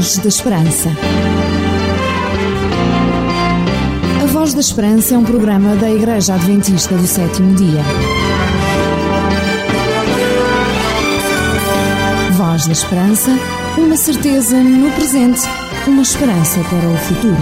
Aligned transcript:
Voz 0.00 0.16
da 0.16 0.28
Esperança. 0.28 0.88
A 4.22 4.26
Voz 4.28 4.54
da 4.54 4.60
Esperança 4.60 5.14
é 5.14 5.18
um 5.18 5.24
programa 5.24 5.76
da 5.76 5.90
Igreja 5.90 6.36
Adventista 6.36 6.96
do 6.96 7.06
Sétimo 7.06 7.54
Dia. 7.54 7.82
Voz 12.32 12.64
da 12.64 12.72
Esperança, 12.72 13.30
uma 13.76 13.94
certeza 13.94 14.56
no 14.56 14.90
presente, 14.92 15.42
uma 15.86 16.00
esperança 16.00 16.60
para 16.60 16.88
o 16.88 16.96
futuro. 16.96 17.36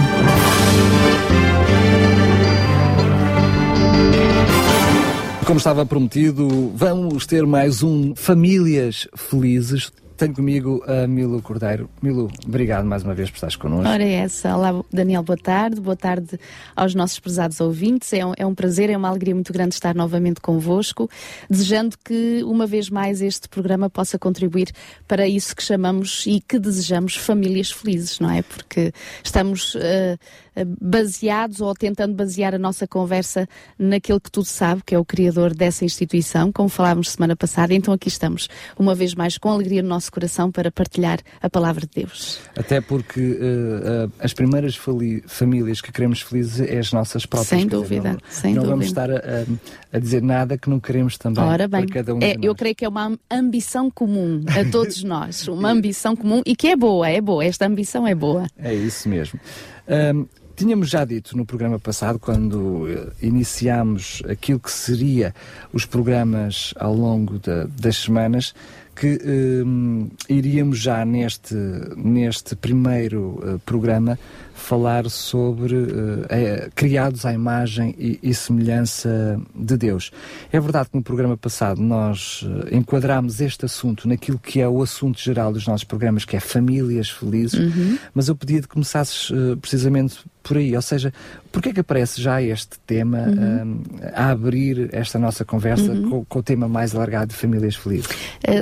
Como 5.45 5.57
estava 5.59 5.85
prometido, 5.85 6.73
vamos 6.75 7.25
ter 7.25 7.45
mais 7.47 7.81
um 7.81 8.13
Famílias 8.13 9.07
Felizes. 9.15 9.93
Tenho 10.19 10.35
comigo 10.35 10.83
a 10.85 11.07
Milo 11.07 11.41
Cordeiro. 11.41 11.89
Milo, 12.01 12.29
obrigado 12.45 12.83
mais 12.83 13.03
uma 13.03 13.13
vez 13.13 13.29
por 13.29 13.37
estares 13.37 13.55
connosco. 13.55 13.87
Ora, 13.87 14.03
é 14.03 14.15
essa. 14.15 14.53
Olá, 14.53 14.83
Daniel, 14.91 15.23
boa 15.23 15.37
tarde. 15.37 15.79
Boa 15.79 15.95
tarde 15.95 16.37
aos 16.75 16.93
nossos 16.93 17.21
prezados 17.21 17.61
ouvintes. 17.61 18.11
É 18.11 18.25
um, 18.25 18.33
é 18.35 18.45
um 18.45 18.53
prazer, 18.53 18.89
é 18.89 18.97
uma 18.97 19.07
alegria 19.07 19.33
muito 19.33 19.53
grande 19.53 19.75
estar 19.75 19.95
novamente 19.95 20.41
convosco, 20.41 21.09
desejando 21.49 21.95
que, 22.03 22.43
uma 22.43 22.67
vez 22.67 22.89
mais, 22.89 23.21
este 23.21 23.47
programa 23.47 23.89
possa 23.89 24.19
contribuir 24.19 24.73
para 25.07 25.25
isso 25.25 25.55
que 25.55 25.63
chamamos 25.63 26.25
e 26.27 26.41
que 26.41 26.59
desejamos 26.59 27.15
famílias 27.15 27.71
felizes, 27.71 28.19
não 28.19 28.29
é? 28.29 28.41
Porque 28.41 28.91
estamos. 29.23 29.75
Uh, 29.75 30.19
baseados 30.65 31.61
ou 31.61 31.73
tentando 31.73 32.13
basear 32.13 32.53
a 32.55 32.57
nossa 32.57 32.87
conversa 32.87 33.47
naquele 33.77 34.19
que 34.19 34.31
tudo 34.31 34.45
sabe, 34.45 34.81
que 34.85 34.95
é 34.95 34.99
o 34.99 35.05
criador 35.05 35.53
dessa 35.53 35.85
instituição, 35.85 36.51
como 36.51 36.69
falávamos 36.69 37.11
semana 37.11 37.35
passada. 37.35 37.73
Então 37.73 37.93
aqui 37.93 38.07
estamos, 38.07 38.47
uma 38.77 38.95
vez 38.95 39.13
mais, 39.13 39.37
com 39.37 39.49
alegria 39.49 39.81
no 39.81 39.89
nosso 39.89 40.11
coração 40.11 40.51
para 40.51 40.71
partilhar 40.71 41.19
a 41.41 41.49
palavra 41.49 41.81
de 41.81 42.03
Deus. 42.03 42.39
Até 42.57 42.81
porque 42.81 43.19
uh, 43.19 44.07
uh, 44.07 44.11
as 44.19 44.33
primeiras 44.33 44.79
famílias 45.27 45.81
que 45.81 45.91
queremos 45.91 46.21
felizes 46.21 46.59
é 46.59 46.77
as 46.77 46.91
nossas 46.91 47.25
próprias. 47.25 47.49
Sem 47.49 47.67
dúvida, 47.67 48.13
não, 48.13 48.19
sem 48.29 48.53
não 48.53 48.63
dúvida. 48.63 48.75
vamos 48.75 48.85
estar 48.85 49.11
a, 49.11 49.45
a, 49.93 49.99
dizer 49.99 50.21
nada 50.21 50.57
que 50.57 50.69
não 50.69 50.79
queremos 50.79 51.17
também 51.17 51.43
Ora 51.43 51.67
bem, 51.67 51.85
para 51.85 51.95
cada 51.95 52.15
um 52.15 52.19
é, 52.21 52.35
Eu 52.41 52.55
creio 52.55 52.75
que 52.75 52.85
é 52.85 52.89
uma 52.89 53.17
ambição 53.29 53.89
comum 53.89 54.43
a 54.47 54.69
todos 54.71 55.03
nós, 55.03 55.47
uma 55.47 55.69
ambição 55.69 56.15
comum 56.15 56.41
e 56.45 56.55
que 56.55 56.67
é 56.67 56.75
boa, 56.75 57.09
é 57.09 57.21
boa, 57.21 57.43
esta 57.43 57.65
ambição 57.65 58.05
é 58.07 58.15
boa. 58.15 58.47
É 58.57 58.73
isso 58.73 59.07
mesmo. 59.09 59.39
Um, 59.87 60.25
Tínhamos 60.59 60.89
já 60.89 61.05
dito 61.05 61.37
no 61.37 61.45
programa 61.45 61.79
passado, 61.79 62.19
quando 62.19 62.83
uh, 62.83 63.11
iniciámos 63.21 64.21
aquilo 64.29 64.59
que 64.59 64.69
seria 64.69 65.33
os 65.71 65.85
programas 65.85 66.73
ao 66.77 66.93
longo 66.93 67.39
de, 67.39 67.65
das 67.79 67.95
semanas, 67.95 68.53
que 68.93 69.21
um, 69.65 70.09
iríamos 70.27 70.79
já 70.79 71.05
neste, 71.05 71.55
neste 71.95 72.57
primeiro 72.57 73.39
uh, 73.41 73.59
programa 73.59 74.19
falar 74.59 75.09
sobre 75.09 75.75
uh, 75.75 76.25
é, 76.29 76.69
criados 76.75 77.25
à 77.25 77.33
imagem 77.33 77.95
e, 77.97 78.19
e, 78.21 78.33
semelhança 78.33 79.39
de 79.55 79.77
Deus. 79.77 80.11
É 80.51 80.59
verdade 80.59 80.89
que 80.89 80.97
no 80.97 81.03
programa 81.03 81.37
passado 81.37 81.81
nós 81.81 82.43
uh, 82.43 82.75
enquadrámos 82.75 83.41
este 83.41 83.65
assunto 83.65 84.07
naquilo 84.07 84.37
que 84.37 84.59
é 84.59 84.67
o 84.67 84.81
assunto 84.81 85.19
geral 85.19 85.51
dos 85.51 85.65
nossos 85.65 85.83
programas, 85.83 86.25
que 86.25 86.35
é 86.35 86.39
famílias 86.39 87.09
felizes, 87.09 87.59
uhum. 87.59 87.97
mas 88.13 88.27
eu 88.27 88.35
pedia 88.35 88.61
que 88.61 88.67
começasses 88.67 89.29
uh, 89.29 89.57
precisamente 89.57 90.19
por 90.41 90.57
aí, 90.57 90.75
ou 90.75 90.81
seja, 90.81 91.13
porquê 91.51 91.69
é 91.69 91.73
que 91.73 91.79
aparece 91.81 92.21
já 92.21 92.41
este 92.41 92.79
tema 92.87 93.19
uhum. 93.19 93.83
a 94.13 94.31
abrir 94.31 94.89
esta 94.93 95.19
nossa 95.19 95.45
conversa 95.45 95.91
uhum. 95.91 96.09
com, 96.09 96.25
com, 96.25 96.39
o 96.39 96.43
tema 96.43 96.67
mais 96.67 96.95
alargado 96.95 97.27
de 97.27 97.35
famílias 97.35 97.75
felizes? 97.75 98.07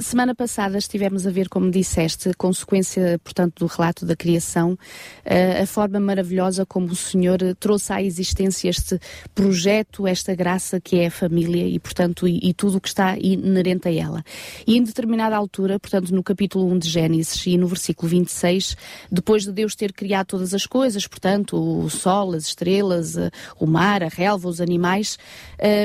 semana 0.02 0.36
passada 0.36 0.78
estivemos 0.78 1.25
a 1.25 1.31
ver, 1.31 1.48
como 1.48 1.72
disseste, 1.72 2.34
consequência, 2.34 3.18
portanto, 3.23 3.59
do 3.59 3.68
relato 3.68 4.06
da 4.06 4.16
criação, 4.18 4.78
a 5.62 5.66
forma 5.66 5.87
forma 5.88 6.00
maravilhosa 6.02 6.66
como 6.66 6.88
o 6.88 6.96
Senhor 6.96 7.40
trouxe 7.59 7.94
à 7.94 8.03
existência 8.03 8.70
este 8.70 9.00
projeto, 9.34 10.06
esta 10.06 10.36
graça 10.36 10.81
que 10.81 10.98
é 10.98 11.08
a 11.08 11.12
família 11.12 11.66
e, 11.66 11.80
portanto, 11.80 12.28
e, 12.28 12.40
e 12.44 12.53
tudo 12.53 12.78
o 12.78 12.81
que 12.81 12.90
está 12.90 13.18
inerente 13.18 13.88
a 13.88 13.94
ela. 13.94 14.24
E 14.66 14.78
em 14.78 14.84
determinada 14.84 15.36
altura, 15.36 15.80
portanto, 15.80 16.14
no 16.14 16.22
capítulo 16.22 16.70
1 16.74 16.80
de 16.80 16.90
Gênesis 16.90 17.48
e 17.48 17.58
no 17.58 17.68
versículo 17.68 18.09
26, 18.09 18.75
depois 19.09 19.44
de 19.44 19.52
Deus 19.53 19.75
ter 19.75 19.94
criado 19.94 20.28
todas 20.28 20.53
as 20.53 20.66
coisas, 20.66 21.08
portanto, 21.08 21.56
o 21.58 21.90
sol, 21.90 22.34
as 22.34 22.48
estrelas, 22.48 23.16
eh, 23.16 23.31
o 23.58 23.66
mar, 23.66 24.04
a 24.04 24.09
relva, 24.09 24.50
os 24.50 24.59
animais, 24.59 25.18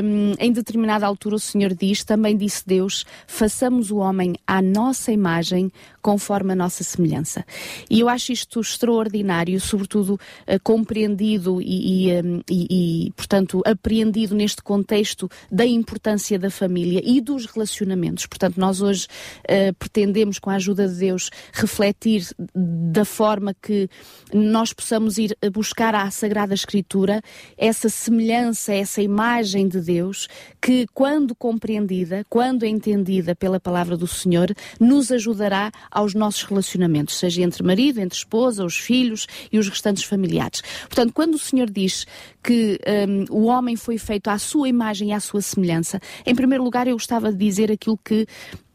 um, 0.02 0.34
em 0.38 0.50
determinada 0.50 1.06
altura 1.06 1.36
o 1.36 1.40
Senhor 1.40 1.74
diz, 1.74 2.02
também 2.02 2.36
disse 2.36 2.66
Deus, 2.66 3.04
façamos 3.26 3.92
o 3.92 3.98
homem 3.98 4.34
à 4.46 4.60
nossa 4.60 5.12
imagem, 5.12 5.70
conforme 6.02 6.52
a 6.52 6.56
nossa 6.56 6.82
semelhança. 6.82 7.44
E 7.88 8.00
eu 8.00 8.08
acho 8.08 8.32
isto 8.32 8.60
extraordinário, 8.60 9.60
sobretudo 9.60 10.14
uh, 10.14 10.60
compreendido 10.62 11.62
e, 11.62 12.08
e, 12.08 12.20
um, 12.20 12.42
e, 12.50 13.06
e, 13.06 13.12
portanto, 13.12 13.62
apreendido 13.64 14.34
neste 14.34 14.62
contexto 14.62 15.30
da 15.50 15.64
importância 15.64 16.38
da 16.38 16.50
família 16.50 17.00
e 17.04 17.20
dos 17.20 17.46
relacionamentos. 17.46 18.26
Portanto, 18.26 18.58
nós 18.58 18.82
hoje 18.82 19.06
uh, 19.40 19.72
pretendemos, 19.78 20.38
com 20.38 20.50
a 20.50 20.54
ajuda 20.54 20.88
de 20.88 20.98
Deus, 20.98 21.30
refletir 21.52 22.26
da 22.54 23.04
forma 23.04 23.54
que 23.54 23.88
nós 24.34 24.72
possamos 24.72 25.18
ir 25.18 25.36
buscar 25.52 25.94
à 25.94 26.10
Sagrada 26.10 26.54
Escritura 26.54 27.22
essa 27.56 27.88
semelhança, 27.88 28.74
essa 28.74 29.00
imagem 29.00 29.68
de 29.68 29.80
Deus, 29.80 30.26
que, 30.60 30.86
quando 30.92 31.34
compreendida, 31.34 32.26
quando 32.28 32.64
entendida 32.64 33.36
pela 33.36 33.60
palavra 33.60 33.96
do 33.96 34.06
Senhor, 34.06 34.52
nos 34.80 35.12
ajudará 35.12 35.70
aos 35.92 36.14
nossos 36.14 36.42
relacionamentos, 36.44 37.18
seja 37.18 37.42
entre 37.42 37.62
marido, 37.62 38.00
entre 38.00 38.16
esposa, 38.16 38.64
os 38.64 38.76
filhos 38.76 39.26
e 39.52 39.58
os 39.58 39.68
restantes 39.68 40.04
familiares. 40.04 40.62
Portanto, 40.88 41.12
quando 41.12 41.34
o 41.34 41.38
Senhor 41.38 41.70
diz 41.70 42.06
que 42.42 42.80
um, 43.08 43.24
o 43.30 43.44
homem 43.44 43.76
foi 43.76 43.98
feito 43.98 44.28
à 44.28 44.38
sua 44.38 44.68
imagem 44.68 45.10
e 45.10 45.12
à 45.12 45.20
sua 45.20 45.42
semelhança, 45.42 46.00
em 46.24 46.34
primeiro 46.34 46.64
lugar 46.64 46.86
eu 46.88 46.94
gostava 46.94 47.30
de 47.30 47.38
dizer 47.38 47.70
aquilo 47.70 47.98
que 48.02 48.26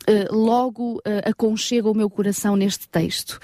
Uh, 0.10 0.34
logo 0.34 1.00
uh, 1.00 1.02
aconchega 1.26 1.92
o 1.92 1.94
meu 1.94 2.10
coração 2.10 2.56
neste 2.56 2.88
texto. 2.88 3.42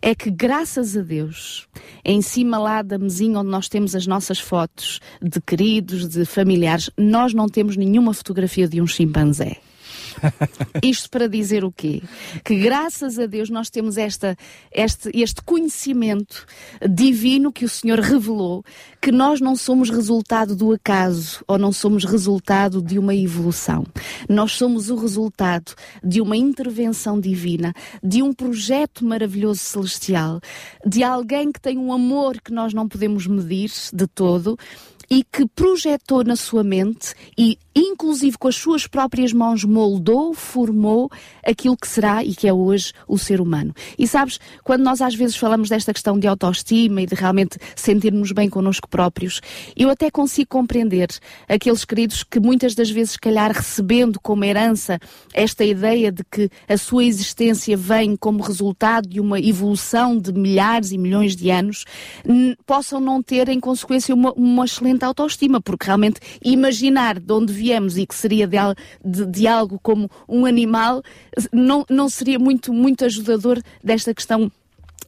É 0.00 0.14
que, 0.14 0.30
graças 0.30 0.96
a 0.96 1.00
Deus, 1.00 1.66
em 2.04 2.22
cima 2.22 2.56
lá 2.56 2.82
da 2.82 2.96
mesinha 2.96 3.40
onde 3.40 3.50
nós 3.50 3.68
temos 3.68 3.96
as 3.96 4.06
nossas 4.06 4.38
fotos 4.38 5.00
de 5.20 5.40
queridos, 5.40 6.06
de 6.06 6.24
familiares, 6.24 6.88
nós 6.96 7.34
não 7.34 7.48
temos 7.48 7.76
nenhuma 7.76 8.14
fotografia 8.14 8.68
de 8.68 8.80
um 8.80 8.86
chimpanzé. 8.86 9.56
Isto 10.82 11.10
para 11.10 11.28
dizer 11.28 11.64
o 11.64 11.72
quê? 11.72 12.02
Que 12.44 12.56
graças 12.56 13.18
a 13.18 13.26
Deus 13.26 13.50
nós 13.50 13.70
temos 13.70 13.96
esta, 13.96 14.36
este, 14.72 15.10
este 15.14 15.42
conhecimento 15.42 16.46
divino 16.88 17.52
que 17.52 17.64
o 17.64 17.68
Senhor 17.68 17.98
revelou, 18.00 18.64
que 19.00 19.12
nós 19.12 19.40
não 19.40 19.56
somos 19.56 19.90
resultado 19.90 20.56
do 20.56 20.72
acaso 20.72 21.44
ou 21.46 21.58
não 21.58 21.72
somos 21.72 22.04
resultado 22.04 22.82
de 22.82 22.98
uma 22.98 23.14
evolução. 23.14 23.84
Nós 24.28 24.52
somos 24.52 24.90
o 24.90 24.96
resultado 24.96 25.74
de 26.02 26.20
uma 26.20 26.36
intervenção 26.36 27.20
divina, 27.20 27.72
de 28.02 28.22
um 28.22 28.32
projeto 28.32 29.04
maravilhoso 29.04 29.60
celestial, 29.60 30.40
de 30.86 31.02
alguém 31.02 31.52
que 31.52 31.60
tem 31.60 31.78
um 31.78 31.92
amor 31.92 32.40
que 32.40 32.52
nós 32.52 32.72
não 32.72 32.88
podemos 32.88 33.26
medir 33.26 33.70
de 33.92 34.06
todo 34.06 34.58
e 35.10 35.24
que 35.24 35.46
projetou 35.46 36.24
na 36.24 36.36
sua 36.36 36.62
mente 36.62 37.14
e, 37.36 37.58
inclusive 37.74 38.38
com 38.38 38.48
as 38.48 38.56
suas 38.56 38.86
próprias 38.86 39.32
mãos, 39.32 39.64
moldou, 39.64 40.34
formou 40.34 41.10
aquilo 41.44 41.76
que 41.76 41.88
será 41.88 42.22
e 42.24 42.34
que 42.34 42.46
é 42.46 42.52
hoje 42.52 42.92
o 43.08 43.18
ser 43.18 43.40
humano. 43.40 43.74
E 43.98 44.06
sabes, 44.06 44.38
quando 44.62 44.82
nós 44.82 45.00
às 45.00 45.14
vezes 45.14 45.36
falamos 45.36 45.68
desta 45.68 45.92
questão 45.92 46.18
de 46.18 46.26
autoestima 46.26 47.02
e 47.02 47.06
de 47.06 47.14
realmente 47.14 47.58
sentirmos 47.74 48.32
bem 48.32 48.48
connosco 48.48 48.88
próprios, 48.88 49.40
eu 49.76 49.90
até 49.90 50.10
consigo 50.10 50.48
compreender 50.48 51.08
aqueles 51.48 51.84
queridos 51.84 52.22
que 52.22 52.38
muitas 52.38 52.74
das 52.74 52.90
vezes, 52.90 53.16
calhar, 53.16 53.50
recebendo 53.50 54.20
como 54.20 54.44
herança 54.44 54.98
esta 55.32 55.64
ideia 55.64 56.12
de 56.12 56.22
que 56.30 56.48
a 56.68 56.76
sua 56.76 57.04
existência 57.04 57.76
vem 57.76 58.16
como 58.16 58.42
resultado 58.42 59.08
de 59.08 59.20
uma 59.20 59.40
evolução 59.40 60.18
de 60.18 60.32
milhares 60.32 60.92
e 60.92 60.98
milhões 60.98 61.34
de 61.34 61.50
anos, 61.50 61.84
possam 62.66 63.00
não 63.00 63.22
ter, 63.22 63.48
em 63.48 63.58
consequência, 63.58 64.14
uma, 64.14 64.32
uma 64.32 64.64
excelente 64.64 64.93
excelente 64.94 65.04
autoestima, 65.04 65.60
porque 65.60 65.86
realmente 65.86 66.20
imaginar 66.42 67.18
de 67.18 67.32
onde 67.32 67.52
viemos 67.52 67.96
e 67.96 68.06
que 68.06 68.14
seria 68.14 68.46
de, 68.46 68.56
de, 69.04 69.26
de 69.26 69.46
algo 69.46 69.78
como 69.82 70.10
um 70.28 70.46
animal 70.46 71.02
não, 71.52 71.84
não 71.90 72.08
seria 72.08 72.38
muito, 72.38 72.72
muito 72.72 73.04
ajudador 73.04 73.60
desta 73.82 74.14
questão 74.14 74.50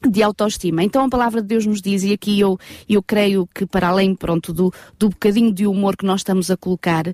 de 0.08 0.22
autoestima. 0.22 0.82
Então 0.82 1.04
a 1.04 1.08
palavra 1.08 1.40
de 1.40 1.48
Deus 1.48 1.66
nos 1.66 1.80
diz, 1.80 2.02
e 2.02 2.12
aqui 2.12 2.38
eu, 2.38 2.58
eu 2.88 3.02
creio 3.02 3.48
que 3.52 3.66
para 3.66 3.88
além 3.88 4.14
pronto, 4.14 4.52
do, 4.52 4.72
do 4.98 5.08
bocadinho 5.10 5.52
de 5.52 5.66
humor 5.66 5.96
que 5.96 6.04
nós 6.04 6.20
estamos 6.20 6.50
a 6.50 6.56
colocar, 6.56 7.06
uh, 7.08 7.12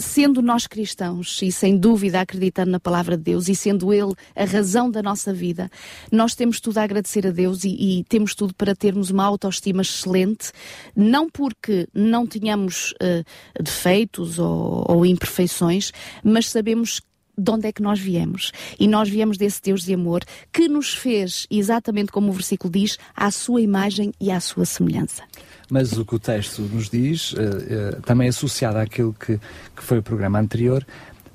sendo 0.00 0.42
nós 0.42 0.66
cristãos 0.66 1.40
e 1.42 1.52
sem 1.52 1.76
dúvida 1.76 2.20
acreditando 2.20 2.70
na 2.70 2.80
palavra 2.80 3.16
de 3.16 3.22
Deus 3.22 3.48
e 3.48 3.54
sendo 3.54 3.92
Ele 3.92 4.14
a 4.34 4.44
razão 4.44 4.90
da 4.90 5.02
nossa 5.02 5.32
vida, 5.32 5.70
nós 6.10 6.34
temos 6.34 6.60
tudo 6.60 6.78
a 6.78 6.82
agradecer 6.82 7.26
a 7.26 7.30
Deus 7.30 7.64
e, 7.64 8.00
e 8.00 8.04
temos 8.04 8.34
tudo 8.34 8.54
para 8.54 8.74
termos 8.74 9.10
uma 9.10 9.24
autoestima 9.24 9.82
excelente, 9.82 10.52
não 10.94 11.28
porque 11.30 11.86
não 11.94 12.26
tenhamos 12.26 12.92
uh, 12.92 13.62
defeitos 13.62 14.38
ou, 14.38 14.84
ou 14.88 15.06
imperfeições, 15.06 15.92
mas 16.24 16.48
sabemos 16.48 17.00
de 17.36 17.50
onde 17.50 17.66
é 17.68 17.72
que 17.72 17.82
nós 17.82 17.98
viemos. 17.98 18.52
E 18.78 18.88
nós 18.88 19.08
viemos 19.08 19.36
desse 19.36 19.60
Deus 19.62 19.84
de 19.84 19.94
amor 19.94 20.22
que 20.52 20.68
nos 20.68 20.94
fez, 20.94 21.46
exatamente 21.50 22.12
como 22.12 22.30
o 22.30 22.32
versículo 22.32 22.72
diz, 22.72 22.98
à 23.14 23.30
sua 23.30 23.60
imagem 23.60 24.12
e 24.20 24.30
à 24.30 24.40
sua 24.40 24.64
semelhança. 24.64 25.22
Mas 25.70 25.92
o 25.98 26.04
que 26.04 26.14
o 26.14 26.18
texto 26.18 26.62
nos 26.62 26.88
diz, 26.88 27.32
uh, 27.32 27.36
uh, 27.36 28.02
também 28.02 28.28
associado 28.28 28.78
àquilo 28.78 29.12
que, 29.12 29.38
que 29.74 29.82
foi 29.82 29.98
o 29.98 30.02
programa 30.02 30.38
anterior, 30.38 30.86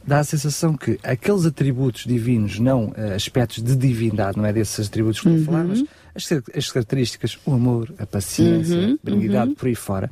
dá 0.05 0.19
a 0.19 0.23
sensação 0.23 0.75
que 0.75 0.99
aqueles 1.03 1.45
atributos 1.45 2.05
divinos, 2.05 2.57
não 2.57 2.87
uh, 2.87 3.13
aspectos 3.15 3.61
de 3.61 3.75
divindade, 3.75 4.37
não 4.37 4.45
é 4.45 4.53
desses 4.53 4.87
atributos 4.87 5.21
que 5.21 5.27
uhum. 5.27 5.43
falar, 5.43 5.63
mas 5.65 5.83
as, 6.15 6.29
as, 6.55 6.71
características, 6.71 7.37
o 7.45 7.53
amor, 7.53 7.93
a 7.97 8.05
paciência, 8.05 8.75
uhum, 8.75 8.99
a 9.01 9.05
benignidade 9.05 9.49
uhum. 9.49 9.55
por 9.55 9.67
aí 9.67 9.75
fora, 9.75 10.11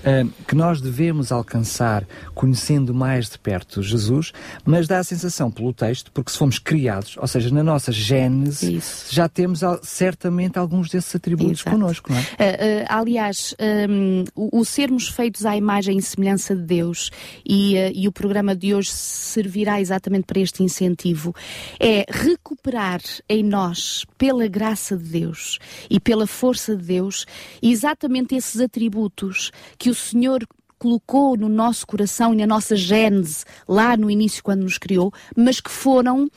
uh, 0.00 0.30
que 0.46 0.54
nós 0.54 0.80
devemos 0.80 1.32
alcançar 1.32 2.06
conhecendo 2.34 2.94
mais 2.94 3.28
de 3.30 3.38
perto 3.38 3.82
Jesus, 3.82 4.32
mas 4.64 4.86
dá 4.86 4.98
a 4.98 5.04
sensação 5.04 5.50
pelo 5.50 5.72
texto, 5.72 6.10
porque 6.12 6.30
se 6.30 6.38
fomos 6.38 6.58
criados, 6.58 7.16
ou 7.16 7.26
seja, 7.26 7.52
na 7.52 7.62
nossa 7.62 7.92
gênese, 7.92 8.76
Isso. 8.76 9.14
já 9.14 9.28
temos 9.28 9.60
certamente 9.82 10.58
alguns 10.58 10.90
desses 10.90 11.14
atributos 11.14 11.60
Exato. 11.60 11.70
connosco, 11.70 12.12
não 12.12 12.18
é? 12.18 12.22
Uh, 12.22 12.24
uh, 12.24 12.86
aliás, 12.88 13.54
um, 13.88 14.24
o, 14.34 14.60
o, 14.60 14.64
sermos 14.64 15.08
feitos 15.08 15.46
à 15.46 15.56
imagem 15.56 15.98
e 15.98 16.02
semelhança 16.02 16.54
de 16.54 16.62
Deus 16.62 17.10
e, 17.44 17.76
e 17.94 18.08
o 18.08 18.12
programa 18.12 18.54
de 18.54 18.74
hoje 18.74 18.90
servirá 18.90 19.80
exatamente 19.80 20.24
para 20.24 20.40
este 20.40 20.62
incentivo, 20.62 21.34
é 21.78 22.04
recuperar 22.08 23.00
em 23.28 23.42
nós, 23.42 24.04
pela 24.18 24.46
graça 24.46 24.96
de 24.96 25.04
Deus, 25.04 25.35
Deus 25.36 25.58
e 25.90 26.00
pela 26.00 26.26
força 26.26 26.74
de 26.76 26.84
Deus, 26.84 27.26
exatamente 27.62 28.34
esses 28.34 28.60
atributos 28.60 29.52
que 29.78 29.90
o 29.90 29.94
Senhor 29.94 30.46
colocou 30.78 31.36
no 31.36 31.48
nosso 31.48 31.86
coração 31.86 32.34
e 32.34 32.36
na 32.36 32.46
nossa 32.46 32.76
gênese, 32.76 33.44
lá 33.68 33.96
no 33.96 34.10
início, 34.10 34.42
quando 34.42 34.62
nos 34.62 34.78
criou, 34.78 35.12
mas 35.36 35.60
que 35.60 35.70
foram 35.70 36.24
uh, 36.24 36.30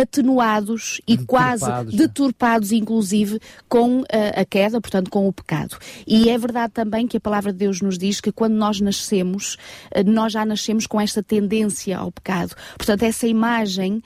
atenuados 0.00 1.00
e 1.06 1.18
quase 1.18 1.66
deturpados, 1.92 2.72
inclusive, 2.72 3.40
com 3.68 4.00
uh, 4.00 4.06
a 4.34 4.44
queda, 4.44 4.80
portanto, 4.80 5.10
com 5.10 5.26
o 5.26 5.32
pecado. 5.32 5.76
E 6.06 6.30
é 6.30 6.38
verdade 6.38 6.72
também 6.72 7.06
que 7.06 7.16
a 7.16 7.20
palavra 7.20 7.52
de 7.52 7.58
Deus 7.58 7.80
nos 7.80 7.98
diz 7.98 8.20
que 8.20 8.30
quando 8.30 8.54
nós 8.54 8.80
nascemos, 8.80 9.54
uh, 9.94 10.08
nós 10.08 10.32
já 10.32 10.44
nascemos 10.44 10.86
com 10.86 11.00
esta 11.00 11.22
tendência 11.22 11.98
ao 11.98 12.12
pecado. 12.12 12.54
Portanto, 12.76 13.02
essa 13.02 13.26
imagem 13.26 14.02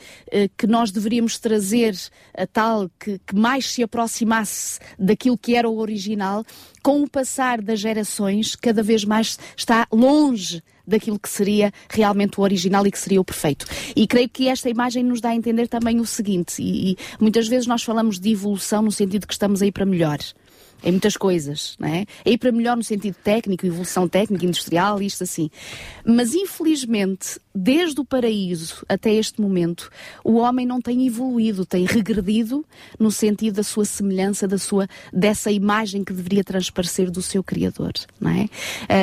que 0.56 0.66
nós 0.66 0.90
deveríamos 0.90 1.38
trazer, 1.38 1.96
a 2.36 2.46
tal 2.46 2.90
que, 2.98 3.18
que 3.18 3.34
mais 3.34 3.70
se 3.70 3.82
aproximasse 3.82 4.78
daquilo 4.98 5.36
que 5.36 5.54
era 5.54 5.68
o 5.68 5.78
original, 5.78 6.44
com 6.82 7.02
o 7.02 7.08
passar 7.08 7.60
das 7.60 7.80
gerações, 7.80 8.56
cada 8.56 8.82
vez 8.82 9.04
mais 9.04 9.38
está 9.56 9.86
longe 9.92 10.62
daquilo 10.86 11.18
que 11.18 11.28
seria 11.28 11.72
realmente 11.88 12.40
o 12.40 12.42
original 12.42 12.86
e 12.86 12.90
que 12.90 12.98
seria 12.98 13.20
o 13.20 13.24
perfeito. 13.24 13.66
E 13.94 14.06
creio 14.06 14.28
que 14.28 14.48
esta 14.48 14.68
imagem 14.68 15.04
nos 15.04 15.20
dá 15.20 15.30
a 15.30 15.36
entender 15.36 15.68
também 15.68 16.00
o 16.00 16.06
seguinte, 16.06 16.60
e, 16.60 16.92
e 16.92 16.96
muitas 17.20 17.46
vezes 17.46 17.66
nós 17.66 17.82
falamos 17.82 18.18
de 18.18 18.32
evolução 18.32 18.82
no 18.82 18.92
sentido 18.92 19.26
que 19.26 19.32
estamos 19.32 19.62
aí 19.62 19.70
para 19.70 19.86
melhor 19.86 20.18
em 20.82 20.90
muitas 20.92 21.16
coisas, 21.16 21.76
não 21.78 21.88
é? 21.88 22.06
É 22.24 22.30
ir 22.30 22.38
para 22.38 22.52
melhor 22.52 22.76
no 22.76 22.84
sentido 22.84 23.16
técnico, 23.22 23.66
evolução 23.66 24.08
técnica, 24.08 24.44
industrial, 24.44 25.00
isto 25.02 25.24
assim. 25.24 25.50
Mas 26.04 26.34
infelizmente, 26.34 27.38
desde 27.54 28.00
o 28.00 28.04
paraíso 28.04 28.84
até 28.88 29.12
este 29.12 29.40
momento, 29.40 29.90
o 30.24 30.34
homem 30.34 30.66
não 30.66 30.80
tem 30.80 31.06
evoluído, 31.06 31.66
tem 31.66 31.84
regredido 31.84 32.64
no 32.98 33.10
sentido 33.10 33.56
da 33.56 33.62
sua 33.62 33.84
semelhança, 33.84 34.46
da 34.46 34.58
sua 34.58 34.88
dessa 35.12 35.50
imagem 35.50 36.04
que 36.04 36.12
deveria 36.12 36.44
transparecer 36.44 37.10
do 37.10 37.22
seu 37.22 37.42
Criador, 37.42 37.92
não 38.20 38.30
é? 38.30 38.48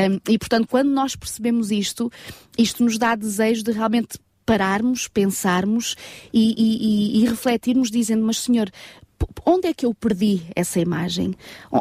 Um, 0.10 0.20
e 0.30 0.38
portanto, 0.38 0.68
quando 0.68 0.90
nós 0.90 1.16
percebemos 1.16 1.72
isto, 1.72 2.12
isto 2.58 2.84
nos 2.84 2.98
dá 2.98 3.16
desejo 3.16 3.64
de 3.64 3.72
realmente 3.72 4.18
pararmos, 4.48 5.10
pensarmos 5.10 5.96
e, 6.34 6.56
e, 6.58 7.20
e, 7.20 7.24
e, 7.24 7.28
refletirmos, 7.28 7.92
dizendo: 7.92 8.26
Mas, 8.26 8.40
Senhor, 8.40 8.72
onde 9.46 9.68
é 9.68 9.74
que 9.74 9.86
eu 9.86 9.94
perdi 9.94 10.42
essa 10.56 10.80
imagem? 10.80 11.36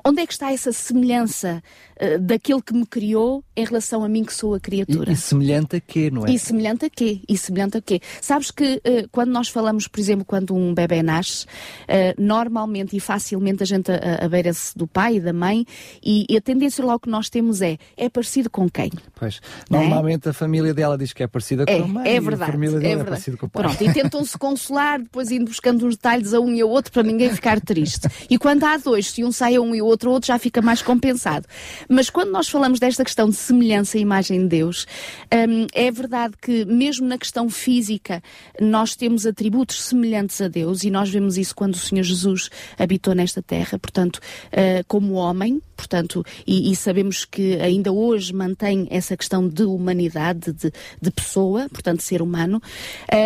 Onde 0.05 0.23
é 0.23 0.27
que 0.27 0.33
está 0.33 0.53
essa 0.53 0.73
semelhança 0.73 1.63
uh, 2.01 2.19
daquele 2.21 2.63
que 2.63 2.73
me 2.73 2.87
criou 2.87 3.45
em 3.57 3.65
relação 3.65 4.05
a 4.05 4.09
mim 4.09 4.25
que 4.25 4.33
sou 4.33 4.55
a 4.55 4.61
criatura? 4.61 5.11
E, 5.11 5.15
e 5.15 5.17
semelhante 5.17 5.77
a 5.77 5.81
quê, 5.81 6.11
não 6.11 6.27
é? 6.27 6.31
E 6.31 6.39
semelhante 6.39 6.87
a 6.87 6.91
quê? 6.91 7.21
E 7.29 7.37
semelhante 7.37 7.79
a 7.79 7.83
quê? 7.83 8.01
Sabes 8.21 8.51
que 8.51 8.77
uh, 8.77 9.09
quando 9.11 9.31
nós 9.31 9.49
falamos, 9.49 9.89
por 9.89 9.99
exemplo, 10.01 10.25
quando 10.25 10.55
um 10.55 10.73
bebê 10.73 11.03
nasce, 11.03 11.45
uh, 11.45 12.15
normalmente 12.19 12.97
e 12.97 13.01
facilmente 13.01 13.63
a 13.63 13.67
gente 13.67 13.91
abeira-se 14.21 14.77
do 14.77 14.87
pai 14.87 15.17
e 15.17 15.21
da 15.21 15.33
mãe 15.33 15.67
e, 16.03 16.27
e, 16.29 16.37
a 16.37 16.41
tendência 16.41 16.85
logo 16.85 17.01
que 17.01 17.11
nós 17.11 17.29
temos 17.29 17.61
é, 17.63 17.79
é 17.97 18.09
parecido 18.09 18.49
com 18.49 18.69
quem? 18.69 18.91
Pois, 19.15 19.41
é? 19.71 19.77
normalmente 19.77 20.29
é? 20.29 20.31
a 20.31 20.33
família 20.33 20.73
dela 20.73 20.97
diz 20.97 21.13
que 21.13 21.23
é 21.23 21.27
parecida 21.27 21.65
é, 21.67 21.79
com 21.79 21.85
a 21.85 21.89
mãe 21.89 22.09
é 22.09 22.21
verdade, 22.21 22.51
a 22.51 22.53
família 22.53 22.79
dela 22.79 22.87
é, 22.87 22.93
é 22.93 22.97
verdade. 22.97 23.11
parecida 23.11 23.37
com 23.37 23.47
o 23.47 23.49
pai. 23.49 23.63
Pronto, 23.63 23.85
e 23.85 23.93
tentam-se 23.93 24.39
consolar, 24.39 25.01
depois 25.01 25.31
indo 25.31 25.47
buscando 25.47 25.87
uns 25.87 25.97
detalhes 25.97 26.33
a 26.33 26.41
um 26.41 26.53
e 26.55 26.61
ao 26.61 26.69
outro 26.69 26.93
para 26.93 27.03
ninguém 27.03 27.26
ficar 27.31 27.61
triste. 27.61 28.09
E 28.29 28.39
quando 28.39 28.65
há 28.65 28.77
dois, 28.77 29.11
se 29.11 29.25
um 29.25 29.33
sai 29.33 29.57
a 29.57 29.61
um 29.61 29.75
e 29.75 29.83
o 29.83 29.87
outro, 29.87 30.11
o 30.11 30.13
outro 30.13 30.29
já 30.29 30.39
fica 30.39 30.63
mais 30.63 30.83
compensado. 30.83 31.47
Mas 31.89 32.11
quando 32.11 32.31
nós 32.31 32.49
falamos 32.49 32.79
desta 32.79 33.05
questão 33.05 33.29
de 33.29 33.37
semelhança 33.37 33.99
e 33.99 34.01
imagem 34.01 34.41
de 34.43 34.49
Deus, 34.49 34.87
hum, 35.33 35.67
é 35.73 35.91
verdade 35.91 36.35
que 36.41 36.65
mesmo 36.65 37.07
na 37.07 37.19
questão 37.19 37.49
física 37.49 38.23
nós 38.61 38.95
temos 38.95 39.27
atributos 39.27 39.83
semelhantes 39.83 40.41
a 40.41 40.49
Deus 40.49 40.85
e 40.85 40.91
nós 40.91 41.11
vemos 41.11 41.37
isso 41.37 41.55
quando 41.55 41.75
o 41.75 41.79
Senhor 41.79 42.03
Jesus 42.03 42.51
habitou 42.79 43.15
nesta 43.15 43.43
terra, 43.43 43.79
portanto, 43.79 44.17
uh, 44.17 44.85
como 44.87 45.15
homem, 45.15 45.61
portanto, 45.77 46.25
e, 46.47 46.71
e, 46.71 46.77
sabemos 46.77 47.25
que 47.25 47.55
ainda 47.61 47.93
hoje 47.93 48.33
mantém 48.33 48.87
essa 48.91 49.17
questão 49.17 49.47
de 49.49 49.63
humanidade, 49.63 50.53
de, 50.53 50.73
de 51.01 51.11
pessoa, 51.11 51.69
portanto, 51.69 52.03
ser 52.03 52.23
humano. 52.23 52.63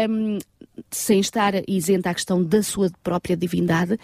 Um, 0.08 0.38
sem 0.90 1.20
estar 1.20 1.54
isenta 1.68 2.10
à 2.10 2.14
questão 2.14 2.42
da 2.42 2.62
sua 2.62 2.90
própria 3.02 3.36
divindade, 3.36 3.98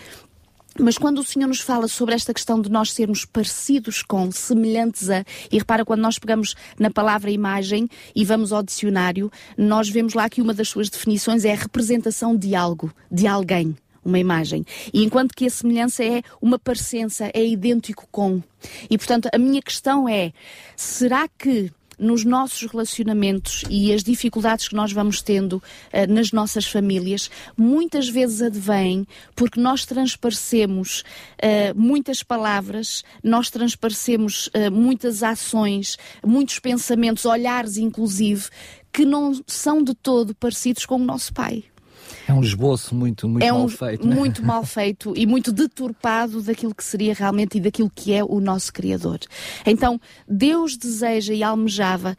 mas 0.78 0.98
quando 0.98 1.18
o 1.18 1.24
Senhor 1.24 1.46
nos 1.46 1.60
fala 1.60 1.88
sobre 1.88 2.14
esta 2.14 2.34
questão 2.34 2.60
de 2.60 2.70
nós 2.70 2.92
sermos 2.92 3.24
parecidos 3.24 4.02
com, 4.02 4.30
semelhantes 4.30 5.08
a, 5.08 5.24
e 5.50 5.58
repara, 5.58 5.84
quando 5.84 6.00
nós 6.00 6.18
pegamos 6.18 6.54
na 6.78 6.90
palavra 6.90 7.30
imagem 7.30 7.88
e 8.14 8.24
vamos 8.24 8.52
ao 8.52 8.62
dicionário, 8.62 9.30
nós 9.56 9.88
vemos 9.88 10.14
lá 10.14 10.28
que 10.28 10.42
uma 10.42 10.52
das 10.52 10.68
suas 10.68 10.90
definições 10.90 11.44
é 11.44 11.52
a 11.52 11.56
representação 11.56 12.36
de 12.36 12.54
algo, 12.54 12.92
de 13.10 13.26
alguém, 13.26 13.74
uma 14.04 14.18
imagem. 14.18 14.64
E 14.92 15.02
enquanto 15.02 15.34
que 15.34 15.46
a 15.46 15.50
semelhança 15.50 16.04
é 16.04 16.22
uma 16.42 16.58
parecença, 16.58 17.30
é 17.32 17.44
idêntico 17.44 18.06
com. 18.10 18.42
E 18.90 18.98
portanto, 18.98 19.28
a 19.32 19.38
minha 19.38 19.62
questão 19.62 20.08
é: 20.08 20.32
será 20.76 21.26
que 21.26 21.72
nos 21.98 22.24
nossos 22.24 22.70
relacionamentos 22.70 23.64
e 23.70 23.92
as 23.92 24.02
dificuldades 24.02 24.68
que 24.68 24.74
nós 24.74 24.92
vamos 24.92 25.22
tendo 25.22 25.56
uh, 25.56 26.12
nas 26.12 26.32
nossas 26.32 26.66
famílias, 26.66 27.30
muitas 27.56 28.08
vezes 28.08 28.42
advêm 28.42 29.06
porque 29.34 29.60
nós 29.60 29.84
transparecemos 29.84 31.00
uh, 31.00 31.74
muitas 31.78 32.22
palavras, 32.22 33.04
nós 33.22 33.50
transparecemos 33.50 34.48
uh, 34.48 34.70
muitas 34.70 35.22
ações, 35.22 35.96
muitos 36.24 36.58
pensamentos, 36.58 37.24
olhares 37.24 37.76
inclusive, 37.76 38.48
que 38.92 39.04
não 39.04 39.32
são 39.46 39.82
de 39.82 39.94
todo 39.94 40.34
parecidos 40.34 40.86
com 40.86 40.96
o 40.96 41.04
nosso 41.04 41.32
pai. 41.32 41.64
É 42.28 42.32
um 42.32 42.42
esboço 42.42 42.94
muito, 42.94 43.28
muito 43.28 43.44
é 43.44 43.52
um, 43.52 43.58
mal 43.58 43.68
feito. 43.68 44.06
Né? 44.06 44.14
Muito 44.14 44.44
mal 44.44 44.64
feito 44.64 45.14
e 45.16 45.26
muito 45.26 45.52
deturpado 45.52 46.42
daquilo 46.42 46.74
que 46.74 46.82
seria 46.82 47.14
realmente 47.14 47.58
e 47.58 47.60
daquilo 47.60 47.90
que 47.94 48.12
é 48.12 48.24
o 48.24 48.40
nosso 48.40 48.72
Criador. 48.72 49.20
Então, 49.64 50.00
Deus 50.28 50.76
deseja 50.76 51.32
e 51.32 51.42
almejava, 51.42 52.16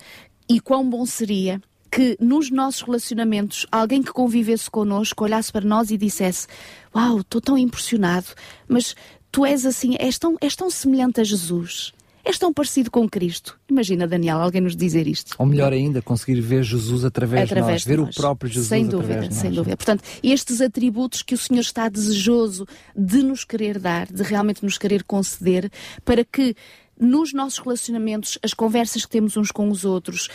e 0.50 0.60
quão 0.60 0.90
bom 0.90 1.06
seria 1.06 1.62
que 1.92 2.18
nos 2.20 2.50
nossos 2.50 2.82
relacionamentos 2.82 3.66
alguém 3.72 4.02
que 4.02 4.12
convivesse 4.12 4.70
connosco 4.70 5.24
olhasse 5.24 5.52
para 5.52 5.66
nós 5.66 5.92
e 5.92 5.98
dissesse: 5.98 6.48
Uau, 6.96 7.20
estou 7.20 7.42
tão 7.42 7.58
impressionado, 7.58 8.28
mas 8.68 8.96
tu 9.32 9.46
és 9.46 9.66
assim, 9.66 9.96
és 10.00 10.18
tão, 10.18 10.38
és 10.40 10.56
tão 10.56 10.70
semelhante 10.70 11.20
a 11.20 11.24
Jesus 11.24 11.94
és 12.28 12.38
tão 12.38 12.52
parecido 12.52 12.92
com 12.92 13.08
Cristo. 13.08 13.58
Imagina, 13.70 14.06
Daniel, 14.06 14.40
alguém 14.40 14.60
nos 14.60 14.76
dizer 14.76 15.08
isto. 15.08 15.34
Ou 15.40 15.46
melhor 15.46 15.72
ainda, 15.72 16.02
conseguir 16.02 16.42
ver 16.42 16.62
Jesus 16.62 17.06
através, 17.06 17.44
através 17.44 17.84
de 17.84 17.88
nós, 17.90 17.98
ver 17.98 17.98
nós. 18.00 18.18
o 18.18 18.20
próprio 18.20 18.52
Jesus 18.52 18.68
sem 18.68 18.86
dúvida, 18.86 19.32
Sem 19.32 19.52
dúvida. 19.52 19.78
Portanto, 19.78 20.04
estes 20.22 20.60
atributos 20.60 21.22
que 21.22 21.34
o 21.34 21.38
Senhor 21.38 21.62
está 21.62 21.88
desejoso 21.88 22.68
de 22.96 23.24
nos 23.24 23.46
querer 23.46 23.80
dar, 23.80 24.08
de 24.08 24.24
realmente 24.24 24.62
nos 24.62 24.78
querer 24.78 25.04
conceder, 25.04 25.72
para 26.04 26.26
que 26.26 26.54
nos 27.00 27.34
nossos 27.34 27.60
relacionamentos, 27.60 28.38
as 28.44 28.54
conversas 28.54 29.06
que 29.06 29.12
temos 29.12 29.38
uns 29.38 29.52
com 29.52 29.70
os 29.70 29.86
outros, 29.86 30.30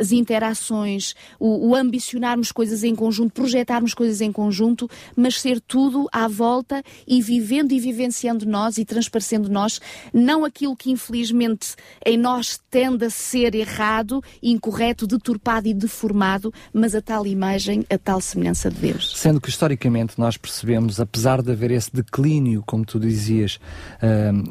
as 0.00 0.12
interações, 0.12 1.14
o, 1.38 1.74
ambicionarmos 1.74 2.52
coisas 2.52 2.84
em 2.84 2.94
conjunto, 2.94 3.32
projetarmos 3.32 3.94
coisas 3.94 4.20
em 4.20 4.32
conjunto, 4.32 4.88
mas 5.16 5.40
ser 5.40 5.60
tudo 5.60 6.08
à 6.12 6.28
volta 6.28 6.82
e 7.06 7.20
vivendo 7.20 7.72
e 7.72 7.80
vivenciando 7.80 8.46
nós 8.46 8.78
e 8.78 8.84
transparecendo 8.84 9.48
nós, 9.48 9.80
não 10.12 10.44
aquilo 10.44 10.76
que 10.76 10.90
infelizmente 10.90 11.74
em 12.04 12.16
nós 12.16 12.60
tende 12.70 13.04
a 13.04 13.10
ser 13.10 13.54
errado, 13.54 14.22
incorreto, 14.42 15.06
deturpado 15.06 15.68
e 15.68 15.74
deformado, 15.74 16.52
mas 16.72 16.94
a 16.94 17.02
tal 17.02 17.26
imagem, 17.26 17.84
a 17.90 17.98
tal 17.98 18.20
semelhança 18.20 18.70
de 18.70 18.78
Deus. 18.80 19.12
Sendo 19.16 19.40
que 19.40 19.48
historicamente 19.48 20.14
nós 20.18 20.36
percebemos, 20.36 21.00
apesar 21.00 21.42
de 21.42 21.50
haver 21.50 21.70
esse 21.70 21.92
declínio, 21.92 22.62
como 22.66 22.84
tu 22.84 22.98
dizias, 23.00 23.58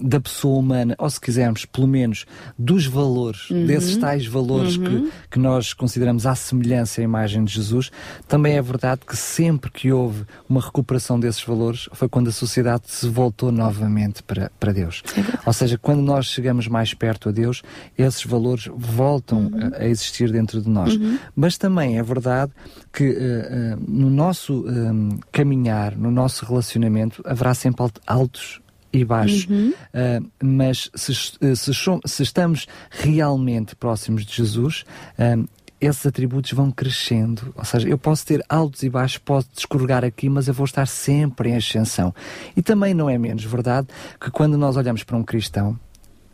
da 0.01 0.19
pessoa 0.19 0.59
humana, 0.59 0.95
ou 0.97 1.09
se 1.09 1.19
quiser 1.19 1.44
tivermos, 1.45 1.65
pelo 1.65 1.87
menos, 1.87 2.25
dos 2.57 2.85
valores, 2.85 3.49
uhum. 3.49 3.65
desses 3.65 3.97
tais 3.97 4.25
valores 4.25 4.77
uhum. 4.77 4.83
que, 4.83 5.11
que 5.31 5.39
nós 5.39 5.73
consideramos 5.73 6.25
à 6.25 6.35
semelhança 6.35 7.01
à 7.01 7.03
imagem 7.03 7.43
de 7.43 7.53
Jesus, 7.53 7.91
também 8.27 8.57
é 8.57 8.61
verdade 8.61 9.01
que 9.07 9.15
sempre 9.15 9.69
que 9.71 9.91
houve 9.91 10.25
uma 10.49 10.61
recuperação 10.61 11.19
desses 11.19 11.43
valores 11.43 11.87
foi 11.93 12.09
quando 12.09 12.29
a 12.29 12.31
sociedade 12.31 12.83
se 12.87 13.07
voltou 13.07 13.51
novamente 13.51 14.23
para, 14.23 14.51
para 14.59 14.71
Deus. 14.71 15.03
É 15.17 15.39
Ou 15.45 15.53
seja, 15.53 15.77
quando 15.77 16.01
nós 16.01 16.27
chegamos 16.27 16.67
mais 16.67 16.93
perto 16.93 17.29
a 17.29 17.31
Deus, 17.31 17.61
esses 17.97 18.25
valores 18.25 18.69
voltam 18.75 19.47
uhum. 19.47 19.71
a, 19.73 19.83
a, 19.83 19.87
existir 19.87 20.31
dentro 20.31 20.61
de 20.61 20.69
nós. 20.69 20.95
Uhum. 20.95 21.17
Mas 21.35 21.57
também 21.57 21.97
é 21.97 22.03
verdade 22.03 22.51
que 22.91 23.09
uh, 23.09 23.13
uh, 23.13 23.83
no 23.87 24.09
nosso 24.09 24.65
um, 24.67 25.17
caminhar, 25.31 25.95
no 25.95 26.09
nosso 26.11 26.45
relacionamento, 26.45 27.21
haverá 27.25 27.53
sempre 27.53 27.85
altos 28.07 28.61
e 28.95 29.05
baixos. 29.05 29.47
Uhum. 29.47 29.73
Uh, 29.93 30.31
mas 30.43 30.89
se, 30.95 31.13
se, 31.13 31.73
se, 32.05 32.23
estamos 32.23 32.67
realmente 32.89 33.75
próximos 33.75 34.25
de 34.25 34.35
Jesus, 34.35 34.85
uh, 35.19 35.47
esses 35.79 36.05
atributos 36.05 36.51
vão 36.51 36.71
crescendo. 36.71 37.53
Ou 37.55 37.65
seja, 37.65 37.87
eu 37.87 37.97
posso 37.97 38.25
ter 38.25 38.43
altos 38.47 38.83
e 38.83 38.89
baixos, 38.89 39.17
posso 39.17 39.49
escorregar 39.57 40.03
aqui, 40.03 40.29
mas 40.29 40.47
eu 40.47 40.53
vou 40.53 40.65
estar 40.65 40.87
sempre 40.87 41.49
em 41.49 41.55
ascensão. 41.55 42.13
E 42.55 42.61
também 42.61 42.93
não 42.93 43.09
é 43.09 43.17
menos 43.17 43.43
verdade 43.43 43.87
que 44.19 44.31
quando 44.31 44.57
nós 44.57 44.77
olhamos 44.77 45.03
para 45.03 45.17
um 45.17 45.23
cristão, 45.23 45.77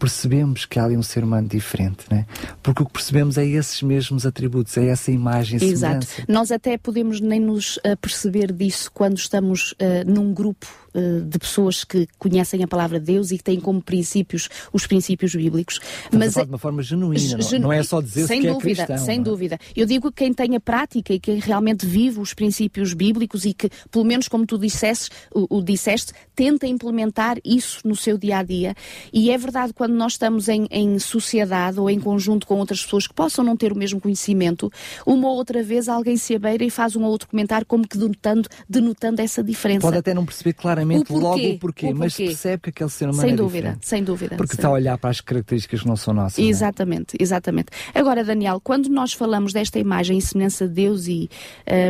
percebemos 0.02 0.66
que 0.66 0.80
há 0.80 0.86
ali 0.86 0.98
um 0.98 1.04
ser 1.04 1.24
humano 1.24 1.48
diferente, 1.48 2.06
né? 2.10 2.26
Porque 2.64 2.82
o 2.82 2.86
que 2.88 2.94
percebemos 2.94 3.38
é 3.38 3.46
esses 3.46 3.84
mesmos 3.84 4.26
atributos, 4.26 4.76
é 4.76 4.88
essa 4.88 5.12
imagem 5.12 5.64
Exato. 5.64 6.08
Nós 6.28 6.52
até 6.52 6.76
podemos 6.76 7.22
nem 7.22 7.40
nos 7.40 7.78
uh, 7.78 7.96
perceber 8.02 8.52
disso 8.52 8.92
quando 8.92 9.18
estamos 9.18 9.74
uh, 9.74 9.76
num 10.12 10.34
grupo 10.34 10.66
de 10.94 11.38
pessoas 11.38 11.84
que 11.84 12.08
conhecem 12.18 12.64
a 12.64 12.68
palavra 12.68 13.00
de 13.00 13.06
Deus 13.06 13.32
e 13.32 13.38
que 13.38 13.44
têm 13.44 13.60
como 13.60 13.82
princípios 13.82 14.50
os 14.74 14.88
princípios 14.88 15.36
bíblicos. 15.36 15.80
Mas 16.12 16.36
é, 16.36 16.44
de 16.44 16.50
uma 16.50 16.58
forma 16.58 16.82
genuína, 16.82 17.42
genu... 17.42 17.64
não, 17.64 17.74
é 17.74 17.84
só 17.84 18.02
dizer 18.02 18.26
sem 18.26 18.42
que 18.42 18.48
é 18.48 18.52
dúvida, 18.52 18.82
é 18.82 18.86
cristão. 18.86 19.06
Sem 19.06 19.20
é? 19.20 19.24
dúvida. 19.24 19.60
Eu 19.76 19.86
digo 19.86 20.12
que 20.12 20.24
quem 20.24 20.34
tem 20.34 20.56
a 20.56 20.60
prática 20.60 21.14
e 21.14 21.20
quem 21.20 21.40
realmente 21.40 21.86
vive 21.86 22.20
os 22.20 22.34
princípios 22.34 22.94
bíblicos 22.94 23.46
e 23.46 23.54
que, 23.54 23.70
pelo 23.92 24.06
menos 24.06 24.28
como 24.28 24.46
tu 24.46 24.58
disseste, 24.58 25.10
o, 25.34 25.58
o 25.58 25.62
disseste, 25.62 26.12
tenta 26.36 26.66
implementar 26.66 27.38
isso 27.46 27.80
no 27.86 27.96
seu 27.96 28.18
dia 28.18 28.40
a 28.40 28.44
dia. 28.44 28.74
E 29.14 29.30
é 29.30 29.38
verdade 29.38 29.74
quando 29.74 29.92
quando 29.92 29.98
nós 29.98 30.14
estamos 30.14 30.48
em, 30.48 30.68
em 30.72 30.98
sociedade 31.00 31.78
ou 31.78 31.90
em 31.90 32.00
conjunto 32.00 32.48
com 32.48 32.58
outras 32.58 32.82
pessoas 32.82 33.08
que 33.08 33.14
possam 33.14 33.44
não 33.44 33.58
ter 33.58 33.74
o 33.74 33.76
mesmo 33.76 34.00
conhecimento, 34.00 34.72
uma 35.06 35.28
ou 35.28 35.36
outra 35.36 35.62
vez 35.62 35.90
alguém 35.90 36.16
se 36.16 36.34
abeira 36.34 36.64
e 36.64 36.70
faz 36.70 36.96
um 36.96 37.04
ou 37.04 37.12
outro 37.12 37.28
comentário 37.28 37.68
como 37.68 37.86
que 37.86 37.98
denotando, 37.98 38.48
denotando 38.70 39.22
essa 39.22 39.44
diferença. 39.44 39.82
Pode 39.82 39.98
até 39.98 40.14
não 40.14 40.26
perceber 40.26 40.54
claramente 40.54 40.81
o 40.84 41.06
porquê, 41.06 41.14
logo 41.14 41.36
o 41.36 41.40
porquê, 41.40 41.56
o 41.56 41.60
porquê, 41.60 41.94
mas 41.94 42.16
percebe 42.16 42.64
que 42.64 42.70
aquele 42.70 42.90
ser 42.90 43.06
humano 43.06 43.22
sem 43.22 43.32
é 43.32 43.36
dúvida, 43.36 43.62
diferente. 43.62 43.88
Sem 43.88 44.04
dúvida, 44.04 44.36
Porque 44.36 44.56
sem 44.56 44.60
está 44.60 44.68
a 44.68 44.72
olhar 44.72 44.98
para 44.98 45.10
as 45.10 45.22
características 45.22 45.82
que 45.82 45.88
não 45.88 45.96
são 45.96 46.14
nossas. 46.14 46.44
Exatamente, 46.44 47.16
é? 47.20 47.24
exatamente. 47.24 47.68
Agora, 47.94 48.24
Daniel, 48.24 48.60
quando 48.62 48.90
nós 48.90 49.14
falamos 49.14 49.54
desta 49.54 49.80
imagem 49.80 50.18
e 50.18 50.22
semelhança 50.22 50.68
de 50.68 50.74
Deus 50.74 51.08
e, 51.08 51.30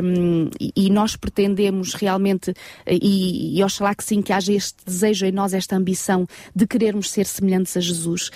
um, 0.03 0.49
e, 0.75 0.89
nós 0.89 1.15
pretendemos 1.15 1.93
realmente, 1.93 2.53
e, 2.87 3.57
e 3.57 3.63
oxalá 3.63 3.95
que 3.95 4.03
sim, 4.03 4.21
que 4.21 4.33
haja 4.33 4.53
este 4.53 4.83
desejo 4.85 5.25
em 5.25 5.31
nós, 5.31 5.53
esta 5.53 5.75
ambição 5.75 6.25
de 6.55 6.67
querermos 6.67 7.11
ser 7.11 7.25
semelhantes 7.25 7.75
a 7.77 7.79
Jesus, 7.79 8.29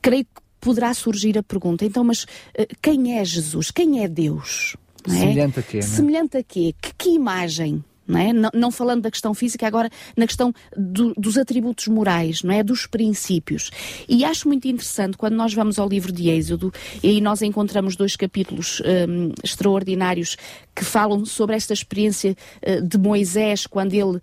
creio 0.00 0.24
que 0.24 0.48
poderá 0.60 0.92
surgir 0.94 1.38
a 1.38 1.42
pergunta: 1.42 1.84
então, 1.84 2.04
mas 2.04 2.24
uh, 2.24 2.66
quem 2.82 3.18
é 3.18 3.24
Jesus? 3.24 3.70
Quem 3.70 4.02
é 4.02 4.08
Deus? 4.08 4.76
É? 5.06 5.10
Semelhante 5.10 5.60
a 5.60 5.62
quê? 5.62 5.76
Né? 5.76 5.82
Semelhante 5.82 6.36
a 6.36 6.42
quê? 6.42 6.74
Que, 6.80 6.92
que 6.96 7.10
imagem? 7.10 7.84
Não, 8.08 8.18
é? 8.18 8.32
não, 8.32 8.50
não, 8.54 8.70
falando 8.70 9.02
da 9.02 9.10
questão 9.10 9.34
física, 9.34 9.66
agora 9.66 9.90
na 10.16 10.26
questão 10.26 10.52
do, 10.74 11.12
dos 11.14 11.36
atributos 11.36 11.86
morais, 11.88 12.42
não 12.42 12.52
é? 12.52 12.62
dos 12.62 12.86
princípios. 12.86 13.70
E 14.08 14.24
acho 14.24 14.48
muito 14.48 14.66
interessante 14.66 15.18
quando 15.18 15.34
nós 15.34 15.52
vamos 15.52 15.78
ao 15.78 15.86
livro 15.86 16.10
de 16.10 16.30
Êxodo 16.30 16.72
e 17.02 17.20
nós 17.20 17.42
encontramos 17.42 17.94
dois 17.96 18.16
capítulos 18.16 18.80
um, 18.80 19.32
extraordinários 19.44 20.36
que 20.74 20.84
falam 20.84 21.24
sobre 21.24 21.56
esta 21.56 21.74
experiência 21.74 22.36
uh, 22.66 22.82
de 22.82 22.96
Moisés, 22.96 23.66
quando 23.66 23.92
ele, 23.92 24.16
uh, 24.16 24.20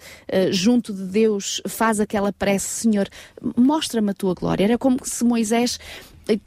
junto 0.52 0.94
de 0.94 1.04
Deus, 1.04 1.62
faz 1.68 2.00
aquela 2.00 2.34
prece: 2.34 2.82
Senhor, 2.82 3.08
mostra-me 3.56 4.10
a 4.12 4.14
tua 4.14 4.34
glória. 4.34 4.64
Era 4.64 4.78
como 4.78 4.98
se 5.04 5.24
Moisés 5.24 5.78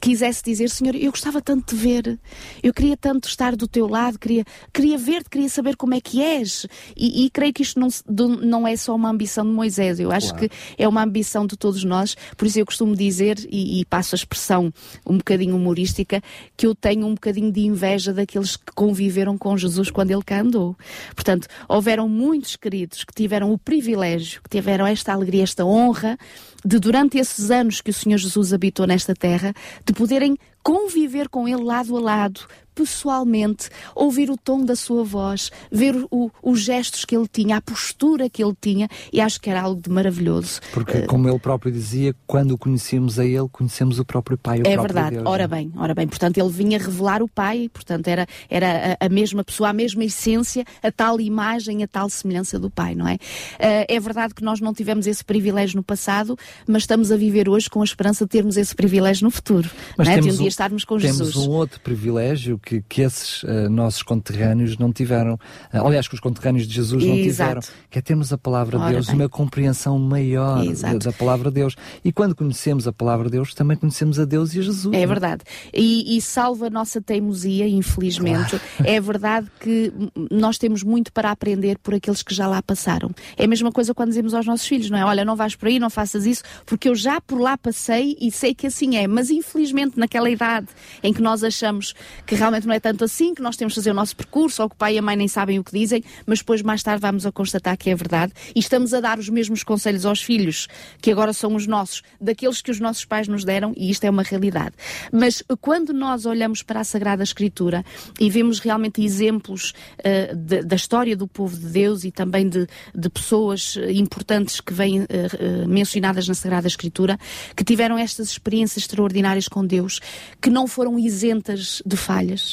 quisesse 0.01 0.43
dizer, 0.43 0.71
Senhor, 0.71 0.95
eu 0.95 1.11
gostava 1.11 1.41
tanto 1.41 1.75
de 1.75 1.81
ver, 1.81 2.19
eu 2.63 2.73
queria 2.73 2.97
tanto 2.97 3.29
estar 3.29 3.55
do 3.55 3.69
teu 3.69 3.87
lado, 3.87 4.19
queria, 4.19 4.45
queria 4.73 4.99
ver-te, 4.99 5.31
queria 5.31 5.49
saber 5.49 5.77
como 5.77 5.95
é 5.95 6.01
que 6.01 6.23
és. 6.23 6.67
E, 6.97 7.25
e 7.25 7.31
creio 7.31 7.53
que 7.53 7.63
isto 7.63 7.79
não, 7.79 7.89
não 8.29 8.67
é 8.67 8.77
só 8.77 8.95
uma 8.95 9.11
ambição 9.11 9.45
de 9.45 9.53
Moisés, 9.53 10.01
eu 10.01 10.11
acho 10.11 10.31
claro. 10.31 10.49
que 10.49 10.57
é 10.77 10.89
uma 10.89 11.03
ambição 11.03 11.47
de 11.47 11.57
todos 11.57 11.85
nós, 11.85 12.17
por 12.37 12.47
isso 12.47 12.59
eu 12.59 12.67
costumo 12.67 12.97
dizer, 12.97 13.39
e, 13.51 13.81
e, 13.81 13.85
passo 13.85 14.15
a 14.15 14.17
expressão 14.17 14.73
um 15.07 15.19
bocadinho 15.19 15.57
humorística, 15.57 16.23
que 16.57 16.67
eu 16.67 16.75
tenho 16.75 17.07
um 17.07 17.15
bocadinho 17.15 17.53
de 17.53 17.61
inveja 17.61 18.13
daqueles 18.13 18.57
que 18.57 18.73
conviveram 18.75 19.39
com 19.39 19.57
Jesus 19.57 19.91
quando 19.91 20.11
ele 20.11 20.23
cá 20.23 20.41
andou. 20.41 20.77
Portanto, 21.15 21.47
houveram 21.69 22.09
muitos 22.09 22.57
queridos 22.57 23.05
que 23.05 23.15
tiveram 23.15 23.53
o 23.53 23.59
privilégio, 23.59 24.41
que 24.43 24.51
tiveram 24.51 24.87
esta 24.87 25.13
alegria, 25.13 25.43
esta 25.43 25.65
honra 25.65 26.19
de 26.65 26.79
durante 26.79 27.19
esses 27.19 27.51
anos 27.51 27.81
que 27.81 27.91
o 27.91 27.95
Senhor 27.95 28.19
Jesus 28.19 28.53
habitou 28.53 28.87
nesta 28.87 29.15
terra, 29.15 29.55
de 29.85 29.93
poderem 29.93 30.37
conviver 30.63 31.29
com 31.29 31.49
Ele 31.49 31.63
lado 31.63 31.97
a 31.97 32.01
lado, 32.01 32.41
pessoalmente, 32.79 33.69
ouvir 33.93 34.31
o 34.31 34.37
tom 34.37 34.65
da 34.65 34.77
sua 34.77 35.03
voz, 35.03 35.51
ver 35.71 35.97
o, 36.13 36.31
os 36.41 36.61
gestos 36.61 37.05
que 37.05 37.17
ele 37.17 37.27
tinha, 37.27 37.57
a 37.57 37.61
postura 37.61 38.31
que 38.31 38.43
ele 38.43 38.55
tinha, 38.61 38.89
e 39.13 39.21
acho 39.21 39.41
que 39.41 39.51
era 39.51 39.63
algo 39.63 39.83
de 39.83 39.91
maravilhoso. 39.91 40.61
Porque, 40.73 40.99
uh, 40.99 41.07
como 41.07 41.29
ele 41.29 41.39
próprio 41.41 41.73
dizia, 41.73 42.15
quando 42.25 42.53
o 42.53 42.59
conhecemos 42.59 43.19
a 43.19 43.25
ele, 43.25 43.49
conhecemos 43.51 43.99
o 43.99 44.05
próprio 44.05 44.39
Pai. 44.39 44.59
O 44.59 44.61
é 44.61 44.75
próprio 44.75 44.83
verdade, 44.83 45.17
Deus, 45.17 45.27
ora 45.27 45.43
é? 45.43 45.49
bem, 45.49 45.73
ora 45.77 45.93
bem, 45.93 46.07
portanto 46.07 46.39
ele 46.39 46.51
vinha 46.51 46.79
revelar 46.79 47.21
o 47.21 47.29
Pai, 47.29 47.69
portanto 47.73 48.07
era, 48.07 48.27
era 48.49 48.97
a, 49.01 49.07
a, 49.07 49.09
mesma 49.09 49.43
pessoa, 49.43 49.71
a 49.71 49.73
mesma 49.73 50.05
essência, 50.05 50.65
a 50.81 50.93
tal 50.93 51.21
imagem, 51.21 51.83
a 51.83 51.89
tal 51.89 52.09
semelhança 52.09 52.61
do 52.61 52.71
Pai, 52.71 52.95
não 52.95 53.09
é? 53.09 53.15
Uh, 53.15 53.87
é 53.89 53.99
verdade 53.99 54.35
que 54.35 54.45
nós 54.45 54.61
não 54.61 54.73
tivemos 54.73 55.09
esse 55.09 55.25
privilégio 55.25 55.77
no 55.77 55.83
passado, 55.83 56.39
mas 56.67 56.83
estamos 56.83 57.11
a 57.11 57.17
viver 57.17 57.49
hoje 57.49 57.69
com 57.69 57.81
a 57.81 57.85
esperança 57.85 58.25
de 58.25 58.29
termos 58.29 58.57
esse 58.57 58.75
privilégio 58.75 59.25
no 59.25 59.31
futuro, 59.33 59.69
mas 59.97 60.07
é? 60.07 60.21
de 60.21 60.31
um 60.31 60.37
dia 60.37 60.49
estarmos 60.49 60.85
com 60.85 60.97
temos 60.97 61.17
Jesus. 61.17 61.35
Temos 61.35 61.49
um 61.49 61.51
outro 61.51 61.81
privilégio 61.81 62.59
que, 62.69 62.85
que 62.87 63.01
esses 63.01 63.43
uh, 63.45 63.71
nossos 63.71 64.03
conterrâneos 64.03 64.77
não 64.77 64.93
tiveram, 64.93 65.35
uh, 65.73 65.87
aliás, 65.87 66.07
que 66.07 66.15
os 66.15 66.21
conterrâneos 66.21 66.67
de 66.67 66.75
Jesus 66.75 67.03
não 67.03 67.15
Exato. 67.15 67.61
tiveram, 67.61 67.79
que 67.89 67.99
é 67.99 68.03
termos 68.03 68.31
a 68.31 68.37
palavra 68.37 68.79
de 68.79 68.89
Deus 68.93 69.07
bem. 69.07 69.15
e 69.15 69.19
uma 69.19 69.29
compreensão 69.29 69.99
maior 69.99 70.63
da, 70.67 70.93
da, 70.93 71.13
palavra 71.13 71.51
de 71.51 71.55
Deus. 71.55 71.77
E 72.05 72.13
quando 72.13 72.35
conhecemos 72.35 72.87
a 72.87 72.93
palavra 72.93 73.25
de 73.25 73.33
Deus, 73.33 73.55
também 73.55 73.75
conhecemos 73.75 74.21
a 74.21 74.27
Deus 74.27 74.55
e 74.55 74.59
a 74.59 74.63
Jesus. 74.63 74.95
É 74.95 75.07
verdade. 75.07 75.45
E, 75.73 76.19
e 76.19 76.21
salva 76.21 76.67
a 76.67 76.71
nossa 76.71 77.01
teimosia, 77.01 77.67
infelizmente. 77.67 78.51
Claro. 78.51 78.65
É 78.85 79.01
verdade 79.01 79.47
que 79.61 79.91
nós 80.31 80.59
temos 80.59 80.83
muito 80.83 81.11
para 81.11 81.31
aprender 81.31 81.79
por 81.79 81.95
aqueles 81.95 82.23
que 82.23 82.35
já 82.35 82.47
lá 82.47 82.61
passaram. 82.61 83.11
É 83.39 83.45
a 83.45 83.49
mesma 83.49 83.73
coisa 83.73 83.95
quando 83.95 84.11
dizemos 84.11 84.35
aos 84.35 84.45
nossos 84.45 84.67
filhos, 84.67 84.91
não 84.91 84.99
é? 84.99 85.05
Olha, 85.07 85.25
não 85.25 85.37
vais 85.37 85.57
por 85.57 85.69
aí, 85.69 85.79
não 85.79 85.89
faças 85.89 86.27
isso, 86.27 86.43
porque 86.67 86.91
eu 86.91 86.95
já 86.95 87.19
por 87.19 87.41
lá 87.41 87.57
passei 87.57 88.15
e 88.21 88.31
sei 88.31 88.55
que 88.55 88.67
assim 88.67 88.97
é. 88.97 89.07
Mas 89.07 89.31
infelizmente, 89.31 89.99
naquela 89.99 90.29
idade 90.29 90.67
em 91.03 91.15
que 91.15 91.23
nós 91.23 91.43
achamos 91.43 91.95
que 92.27 92.35
realmente 92.35 92.58
não 92.67 92.75
é 92.75 92.81
tanto 92.81 93.05
assim, 93.05 93.35
que 93.35 93.43
nós 93.43 93.57
temos 93.57 93.75
de 93.75 93.81
fazer 93.81 93.91
o 93.91 93.95
nosso 93.95 94.17
percurso, 94.17 94.63
ou 94.63 94.69
que 94.69 94.75
o 94.75 94.79
pai 94.79 94.95
e 94.95 94.99
a 94.99 95.03
mãe 95.03 95.17
nem 95.17 95.29
sabem 95.29 95.59
o 95.59 95.65
que 95.65 95.73
dizem, 95.73 96.03
mas 96.27 96.39
depois 96.39 96.63
mais 96.63 96.83
tarde 96.83 97.01
vamos 97.01 97.27
a 97.27 97.33
constatar 97.33 97.77
que 97.77 97.91
é 97.91 97.95
verdade 97.95 98.33
e 98.55 98.61
estamos 98.61 98.95
a 98.95 99.01
dar 99.01 99.19
os 99.19 99.29
mesmos 99.29 99.63
conselhos 99.63 100.07
aos 100.07 100.23
filhos, 100.23 100.69
que 101.01 101.11
agora 101.11 101.33
são 101.33 101.55
os 101.55 101.67
nossos, 101.67 102.03
daqueles 102.21 102.61
que 102.63 102.71
os 102.71 102.81
nossos 102.81 103.05
pais 103.05 103.29
nos 103.29 103.45
deram, 103.45 103.73
e 103.77 103.91
isto 103.91 104.05
é 104.05 104.11
uma 104.11 104.23
realidade. 104.23 104.75
Mas 105.13 105.43
quando 105.61 105.93
nós 105.93 106.27
olhamos 106.27 106.63
para 106.63 106.81
a 106.81 106.85
Sagrada 106.85 107.23
Escritura 107.23 107.85
e 108.19 108.31
vemos 108.31 108.59
realmente 108.59 109.03
exemplos 109.03 109.73
uh, 109.99 110.37
de, 110.37 110.63
da 110.63 110.77
história 110.77 111.17
do 111.17 111.27
povo 111.27 111.57
de 111.57 111.67
Deus 111.67 112.05
e 112.05 112.11
também 112.11 112.49
de, 112.49 112.67
de 112.95 113.09
pessoas 113.09 113.77
importantes 113.91 114.61
que 114.61 114.73
vêm 114.73 115.01
uh, 115.01 115.05
uh, 115.05 115.69
mencionadas 115.69 116.27
na 116.29 116.35
Sagrada 116.35 116.67
Escritura, 116.67 117.19
que 117.55 117.65
tiveram 117.65 117.99
estas 117.99 118.31
experiências 118.31 118.85
extraordinárias 118.85 119.49
com 119.49 119.65
Deus, 119.65 120.01
que 120.41 120.51
não 120.51 120.67
foram 120.67 120.99
isentas 120.99 121.83
de 121.85 121.97
falhas, 121.97 122.48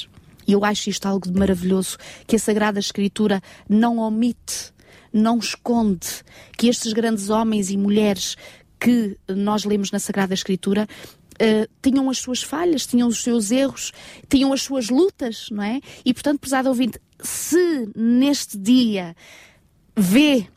e 0.47 0.53
eu 0.53 0.63
acho 0.63 0.89
isto 0.89 1.05
algo 1.07 1.31
de 1.31 1.37
maravilhoso, 1.37 1.97
que 2.27 2.35
a 2.35 2.39
Sagrada 2.39 2.79
Escritura 2.79 3.41
não 3.67 3.97
omite, 3.97 4.73
não 5.11 5.39
esconde, 5.39 6.07
que 6.57 6.67
estes 6.67 6.93
grandes 6.93 7.29
homens 7.29 7.69
e 7.69 7.77
mulheres 7.77 8.35
que 8.79 9.17
nós 9.27 9.63
lemos 9.63 9.91
na 9.91 9.99
Sagrada 9.99 10.33
Escritura 10.33 10.87
Uh, 11.35 11.67
tinham 11.81 12.09
as 12.09 12.19
suas 12.19 12.41
falhas, 12.41 12.87
tinham 12.87 13.09
os 13.09 13.21
seus 13.21 13.51
erros, 13.51 13.91
tinham 14.29 14.53
as 14.53 14.61
suas 14.61 14.89
lutas, 14.89 15.49
não 15.51 15.63
é? 15.63 15.81
E 16.05 16.13
portanto, 16.13 16.39
prezado 16.39 16.69
ouvinte, 16.69 16.97
se 17.19 17.89
neste 17.93 18.57
dia 18.57 19.13
vê 19.97 20.47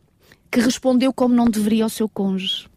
que 0.48 0.60
respondeu 0.60 1.12
como 1.12 1.34
não 1.34 1.46
deveria 1.46 1.82
ao 1.82 1.90
seu 1.90 2.08
cônjuge, 2.08 2.68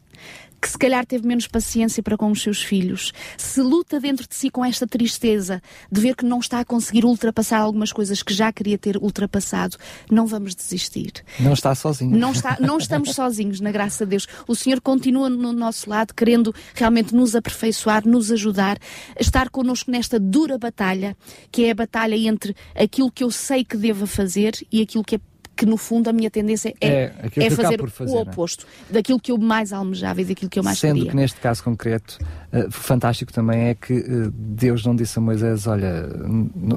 que 0.61 0.69
se 0.69 0.77
calhar 0.77 1.05
teve 1.05 1.27
menos 1.27 1.47
paciência 1.47 2.03
para 2.03 2.15
com 2.15 2.29
os 2.29 2.41
seus 2.41 2.61
filhos, 2.61 3.11
se 3.35 3.61
luta 3.61 3.99
dentro 3.99 4.27
de 4.27 4.35
si 4.35 4.49
com 4.49 4.63
esta 4.63 4.85
tristeza 4.85 5.61
de 5.91 5.99
ver 5.99 6.15
que 6.15 6.23
não 6.23 6.39
está 6.39 6.59
a 6.59 6.65
conseguir 6.65 7.03
ultrapassar 7.03 7.59
algumas 7.59 7.91
coisas 7.91 8.21
que 8.21 8.33
já 8.33 8.51
queria 8.51 8.77
ter 8.77 8.97
ultrapassado, 8.97 9.77
não 10.09 10.27
vamos 10.27 10.53
desistir. 10.53 11.13
Não 11.39 11.53
está 11.53 11.73
sozinho. 11.73 12.15
Não, 12.15 12.31
está, 12.31 12.57
não 12.59 12.77
estamos 12.77 13.13
sozinhos, 13.15 13.59
na 13.59 13.71
graça 13.71 14.05
de 14.05 14.11
Deus. 14.11 14.27
O 14.47 14.55
Senhor 14.55 14.79
continua 14.79 15.29
no 15.29 15.51
nosso 15.51 15.89
lado, 15.89 16.13
querendo 16.13 16.53
realmente 16.75 17.15
nos 17.15 17.35
aperfeiçoar, 17.35 18.07
nos 18.07 18.31
ajudar, 18.31 18.77
estar 19.19 19.49
connosco 19.49 19.89
nesta 19.89 20.19
dura 20.19 20.57
batalha, 20.57 21.17
que 21.51 21.65
é 21.65 21.71
a 21.71 21.75
batalha 21.75 22.15
entre 22.15 22.55
aquilo 22.75 23.11
que 23.11 23.23
eu 23.23 23.31
sei 23.31 23.65
que 23.65 23.77
devo 23.77 24.05
fazer 24.05 24.53
e 24.71 24.81
aquilo 24.81 25.03
que 25.03 25.15
é 25.15 25.19
que 25.61 25.65
no 25.67 25.77
fundo 25.77 26.09
a 26.09 26.13
minha 26.13 26.31
tendência 26.31 26.73
é, 26.81 26.87
é, 26.87 27.13
é 27.35 27.49
fazer, 27.51 27.87
fazer, 27.87 28.11
o 28.11 28.17
é? 28.17 28.21
oposto 28.21 28.65
é? 28.89 28.93
daquilo 28.93 29.19
que 29.19 29.31
eu 29.31 29.37
mais 29.37 29.71
almejava 29.71 30.19
e 30.19 30.25
daquilo 30.25 30.49
que 30.49 30.57
eu 30.57 30.63
mais 30.63 30.79
Sendo 30.79 30.95
queria. 30.95 31.11
que 31.11 31.15
neste 31.15 31.39
caso 31.39 31.63
concreto, 31.63 32.17
uh, 32.51 32.71
fantástico 32.71 33.31
também 33.31 33.65
é 33.65 33.75
que 33.75 33.93
uh, 33.93 34.31
Deus 34.31 34.83
não 34.83 34.95
disse 34.95 35.19
a 35.19 35.21
Moisés, 35.21 35.67
olha, 35.67 36.07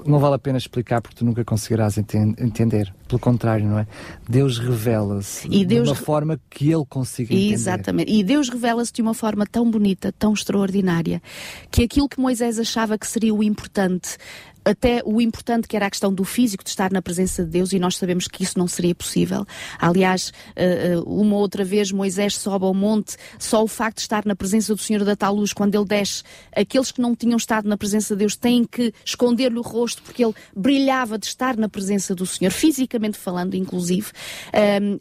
não 0.07 0.19
vale 0.19 0.35
a 0.35 0.39
pena 0.39 0.59
explicar 0.59 1.01
porque 1.01 1.17
tu 1.17 1.25
nunca 1.25 1.43
conseguirás 1.47 1.97
enten 1.97 2.35
entender. 2.39 2.93
Pelo 3.09 3.19
contrário, 3.19 3.67
não 3.67 3.79
é? 3.79 3.87
Deus 4.29 4.59
revela-se 4.59 5.49
de 5.49 5.81
uma 5.81 5.95
forma 5.95 6.39
que 6.51 6.71
ele 6.71 6.85
consiga 6.87 7.33
entender. 7.33 7.55
Exatamente. 7.55 8.13
E 8.13 8.23
Deus 8.23 8.51
revela-se 8.51 8.93
de 8.93 9.01
uma 9.01 9.15
forma 9.15 9.47
tão 9.47 9.71
bonita, 9.71 10.13
tão 10.13 10.35
extraordinária, 10.35 11.23
que 11.71 11.83
aquilo 11.83 12.07
que 12.07 12.21
Moisés 12.21 12.59
achava 12.59 12.99
que 12.99 13.07
seria 13.07 13.35
o 13.35 13.43
importante, 13.43 14.19
até 14.65 15.03
o 15.05 15.21
importante 15.21 15.69
que 15.69 15.77
era 15.77 15.87
a 15.87 15.91
questão 15.91 16.13
do 16.13 16.25
físico, 16.25 16.65
de 16.65 16.71
estar 16.71 16.91
na 16.91 17.03
presença 17.03 17.45
de 17.45 17.51
Deus, 17.51 17.73
e 17.73 17.79
nós 17.79 17.97
sabemos 17.97 18.27
que 18.27 18.43
isso 18.43 18.59
não 18.59 18.67
seria 18.67 18.95
possível. 18.95 19.45
Aliás, 19.79 20.33
eh, 20.57 20.93
eh, 20.93 20.99
uma 21.07 21.37
outra 21.37 21.65
vez 21.65 21.93
Moisés 21.93 22.37
sobe 22.37 22.65
ao 22.65 22.73
monte, 22.73 23.17
só 23.39 23.63
o 23.63 23.69
facto 23.69 23.97
de 23.97 24.03
estar 24.03 24.25
na 24.25 24.35
presença 24.35 24.75
do 24.75 24.81
Senhor 24.81 25.05
da 25.05 25.15
tal 25.15 25.35
luz, 25.35 25.53
quando 25.53 25.75
ele 25.75 25.85
desce, 25.85 26.23
aqueles 26.57 26.91
que 26.91 27.01
não 27.01 27.15
tinham 27.15 27.37
estado 27.37 27.69
na 27.69 27.77
presença 27.77 28.15
de 28.15 28.21
Deus 28.21 28.37
têm 28.37 28.65
que 28.65 28.93
esconder-lhe 29.05 29.59
o 29.59 29.63
rosto, 29.63 30.03
porque 30.03 30.25
ele 30.25 30.35
brilhava 30.57 31.19
de 31.19 31.27
estar 31.27 31.57
na 31.57 31.69
presença 31.69 32.15
do 32.15 32.25
Senhor, 32.25 32.51
fisicamente 32.51 33.19
falando, 33.19 33.55
inclusive. 33.55 34.09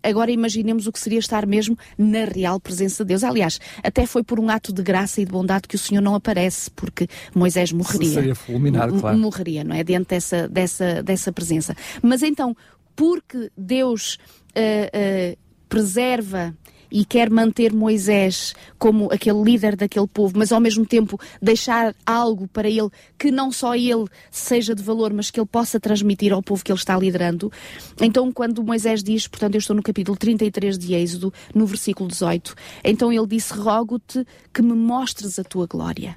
agora 0.01 0.31
imaginemos 0.31 0.87
o 0.87 0.91
que 0.91 0.99
seria 0.99 1.19
estar 1.19 1.45
mesmo 1.45 1.77
na 1.97 2.25
real 2.25 2.59
presença 2.59 3.03
de 3.03 3.09
Deus. 3.09 3.23
Aliás, 3.23 3.59
até 3.83 4.05
foi 4.05 4.23
por 4.23 4.39
um 4.39 4.49
ato 4.49 4.73
de 4.73 4.81
graça 4.81 5.21
e 5.21 5.25
de 5.25 5.31
bondade 5.31 5.67
que 5.67 5.75
o 5.75 5.79
Senhor 5.79 6.01
não 6.01 6.15
aparece, 6.15 6.69
porque 6.71 7.07
Moisés 7.33 7.71
morreria. 7.71 8.13
Seria 8.13 8.35
fulminado, 8.35 8.99
claro. 8.99 9.17
Morreria 9.17 9.52
não 9.61 9.75
é? 9.75 9.83
Diante 9.83 10.07
dessa, 10.07 10.47
dessa, 10.47 11.03
dessa 11.03 11.31
presença. 11.33 11.75
Mas 12.01 12.23
então, 12.23 12.55
porque 12.95 13.51
Deus 13.57 14.17
uh, 14.55 15.33
uh, 15.33 15.37
preserva 15.67 16.55
e 16.93 17.03
quer 17.03 17.27
manter 17.31 17.73
Moisés 17.73 18.53
como 18.77 19.11
aquele 19.11 19.41
líder 19.41 19.75
daquele 19.75 20.05
povo, 20.05 20.37
mas 20.37 20.51
ao 20.51 20.59
mesmo 20.59 20.85
tempo 20.85 21.19
deixar 21.41 21.95
algo 22.05 22.47
para 22.47 22.69
ele 22.69 22.89
que 23.17 23.31
não 23.31 23.51
só 23.51 23.73
ele 23.73 24.05
seja 24.29 24.75
de 24.75 24.83
valor, 24.83 25.11
mas 25.11 25.31
que 25.31 25.39
ele 25.39 25.47
possa 25.47 25.79
transmitir 25.79 26.31
ao 26.31 26.43
povo 26.43 26.63
que 26.63 26.71
ele 26.71 26.77
está 26.77 26.95
liderando. 26.95 27.51
Então, 27.99 28.31
quando 28.31 28.63
Moisés 28.63 29.01
diz, 29.01 29.27
portanto, 29.27 29.55
eu 29.55 29.59
estou 29.59 29.75
no 29.75 29.81
capítulo 29.81 30.15
33 30.15 30.77
de 30.77 30.93
Êxodo, 30.93 31.33
no 31.55 31.65
versículo 31.65 32.07
18, 32.07 32.53
então 32.83 33.11
ele 33.11 33.25
disse: 33.25 33.53
Rogo-te 33.53 34.23
que 34.53 34.61
me 34.61 34.73
mostres 34.73 35.39
a 35.39 35.43
tua 35.43 35.65
glória. 35.65 36.15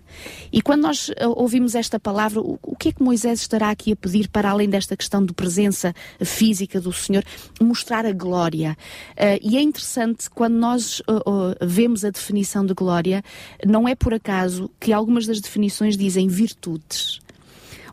E 0.52 0.61
quando 0.61 0.83
nós 0.83 1.11
eh, 1.16 1.26
ouvimos 1.26 1.75
esta 1.75 1.99
palavra, 1.99 2.40
o 2.40 2.76
que 2.78 2.90
é 2.90 2.92
que 2.92 3.02
Moisés 3.02 3.40
estará 3.40 3.71
aqui 3.71 3.92
a 3.92 3.97
pedir 3.97 4.28
para 4.28 4.50
além 4.50 4.68
desta 4.68 4.95
questão 4.95 5.25
de 5.25 5.33
presença 5.33 5.95
física 6.21 6.78
do 6.80 6.92
Senhor? 6.92 7.25
Mostrar 7.62 8.04
a 8.04 8.12
glória. 8.12 8.76
Uh, 9.12 9.40
e 9.40 9.56
é 9.56 9.62
interessante 9.62 10.28
quando 10.28 10.54
nós 10.54 10.65
nós 10.66 11.00
uh, 11.00 11.30
uh, 11.30 11.54
vemos 11.62 12.04
a 12.04 12.11
definição 12.11 12.66
de 12.66 12.75
glória, 12.75 13.23
não 13.64 13.87
é 13.87 13.94
por 13.94 14.12
acaso 14.12 14.68
que 14.80 14.92
algumas 14.92 15.26
das 15.26 15.40
definições 15.40 15.96
dizem 15.96 16.26
virtudes. 16.26 17.20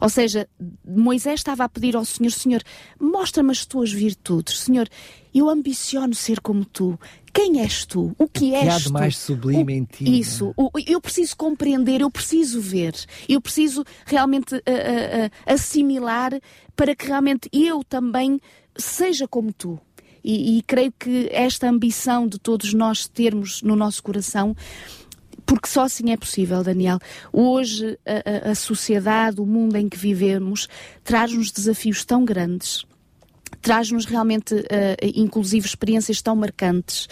Ou 0.01 0.09
seja, 0.09 0.49
Moisés 0.85 1.39
estava 1.39 1.63
a 1.63 1.69
pedir 1.69 1.95
ao 1.95 2.03
Senhor: 2.03 2.31
Senhor, 2.31 2.61
mostra-me 2.99 3.51
as 3.51 3.65
tuas 3.65 3.91
virtudes. 3.91 4.59
Senhor, 4.59 4.89
eu 5.33 5.47
ambiciono 5.49 6.13
ser 6.13 6.41
como 6.41 6.65
tu. 6.65 6.99
Quem 7.31 7.61
és 7.61 7.85
tu? 7.85 8.13
O 8.17 8.27
que, 8.27 8.47
o 8.47 8.49
que 8.49 8.55
és 8.55 8.67
há 8.67 8.77
de 8.79 8.91
mais 8.91 9.17
sublime 9.17 9.73
o, 9.73 9.77
em 9.77 9.85
ti? 9.85 10.19
Isso. 10.19 10.53
O, 10.57 10.69
eu 10.85 10.99
preciso 10.99 11.37
compreender, 11.37 12.01
eu 12.01 12.11
preciso 12.11 12.59
ver, 12.59 12.93
eu 13.29 13.39
preciso 13.39 13.85
realmente 14.05 14.55
uh, 14.55 14.57
uh, 14.57 14.61
uh, 14.61 15.53
assimilar 15.53 16.31
para 16.75 16.95
que 16.95 17.07
realmente 17.07 17.47
eu 17.53 17.83
também 17.83 18.41
seja 18.75 19.27
como 19.27 19.53
tu. 19.53 19.79
E, 20.23 20.57
e 20.57 20.61
creio 20.61 20.93
que 20.97 21.29
esta 21.31 21.69
ambição 21.69 22.27
de 22.27 22.39
todos 22.39 22.73
nós 22.73 23.07
termos 23.07 23.61
no 23.61 23.75
nosso 23.75 24.01
coração 24.01 24.55
porque 25.45 25.67
só 25.67 25.83
assim 25.83 26.11
é 26.11 26.17
possível, 26.17 26.63
Daniel. 26.63 26.99
Hoje 27.31 27.99
a, 28.05 28.51
a, 28.51 28.55
sociedade, 28.55 29.41
o 29.41 29.45
mundo 29.45 29.75
em 29.75 29.89
que 29.89 29.97
vivemos, 29.97 30.69
traz-nos 31.03 31.51
desafios 31.51 32.05
tão 32.05 32.23
grandes 32.23 32.85
traz-nos 33.61 34.05
realmente, 34.05 34.53
uh, 34.53 34.65
inclusive, 35.15 35.65
experiências 35.65 36.21
tão 36.21 36.35
marcantes 36.35 37.07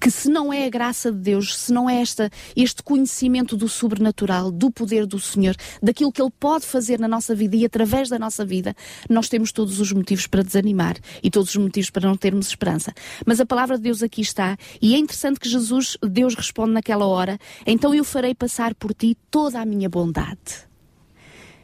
que, 0.00 0.10
se 0.10 0.28
não 0.28 0.52
é 0.52 0.66
a 0.66 0.70
graça 0.70 1.12
de 1.12 1.18
Deus, 1.18 1.56
se 1.56 1.72
não 1.72 1.88
é 1.88 2.00
esta, 2.00 2.30
este 2.56 2.82
conhecimento 2.82 3.56
do 3.56 3.68
sobrenatural, 3.68 4.50
do 4.50 4.70
poder 4.70 5.06
do 5.06 5.18
Senhor, 5.18 5.54
daquilo 5.82 6.12
que 6.12 6.22
Ele 6.22 6.32
pode 6.38 6.66
fazer 6.66 6.98
na 6.98 7.08
nossa 7.08 7.34
vida 7.34 7.56
e 7.56 7.64
através 7.64 8.08
da 8.08 8.18
nossa 8.18 8.44
vida, 8.44 8.74
nós 9.08 9.28
temos 9.28 9.52
todos 9.52 9.80
os 9.80 9.92
motivos 9.92 10.26
para 10.26 10.42
desanimar 10.42 10.96
e 11.22 11.30
todos 11.30 11.50
os 11.50 11.56
motivos 11.56 11.90
para 11.90 12.08
não 12.08 12.16
termos 12.16 12.48
esperança. 12.48 12.92
Mas 13.26 13.40
a 13.40 13.46
palavra 13.46 13.76
de 13.76 13.82
Deus 13.82 14.02
aqui 14.02 14.20
está 14.20 14.56
e 14.80 14.94
é 14.94 14.98
interessante 14.98 15.40
que 15.40 15.48
Jesus, 15.48 15.96
Deus 16.02 16.34
responde 16.34 16.72
naquela 16.72 17.06
hora: 17.06 17.38
então 17.66 17.94
eu 17.94 18.04
farei 18.04 18.34
passar 18.34 18.74
por 18.74 18.94
ti 18.94 19.16
toda 19.30 19.60
a 19.60 19.64
minha 19.64 19.88
bondade. 19.88 20.70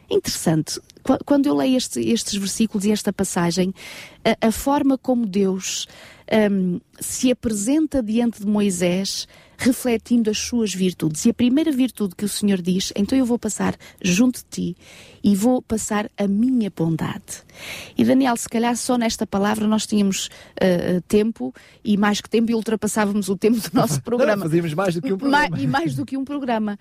Interessante. 0.09 0.79
Quando 1.25 1.45
eu 1.47 1.55
leio 1.55 1.77
este, 1.77 1.99
estes 2.01 2.35
versículos 2.35 2.85
e 2.85 2.91
esta 2.91 3.13
passagem, 3.13 3.73
a, 4.23 4.47
a 4.47 4.51
forma 4.51 4.97
como 4.97 5.25
Deus 5.25 5.87
um, 6.51 6.79
se 6.99 7.31
apresenta 7.31 8.03
diante 8.03 8.41
de 8.41 8.47
Moisés, 8.47 9.27
refletindo 9.57 10.29
as 10.29 10.37
suas 10.37 10.73
virtudes. 10.73 11.25
E 11.25 11.29
a 11.29 11.33
primeira 11.33 11.71
virtude 11.71 12.15
que 12.15 12.25
o 12.25 12.29
Senhor 12.29 12.61
diz, 12.61 12.91
então 12.95 13.17
eu 13.17 13.25
vou 13.25 13.39
passar 13.39 13.75
junto 14.01 14.39
de 14.39 14.45
ti 14.49 14.77
e 15.23 15.35
vou 15.35 15.61
passar 15.61 16.09
a 16.17 16.27
minha 16.27 16.71
bondade. 16.75 17.43
E 17.97 18.03
Daniel, 18.03 18.35
se 18.37 18.47
calhar 18.47 18.75
só 18.75 18.97
nesta 18.97 19.25
palavra 19.25 19.67
nós 19.67 19.87
tínhamos 19.87 20.27
uh, 20.61 21.01
tempo 21.07 21.53
e 21.83 21.97
mais 21.97 22.21
que 22.21 22.29
tempo 22.29 22.51
e 22.51 22.55
ultrapassávamos 22.55 23.29
o 23.29 23.37
tempo 23.37 23.59
do 23.59 23.69
nosso 23.73 24.01
programa. 24.03 24.43
Fazíamos 24.43 24.73
mais 24.73 24.95
do 24.95 25.01
que 25.01 25.13
um 25.13 25.17
programa. 25.17 25.59
e 25.59 25.67
mais 25.67 25.95
do 25.95 26.05
que 26.05 26.17
um 26.17 26.25
programa. 26.25 26.77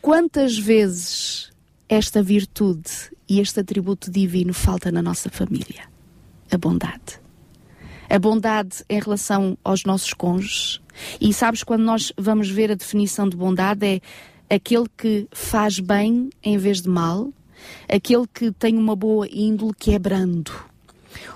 Quantas 0.00 0.58
vezes 0.58 1.51
esta 1.92 2.22
virtude 2.22 2.90
e 3.28 3.38
este 3.38 3.60
atributo 3.60 4.10
divino 4.10 4.54
falta 4.54 4.90
na 4.90 5.02
nossa 5.02 5.28
família: 5.28 5.84
a 6.50 6.56
bondade. 6.56 7.20
A 8.08 8.18
bondade 8.18 8.82
em 8.88 8.98
relação 8.98 9.58
aos 9.62 9.84
nossos 9.84 10.14
cônjuges. 10.14 10.80
E 11.20 11.34
sabes, 11.34 11.62
quando 11.62 11.82
nós 11.82 12.10
vamos 12.16 12.48
ver 12.48 12.70
a 12.70 12.74
definição 12.74 13.28
de 13.28 13.36
bondade, 13.36 13.86
é 13.86 14.00
aquele 14.54 14.86
que 14.96 15.28
faz 15.32 15.80
bem 15.80 16.30
em 16.42 16.56
vez 16.56 16.80
de 16.80 16.88
mal, 16.88 17.30
aquele 17.86 18.26
que 18.26 18.50
tem 18.52 18.76
uma 18.78 18.96
boa 18.96 19.28
índole, 19.30 19.74
que 19.78 19.92
é 19.92 19.98
brando. 19.98 20.52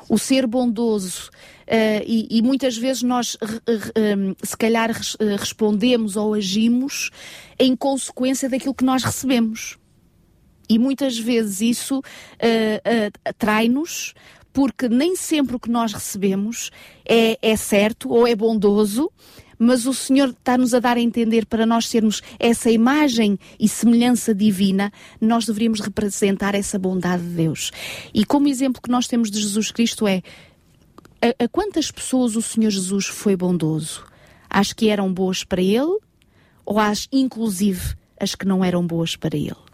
O 0.09 0.19
ser 0.19 0.47
bondoso, 0.47 1.31
Uh, 1.67 1.99
e, 2.07 2.29
e, 2.31 2.43
muitas 2.43 2.79
vezes 2.79 3.03
nós, 3.03 3.35
uh, 3.35 4.37
se 4.41 4.57
calhar, 4.57 4.89
uh, 4.89 5.37
respondemos 5.37 6.15
ou 6.15 6.35
agimos 6.35 7.11
em 7.59 7.75
consequência 7.75 8.49
daquilo 8.49 8.73
que 8.73 8.85
nós 8.85 9.03
recebemos. 9.03 9.77
E 10.69 10.79
muitas 10.79 11.19
vezes 11.19 11.61
isso 11.61 11.99
uh, 11.99 12.01
uh, 12.01 13.21
atrai-nos, 13.25 14.15
porque 14.53 14.89
nem 14.89 15.15
sempre 15.15 15.57
o 15.57 15.61
que 15.61 15.71
nós 15.71 15.93
recebemos 15.93 16.71
é, 17.05 17.39
é 17.43 17.57
certo 17.57 18.11
ou 18.11 18.27
é 18.27 18.35
bondoso, 18.35 19.11
mas 19.59 19.87
o 19.87 19.95
Senhor 19.95 20.31
está-nos 20.31 20.75
a 20.75 20.81
dar 20.81 20.97
a 20.97 21.01
entender 21.01 21.47
para 21.47 21.67
nós 21.67 21.89
sermos 21.89 22.23
essa 22.39 22.71
imagem 22.71 23.39
e 23.59 23.69
semelhança 23.69 24.35
divina, 24.35 24.93
nós 25.21 25.47
deveríamos 25.47 25.81
representar 25.81 26.55
essa 26.55 26.79
bondade 26.79 27.23
de 27.23 27.35
Deus. 27.35 27.71
E 28.13 28.25
como 28.25 28.49
exemplo 28.49 28.83
que 28.83 28.91
nós 28.91 29.07
temos 29.07 29.31
de 29.31 29.41
Jesus 29.41 29.71
Cristo 29.71 30.07
é 30.07 30.23
a, 31.21 31.45
a 31.45 31.49
quantas 31.49 31.91
pessoas 31.91 32.37
o 32.37 32.43
Senhor 32.43 32.71
Jesus 32.71 33.07
foi 33.07 33.37
bondoso? 33.37 34.05
As 34.49 34.73
que 34.73 34.89
eram 34.89 35.13
boas 35.13 35.45
para 35.45 35.63
ele 35.63 35.99
ou 36.65 36.79
às, 36.79 37.09
inclusive, 37.13 37.95
as 38.19 38.35
que 38.35 38.47
não 38.47 38.65
eram 38.65 38.87
boas 38.87 39.17
para 39.17 39.37
ele? 39.37 39.66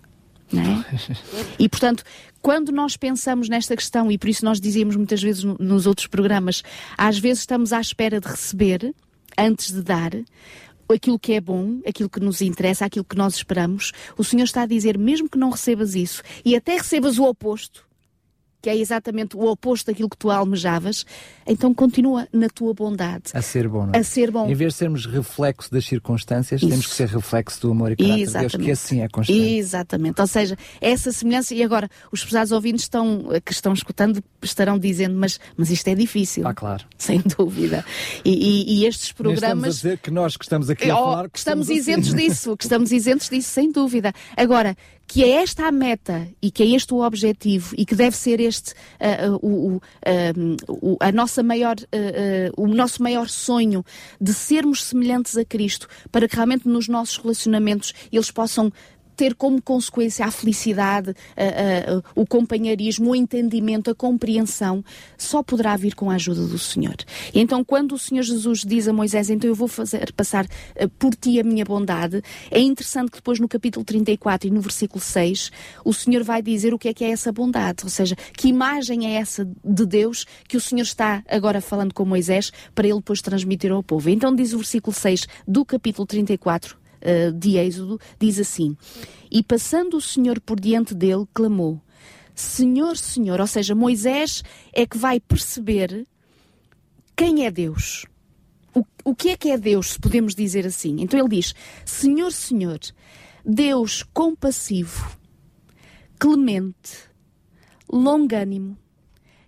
É? 0.54 1.16
E 1.58 1.68
portanto, 1.68 2.02
quando 2.40 2.72
nós 2.72 2.96
pensamos 2.96 3.48
nesta 3.48 3.76
questão, 3.76 4.10
e 4.10 4.18
por 4.18 4.28
isso 4.28 4.44
nós 4.44 4.60
dizíamos 4.60 4.96
muitas 4.96 5.22
vezes 5.22 5.44
nos 5.44 5.86
outros 5.86 6.06
programas, 6.06 6.62
às 6.96 7.18
vezes 7.18 7.40
estamos 7.40 7.72
à 7.72 7.80
espera 7.80 8.20
de 8.20 8.28
receber 8.28 8.94
antes 9.38 9.72
de 9.72 9.82
dar 9.82 10.12
aquilo 10.92 11.18
que 11.18 11.32
é 11.32 11.40
bom, 11.40 11.80
aquilo 11.86 12.10
que 12.10 12.20
nos 12.20 12.42
interessa, 12.42 12.84
aquilo 12.84 13.04
que 13.04 13.16
nós 13.16 13.34
esperamos. 13.34 13.92
O 14.16 14.24
Senhor 14.24 14.44
está 14.44 14.62
a 14.62 14.66
dizer, 14.66 14.98
mesmo 14.98 15.28
que 15.28 15.38
não 15.38 15.50
recebas 15.50 15.94
isso 15.94 16.22
e 16.44 16.54
até 16.54 16.76
recebas 16.76 17.18
o 17.18 17.24
oposto, 17.24 17.84
que 18.62 18.70
é 18.70 18.76
exatamente 18.76 19.36
o 19.36 19.44
oposto 19.44 19.86
daquilo 19.86 20.08
que 20.08 20.16
tu 20.16 20.30
almejavas, 20.30 21.04
então 21.44 21.74
continua 21.74 22.28
na 22.32 22.48
tua 22.48 22.72
bondade. 22.72 23.24
A 23.34 23.42
ser 23.42 23.68
bom, 23.68 23.86
não 23.86 23.94
é? 23.94 23.98
A 23.98 24.04
ser 24.04 24.30
bom. 24.30 24.48
Em 24.48 24.54
vez 24.54 24.74
de 24.74 24.78
sermos 24.78 25.04
reflexo 25.04 25.70
das 25.70 25.84
circunstâncias, 25.84 26.62
Isso. 26.62 26.70
temos 26.70 26.86
que 26.86 26.94
ser 26.94 27.08
reflexo 27.08 27.60
do 27.60 27.72
amor 27.72 27.90
e 27.92 27.96
caráter 27.96 28.20
exatamente. 28.20 28.50
de 28.52 28.56
Deus, 28.58 28.66
que 28.66 28.70
assim 28.70 29.00
é 29.00 29.08
constante. 29.08 29.38
Exatamente. 29.38 30.20
Ou 30.20 30.26
seja, 30.28 30.56
essa 30.80 31.10
semelhança, 31.10 31.54
e 31.54 31.62
agora, 31.62 31.90
os 32.12 32.24
pesados 32.24 32.52
ouvintes 32.52 32.84
estão, 32.84 33.24
que 33.44 33.52
estão 33.52 33.72
escutando 33.72 34.22
estarão 34.40 34.78
dizendo, 34.78 35.16
mas, 35.16 35.40
mas 35.56 35.70
isto 35.70 35.88
é 35.88 35.94
difícil. 35.94 36.46
Ah, 36.46 36.54
claro. 36.54 36.84
Sem 36.96 37.20
dúvida. 37.36 37.84
E, 38.24 38.30
e, 38.30 38.80
e 38.80 38.86
estes 38.86 39.10
programas... 39.10 39.42
estamos 39.42 39.64
a 39.64 39.70
dizer 39.70 39.98
que 39.98 40.10
nós 40.10 40.36
que 40.36 40.44
estamos 40.44 40.70
aqui 40.70 40.88
a 40.88 40.96
oh, 40.96 41.04
falar... 41.04 41.30
Que 41.30 41.38
estamos, 41.38 41.68
estamos 41.68 41.88
isentos 41.88 42.14
assim. 42.14 42.28
disso, 42.28 42.56
que 42.56 42.64
estamos 42.64 42.92
isentos 42.92 43.28
disso, 43.28 43.48
sem 43.48 43.72
dúvida. 43.72 44.12
Agora, 44.36 44.76
que 45.06 45.24
é 45.24 45.42
esta 45.42 45.66
a 45.66 45.72
meta 45.72 46.28
e 46.40 46.50
que 46.50 46.62
é 46.62 46.66
este 46.66 46.94
o 46.94 47.04
objetivo 47.04 47.74
e 47.76 47.84
que 47.84 47.94
deve 47.94 48.16
ser 48.16 48.40
este 48.40 48.72
uh, 48.72 49.36
uh, 49.46 49.76
uh, 49.76 50.96
a 51.00 51.12
nossa 51.12 51.42
maior, 51.42 51.76
o 52.56 52.66
nosso 52.66 53.02
maior 53.02 53.28
sonho 53.28 53.84
de 54.20 54.32
sermos 54.32 54.84
semelhantes 54.84 55.36
a 55.36 55.44
Cristo 55.44 55.88
para 56.10 56.26
que 56.28 56.34
realmente 56.34 56.68
nos 56.68 56.88
nossos 56.88 57.18
relacionamentos 57.18 57.92
eles 58.10 58.30
possam 58.30 58.72
ter 59.22 59.36
como 59.36 59.62
consequência 59.62 60.26
a 60.26 60.32
felicidade, 60.32 61.14
a, 61.36 61.42
a, 61.42 62.02
o 62.20 62.26
companheirismo, 62.26 63.12
o 63.12 63.14
entendimento, 63.14 63.88
a 63.88 63.94
compreensão, 63.94 64.84
só 65.16 65.44
poderá 65.44 65.76
vir 65.76 65.94
com 65.94 66.10
a 66.10 66.14
ajuda 66.14 66.44
do 66.44 66.58
Senhor. 66.58 66.96
E 67.32 67.38
então, 67.38 67.62
quando 67.62 67.92
o 67.92 67.98
Senhor 67.98 68.24
Jesus 68.24 68.64
diz 68.66 68.88
a 68.88 68.92
Moisés, 68.92 69.30
então 69.30 69.48
eu 69.48 69.54
vou 69.54 69.68
fazer 69.68 70.12
passar 70.12 70.44
uh, 70.44 70.88
por 70.98 71.14
ti 71.14 71.38
a 71.38 71.44
minha 71.44 71.64
bondade, 71.64 72.20
é 72.50 72.58
interessante 72.58 73.12
que 73.12 73.18
depois 73.18 73.38
no 73.38 73.46
capítulo 73.46 73.84
34 73.84 74.48
e 74.48 74.50
no 74.50 74.60
versículo 74.60 75.00
6, 75.00 75.52
o 75.84 75.92
Senhor 75.92 76.24
vai 76.24 76.42
dizer 76.42 76.74
o 76.74 76.78
que 76.78 76.88
é 76.88 76.92
que 76.92 77.04
é 77.04 77.10
essa 77.10 77.30
bondade, 77.30 77.84
ou 77.84 77.90
seja, 77.90 78.16
que 78.36 78.48
imagem 78.48 79.06
é 79.06 79.20
essa 79.20 79.48
de 79.64 79.86
Deus 79.86 80.26
que 80.48 80.56
o 80.56 80.60
Senhor 80.60 80.82
está 80.82 81.22
agora 81.28 81.60
falando 81.60 81.94
com 81.94 82.04
Moisés 82.04 82.50
para 82.74 82.88
ele 82.88 82.96
depois 82.96 83.22
transmitir 83.22 83.70
ao 83.70 83.84
povo. 83.84 84.10
Então 84.10 84.34
diz 84.34 84.52
o 84.52 84.58
versículo 84.58 84.92
6 84.92 85.28
do 85.46 85.64
capítulo 85.64 86.08
34, 86.08 86.81
uh, 87.02 87.32
de 87.32 87.56
Êxodo, 87.56 88.00
diz 88.18 88.38
assim: 88.38 88.76
E 89.30 89.42
passando 89.42 89.96
o 89.96 90.00
Senhor 90.00 90.40
por 90.40 90.58
diante 90.58 90.94
dele, 90.94 91.26
clamou: 91.34 91.80
Senhor, 92.34 92.96
Senhor, 92.96 93.40
ou 93.40 93.46
seja, 93.46 93.74
Moisés 93.74 94.42
é 94.72 94.86
que 94.86 94.96
vai 94.96 95.20
perceber 95.20 96.06
quem 97.16 97.46
é 97.46 97.50
Deus. 97.50 98.06
O, 98.74 98.84
o 99.04 99.14
que 99.14 99.30
é 99.30 99.36
que 99.36 99.50
é 99.50 99.58
Deus, 99.58 99.92
se 99.92 99.98
podemos 99.98 100.34
dizer 100.34 100.66
assim? 100.66 100.96
Então 101.00 101.20
ele 101.20 101.28
diz: 101.28 101.54
Senhor, 101.84 102.32
Senhor, 102.32 102.80
Deus 103.44 104.02
compassivo, 104.14 105.16
clemente, 106.18 107.10
longânimo, 107.90 108.78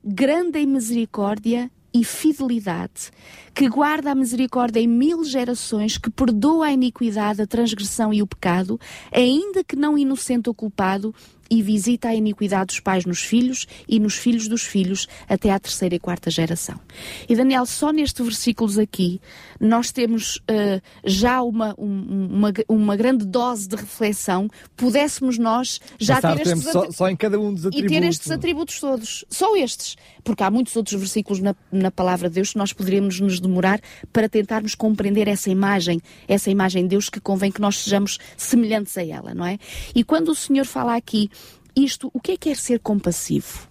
grande 0.04 0.58
em 0.58 0.66
misericórdia 0.66 1.70
e 1.94 2.02
fidelidade, 2.02 3.12
que 3.54 3.68
guarda 3.68 4.10
a 4.10 4.14
misericórdia 4.14 4.80
em 4.80 4.88
mil 4.88 5.22
gerações, 5.24 5.96
que 5.96 6.10
perdoa 6.10 6.66
a 6.66 6.72
iniquidade, 6.72 7.40
a 7.40 7.46
transgressão 7.46 8.12
e 8.12 8.20
o 8.20 8.26
pecado, 8.26 8.80
ainda 9.12 9.62
que 9.62 9.76
não 9.76 9.96
inocente 9.96 10.48
ou 10.48 10.54
culpado, 10.54 11.14
e 11.50 11.62
visita 11.62 12.08
a 12.08 12.14
iniquidade 12.14 12.66
dos 12.66 12.80
pais 12.80 13.04
nos 13.04 13.20
filhos 13.20 13.66
e 13.88 14.00
nos 14.00 14.14
filhos 14.14 14.48
dos 14.48 14.62
filhos 14.62 15.06
até 15.28 15.50
à 15.50 15.58
terceira 15.58 15.94
e 15.94 15.98
quarta 15.98 16.30
geração. 16.30 16.80
E 17.28 17.36
Daniel, 17.36 17.66
só 17.66 17.92
nestes 17.92 18.24
versículos 18.24 18.78
aqui, 18.78 19.20
nós 19.60 19.92
temos 19.92 20.36
uh, 20.36 20.80
já 21.04 21.42
uma, 21.42 21.74
um, 21.78 22.28
uma, 22.30 22.52
uma 22.68 22.96
grande 22.96 23.24
dose 23.24 23.68
de 23.68 23.76
reflexão, 23.76 24.48
pudéssemos 24.76 25.38
nós 25.38 25.80
já 25.98 26.14
Passar 26.14 26.36
ter 26.36 26.48
estes 26.48 26.64
só, 26.64 26.90
só, 26.90 27.08
em 27.08 27.16
cada 27.16 27.38
um 27.38 27.52
dos 27.52 27.66
atributos. 27.66 27.96
E 27.96 28.00
ter 28.00 28.06
estes 28.06 28.30
atributos 28.30 28.80
todos, 28.80 29.24
só 29.28 29.56
estes, 29.56 29.96
porque 30.24 30.42
há 30.42 30.50
muitos 30.50 30.74
outros 30.74 30.98
versículos 30.98 31.40
na, 31.40 31.54
na 31.70 31.90
palavra 31.90 32.28
de 32.28 32.36
Deus 32.36 32.52
que 32.52 32.58
nós 32.58 32.72
poderíamos 32.72 33.20
nos 33.20 33.38
demorar 33.38 33.80
para 34.12 34.28
tentarmos 34.28 34.74
compreender 34.74 35.28
essa 35.28 35.50
imagem, 35.50 36.00
essa 36.26 36.50
imagem 36.50 36.84
de 36.84 36.88
Deus 36.88 37.08
que 37.08 37.20
convém 37.20 37.52
que 37.52 37.60
nós 37.60 37.78
sejamos 37.78 38.18
semelhantes 38.36 38.96
a 38.96 39.04
ela, 39.04 39.34
não 39.34 39.46
é? 39.46 39.58
E 39.94 40.02
quando 40.02 40.30
o 40.30 40.34
Senhor 40.34 40.64
fala 40.64 40.96
aqui 40.96 41.30
isto, 41.76 42.10
o 42.12 42.20
que 42.20 42.32
é 42.32 42.36
que 42.36 42.48
é 42.48 42.54
ser 42.54 42.80
compassivo? 42.80 43.68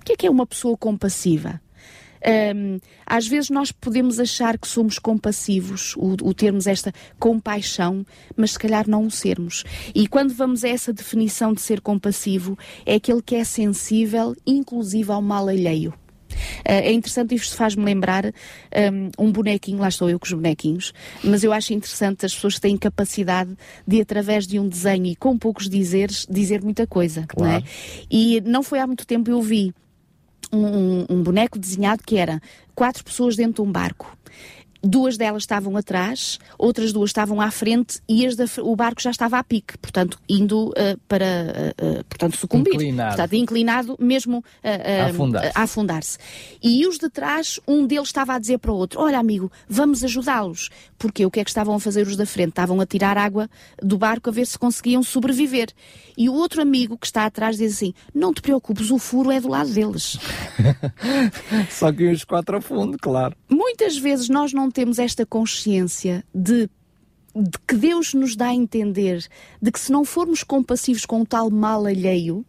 O 0.00 0.04
que 0.04 0.12
é 0.12 0.16
que 0.16 0.26
é 0.26 0.30
uma 0.30 0.46
pessoa 0.46 0.76
compassiva? 0.76 1.60
Um, 2.24 2.78
às 3.04 3.26
vezes 3.26 3.50
nós 3.50 3.70
podemos 3.70 4.18
achar 4.18 4.58
que 4.58 4.66
somos 4.66 4.98
compassivos, 4.98 5.94
o, 5.96 6.16
o, 6.22 6.32
termos 6.34 6.66
esta 6.66 6.92
compaixão, 7.18 8.04
mas 8.36 8.52
se 8.52 8.58
calhar 8.58 8.88
não 8.88 9.06
o 9.06 9.10
sermos. 9.10 9.64
E 9.94 10.06
quando 10.08 10.32
vamos 10.32 10.64
a 10.64 10.68
essa 10.68 10.92
definição 10.92 11.52
de 11.52 11.60
ser 11.60 11.80
compassivo, 11.80 12.58
é 12.86 12.94
aquele 12.94 13.20
que 13.20 13.34
é 13.34 13.44
sensível, 13.44 14.34
inclusive 14.46 15.12
ao 15.12 15.20
mal 15.20 15.48
alheio. 15.48 15.92
Uh, 16.60 16.82
é 16.82 16.92
interessante, 16.92 17.34
isto 17.34 17.56
faz-me 17.56 17.84
lembrar 17.84 18.26
um, 18.26 19.26
um, 19.26 19.30
bonequinho, 19.30 19.78
lá 19.78 19.88
estou 19.88 20.08
eu 20.08 20.18
com 20.18 20.26
os 20.26 20.32
bonequinhos, 20.32 20.92
mas 21.22 21.44
eu 21.44 21.52
acho 21.52 21.72
interessante 21.72 22.26
as 22.26 22.34
pessoas 22.34 22.54
que 22.54 22.62
têm 22.62 22.76
capacidade 22.76 23.54
de, 23.86 24.00
através 24.00 24.46
de 24.46 24.58
um 24.58 24.68
desenho 24.68 25.06
e 25.06 25.14
com 25.14 25.38
poucos 25.38 25.68
dizeres, 25.68 26.26
dizer 26.28 26.62
muita 26.62 26.86
coisa. 26.86 27.24
Claro. 27.28 27.52
Não 27.52 27.58
é? 27.58 27.62
E 28.10 28.40
não 28.40 28.62
foi 28.62 28.80
há 28.80 28.86
muito 28.86 29.06
tempo 29.06 29.30
eu 29.30 29.40
vi 29.40 29.72
um, 30.56 31.06
um, 31.08 31.22
boneco 31.22 31.58
desenhado 31.58 32.02
que 32.04 32.16
era 32.16 32.40
quatro 32.74 33.04
pessoas 33.04 33.36
dentro 33.36 33.62
de 33.62 33.68
um 33.68 33.72
barco 33.72 34.16
duas 34.84 35.16
delas 35.16 35.42
estavam 35.42 35.76
atrás, 35.76 36.38
outras 36.58 36.92
duas 36.92 37.10
estavam 37.10 37.40
à 37.40 37.50
frente 37.50 38.00
e 38.08 38.24
da, 38.34 38.44
o 38.62 38.76
barco 38.76 39.00
já 39.00 39.10
estava 39.10 39.38
a 39.38 39.44
pique, 39.44 39.76
portanto, 39.78 40.18
indo 40.28 40.68
uh, 40.68 40.98
para, 41.08 41.24
uh, 41.24 42.00
uh, 42.00 42.04
portanto, 42.04 42.36
sucumbir. 42.36 42.74
Inclinado. 42.74 43.08
Portanto, 43.08 43.32
inclinado 43.34 43.96
mesmo 43.98 44.44
a 44.62 45.06
afundar-se. 45.06 45.52
Afundar 45.54 46.02
e 46.62 46.86
os 46.86 46.98
de 46.98 47.08
trás, 47.08 47.60
um 47.66 47.86
deles 47.86 48.08
estava 48.08 48.34
a 48.34 48.38
dizer 48.38 48.58
para 48.58 48.72
o 48.72 48.76
outro, 48.76 49.00
olha 49.00 49.18
amigo, 49.18 49.50
vamos 49.68 50.04
ajudá-los. 50.04 50.70
Porque 50.98 51.24
o 51.24 51.30
que 51.30 51.40
é 51.40 51.44
que 51.44 51.50
estavam 51.50 51.74
a 51.74 51.80
fazer 51.80 52.06
os 52.06 52.16
da 52.16 52.26
frente? 52.26 52.50
Estavam 52.50 52.80
a 52.80 52.86
tirar 52.86 53.18
água 53.18 53.48
do 53.82 53.98
barco 53.98 54.30
a 54.30 54.32
ver 54.32 54.46
se 54.46 54.58
conseguiam 54.58 55.02
sobreviver. 55.02 55.68
E 56.16 56.28
o 56.28 56.34
outro 56.34 56.62
amigo 56.62 56.96
que 56.96 57.06
está 57.06 57.26
atrás 57.26 57.58
diz 57.58 57.74
assim, 57.74 57.92
não 58.14 58.32
te 58.32 58.40
preocupes, 58.40 58.90
o 58.90 58.98
furo 58.98 59.30
é 59.30 59.40
do 59.40 59.48
lado 59.48 59.70
deles. 59.70 60.18
Só 61.70 61.92
que 61.92 62.10
os 62.10 62.24
quatro 62.24 62.56
a 62.56 62.60
fundo, 62.60 62.96
claro. 62.98 63.36
Muitas 63.48 63.96
vezes 63.96 64.28
nós 64.28 64.52
não 64.52 64.70
temos 64.74 64.98
esta 64.98 65.24
consciência 65.24 66.24
de, 66.34 66.68
de 67.34 67.58
que 67.66 67.76
Deus 67.76 68.12
nos 68.12 68.36
dá 68.36 68.48
a 68.48 68.54
entender 68.54 69.26
de 69.62 69.70
que 69.70 69.80
se 69.80 69.90
não 69.90 70.04
formos 70.04 70.42
compassivos 70.42 71.06
com 71.06 71.22
o 71.22 71.26
tal 71.26 71.48
mal 71.48 71.86
alheio, 71.86 72.44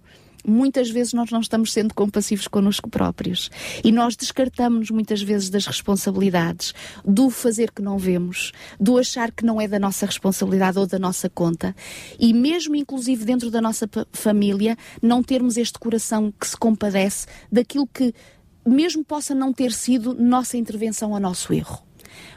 muitas 0.45 0.89
vezes 0.89 1.13
nós 1.13 1.31
não 1.31 1.39
estamos 1.39 1.71
sendo 1.71 1.93
compassivos 1.93 2.47
connosco 2.47 2.89
próprios. 2.89 3.49
E 3.83 3.91
nós 3.91 4.15
descartamos 4.15 4.89
muitas 4.91 5.21
vezes 5.21 5.49
das 5.49 5.65
responsabilidades, 5.65 6.73
do 7.03 7.29
fazer 7.29 7.71
que 7.71 7.81
não 7.81 7.97
vemos, 7.97 8.51
do 8.79 8.97
achar 8.97 9.31
que 9.31 9.45
não 9.45 9.59
é 9.59 9.67
da 9.67 9.79
nossa 9.79 10.05
responsabilidade 10.05 10.77
ou 10.77 10.87
da 10.87 10.99
nossa 10.99 11.29
conta. 11.29 11.75
E 12.19 12.33
mesmo, 12.33 12.75
inclusive, 12.75 13.25
dentro 13.25 13.49
da 13.49 13.61
nossa 13.61 13.89
família, 14.11 14.77
não 15.01 15.23
termos 15.23 15.57
este 15.57 15.79
coração 15.79 16.31
que 16.31 16.47
se 16.47 16.57
compadece 16.57 17.27
daquilo 17.51 17.87
que, 17.87 18.13
mesmo 18.65 19.03
possa 19.03 19.33
não 19.33 19.53
ter 19.53 19.71
sido 19.71 20.13
nossa 20.13 20.57
intervenção 20.57 21.11
ou 21.11 21.19
nosso 21.19 21.53
erro. 21.53 21.85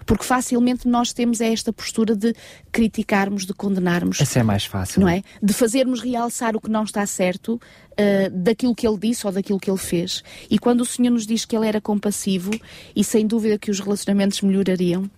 Porque 0.06 0.24
facilmente 0.24 0.88
nós 0.88 1.12
temos 1.12 1.40
esta 1.40 1.72
postura 1.72 2.14
de 2.14 2.34
criticarmos, 2.72 3.44
de 3.44 3.54
condenarmos. 3.54 4.20
Essa 4.20 4.40
é 4.40 4.42
mais 4.42 4.64
fácil. 4.64 5.00
Não 5.00 5.08
é? 5.08 5.22
De 5.42 5.52
fazermos 5.52 6.00
realçar 6.00 6.56
o 6.56 6.60
que 6.60 6.70
não 6.70 6.84
está 6.84 7.06
certo 7.06 7.54
uh, 7.54 8.30
daquilo 8.30 8.74
que 8.74 8.86
ele 8.86 8.98
disse 8.98 9.26
ou 9.26 9.32
daquilo 9.32 9.58
que 9.58 9.70
ele 9.70 9.78
fez. 9.78 10.22
E 10.50 10.58
quando 10.58 10.80
o 10.80 10.86
Senhor 10.86 11.10
nos 11.10 11.26
diz 11.26 11.44
que 11.44 11.56
ele 11.56 11.66
era 11.66 11.80
compassivo, 11.80 12.50
e 12.94 13.04
sem 13.04 13.26
dúvida 13.26 13.58
que 13.58 13.70
os 13.70 13.80
relacionamentos 13.80 14.40
melhorariam, 14.40 15.02
uh, 15.04 15.10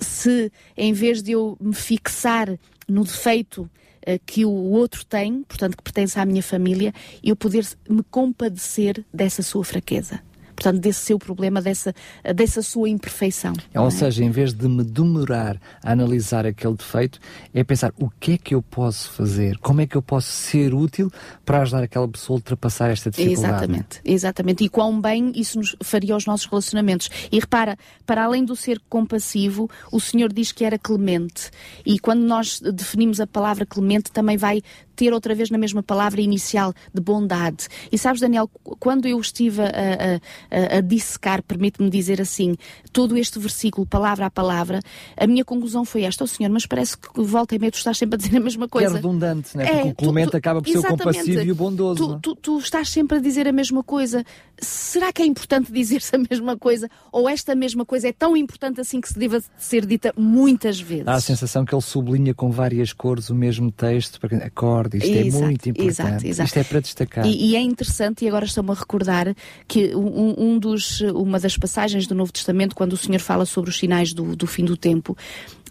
se 0.00 0.50
em 0.76 0.92
vez 0.92 1.22
de 1.22 1.32
eu 1.32 1.56
me 1.60 1.74
fixar 1.74 2.48
no 2.88 3.04
defeito 3.04 3.62
uh, 3.62 4.20
que 4.26 4.44
o 4.44 4.50
outro 4.50 5.04
tem, 5.04 5.42
portanto 5.44 5.76
que 5.76 5.82
pertence 5.82 6.18
à 6.18 6.24
minha 6.24 6.42
família, 6.42 6.92
eu 7.22 7.36
poder 7.36 7.66
me 7.88 8.02
compadecer 8.10 9.04
dessa 9.12 9.42
sua 9.42 9.64
fraqueza 9.64 10.20
portanto, 10.62 10.80
desse 10.80 11.00
seu 11.00 11.18
problema, 11.18 11.60
dessa, 11.60 11.92
dessa 12.34 12.62
sua 12.62 12.88
imperfeição. 12.88 13.52
É, 13.74 13.80
ou 13.80 13.88
é? 13.88 13.90
seja, 13.90 14.24
em 14.24 14.30
vez 14.30 14.54
de 14.54 14.68
me 14.68 14.84
demorar 14.84 15.60
a 15.82 15.92
analisar 15.92 16.46
aquele 16.46 16.74
defeito, 16.74 17.18
é 17.52 17.64
pensar 17.64 17.92
o 17.98 18.08
que 18.08 18.32
é 18.32 18.38
que 18.38 18.54
eu 18.54 18.62
posso 18.62 19.10
fazer, 19.10 19.58
como 19.58 19.80
é 19.80 19.86
que 19.86 19.96
eu 19.96 20.02
posso 20.02 20.30
ser 20.30 20.72
útil 20.72 21.10
para 21.44 21.62
ajudar 21.62 21.82
aquela 21.82 22.06
pessoa 22.06 22.36
a 22.36 22.38
ultrapassar 22.38 22.90
esta 22.90 23.10
dificuldade. 23.10 23.54
Exatamente, 23.54 24.00
exatamente. 24.04 24.64
E 24.64 24.68
quão 24.68 25.00
bem 25.00 25.32
isso 25.34 25.58
nos 25.58 25.76
faria 25.82 26.14
aos 26.14 26.26
nossos 26.26 26.46
relacionamentos. 26.46 27.10
E 27.30 27.40
repara, 27.40 27.76
para 28.06 28.24
além 28.24 28.44
do 28.44 28.54
ser 28.54 28.80
compassivo, 28.88 29.68
o 29.90 30.00
Senhor 30.00 30.32
diz 30.32 30.52
que 30.52 30.64
era 30.64 30.78
clemente. 30.78 31.50
E 31.84 31.98
quando 31.98 32.22
nós 32.22 32.60
definimos 32.60 33.20
a 33.20 33.26
palavra 33.26 33.66
clemente, 33.66 34.12
também 34.12 34.36
vai 34.36 34.62
ter 34.94 35.12
outra 35.12 35.34
vez 35.34 35.50
na 35.50 35.58
mesma 35.58 35.82
palavra 35.82 36.20
inicial 36.20 36.72
de 36.92 37.00
bondade. 37.00 37.68
E 37.90 37.98
sabes, 37.98 38.20
Daniel, 38.20 38.48
quando 38.78 39.06
eu 39.06 39.18
estive 39.20 39.62
a, 39.62 39.66
a, 39.66 40.74
a, 40.74 40.78
a 40.78 40.80
dissecar, 40.80 41.42
permite-me 41.42 41.90
dizer 41.90 42.20
assim, 42.20 42.56
todo 42.92 43.16
este 43.16 43.38
versículo, 43.38 43.86
palavra 43.86 44.26
a 44.26 44.30
palavra, 44.30 44.80
a 45.16 45.26
minha 45.26 45.44
conclusão 45.44 45.84
foi 45.84 46.02
esta, 46.02 46.24
oh 46.24 46.26
Senhor, 46.26 46.50
mas 46.50 46.66
parece 46.66 46.96
que 46.96 47.20
volta 47.22 47.54
e 47.54 47.58
meia 47.58 47.70
tu 47.70 47.76
estás 47.76 47.98
sempre 47.98 48.16
a 48.16 48.18
dizer 48.18 48.36
a 48.36 48.40
mesma 48.40 48.68
coisa. 48.68 48.88
Que 48.88 48.94
é 48.94 48.96
redundante, 48.96 49.56
né? 49.56 49.64
Porque 49.64 49.88
é, 49.88 49.90
o 49.90 49.94
Clemente 49.94 50.28
tu, 50.28 50.30
tu, 50.32 50.36
acaba 50.36 50.62
por 50.62 50.70
ser 50.70 50.78
o 50.78 50.82
compassivo 50.84 51.42
e 51.42 51.52
o 51.52 51.54
bondoso. 51.54 52.18
Tu, 52.20 52.36
tu, 52.36 52.58
estás 52.58 52.88
sempre 52.88 53.18
a 53.18 53.20
dizer 53.20 53.48
a 53.48 53.52
mesma 53.52 53.82
coisa. 53.82 54.24
Será 54.58 55.12
que 55.12 55.22
é 55.22 55.26
importante 55.26 55.72
dizer-se 55.72 56.14
a 56.14 56.18
mesma 56.18 56.56
coisa? 56.56 56.88
Ou 57.10 57.28
esta 57.28 57.54
mesma 57.54 57.84
coisa 57.84 58.08
é 58.08 58.12
tão 58.12 58.36
importante 58.36 58.80
assim 58.80 59.00
que 59.00 59.08
se 59.08 59.18
deva 59.18 59.42
ser 59.58 59.86
dita 59.86 60.12
muitas 60.16 60.80
vezes? 60.80 61.04
Dá 61.04 61.14
a 61.14 61.20
sensação 61.20 61.64
que 61.64 61.74
ele 61.74 61.82
sublinha 61.82 62.34
com 62.34 62.50
várias 62.50 62.92
cores 62.92 63.30
o 63.30 63.34
mesmo 63.34 63.70
texto, 63.70 64.20
para 64.20 64.50
isto 64.92 65.06
é 65.06 65.26
exato, 65.26 65.44
é 65.44 65.46
muito 65.46 65.68
importante. 65.68 65.90
Exato, 65.90 66.26
exato. 66.26 66.46
Isto 66.46 66.58
é 66.58 66.64
para 66.64 66.80
destacar. 66.80 67.26
E, 67.26 67.50
e 67.50 67.56
é 67.56 67.60
interessante, 67.60 68.24
e 68.24 68.28
agora 68.28 68.44
estou-me 68.44 68.70
a 68.70 68.74
recordar, 68.74 69.34
que 69.66 69.94
um, 69.94 70.34
um, 70.38 70.58
dos, 70.58 71.00
uma 71.00 71.38
das 71.38 71.56
passagens 71.56 72.06
do 72.06 72.14
Novo 72.14 72.32
Testamento, 72.32 72.74
quando 72.74 72.92
o 72.92 72.96
Senhor 72.96 73.20
fala 73.20 73.44
sobre 73.44 73.70
os 73.70 73.78
sinais 73.78 74.12
do, 74.12 74.36
do 74.36 74.46
fim 74.46 74.64
do 74.64 74.76
tempo, 74.76 75.16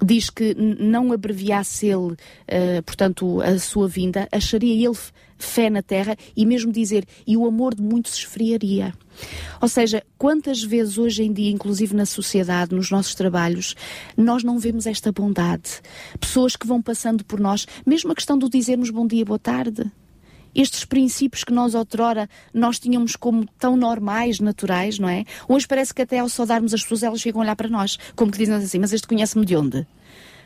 diz 0.04 0.30
que 0.30 0.56
não 0.56 1.12
abreviasse 1.12 1.88
ele, 1.88 2.14
uh, 2.14 2.84
portanto, 2.86 3.42
a 3.42 3.58
sua 3.60 3.88
vinda, 3.88 4.28
acharia 4.32 4.88
ele 4.88 4.98
fé 5.42 5.70
na 5.70 5.82
terra 5.82 6.16
e 6.36 6.46
mesmo 6.46 6.72
dizer, 6.72 7.06
e 7.26 7.36
o 7.36 7.46
amor 7.46 7.76
de 7.76 7.82
muitos 7.82 8.16
esfriaria. 8.18 8.94
Ou 9.62 9.68
seja, 9.68 10.04
quantas 10.18 10.64
vezes 10.64 10.98
hoje 10.98 11.24
em 11.24 11.34
dia, 11.34 11.52
inclusive 11.52 11.96
na 11.96 12.06
sociedade, 12.06 12.74
nos 12.76 12.90
nossos 12.90 13.16
trabalhos, 13.16 13.76
nós 14.18 14.44
não 14.44 14.58
vemos 14.58 14.88
esta 14.88 15.12
bondade. 15.12 15.82
Pessoas 16.20 16.56
que 16.56 16.68
vão 16.68 16.82
passando 16.82 17.24
por 17.24 17.40
nós, 17.40 17.68
mesmo 17.86 18.12
a 18.12 18.16
questão 18.16 18.38
do 18.38 18.50
dizermos 18.50 18.90
bom 18.90 19.06
dia, 19.06 19.26
boa 19.26 19.40
tarde. 19.40 19.92
Estes 20.54 20.84
princípios 20.84 21.44
que 21.44 21.54
nós 21.54 21.74
outrora 21.74 22.30
nós 22.54 22.78
tínhamos 22.78 23.16
como 23.16 23.48
tão 23.58 23.78
normais, 23.78 24.40
naturais, 24.40 25.00
não 25.00 25.08
é? 25.08 25.24
Hoje 25.48 25.66
parece 25.66 25.94
que 25.94 26.02
até 26.02 26.20
ao 26.20 26.28
saudarmos 26.28 26.74
as 26.74 26.82
pessoas 26.82 27.04
elas 27.04 27.22
ficam 27.22 27.42
a 27.42 27.44
olhar 27.46 27.56
para 27.56 27.70
nós, 27.70 27.98
como 28.16 28.32
que 28.32 28.38
dizem 28.38 28.56
assim, 28.56 28.80
mas 28.80 28.92
este 28.92 29.08
conhece-me 29.08 29.46
de 29.46 29.56
onde? 29.56 29.88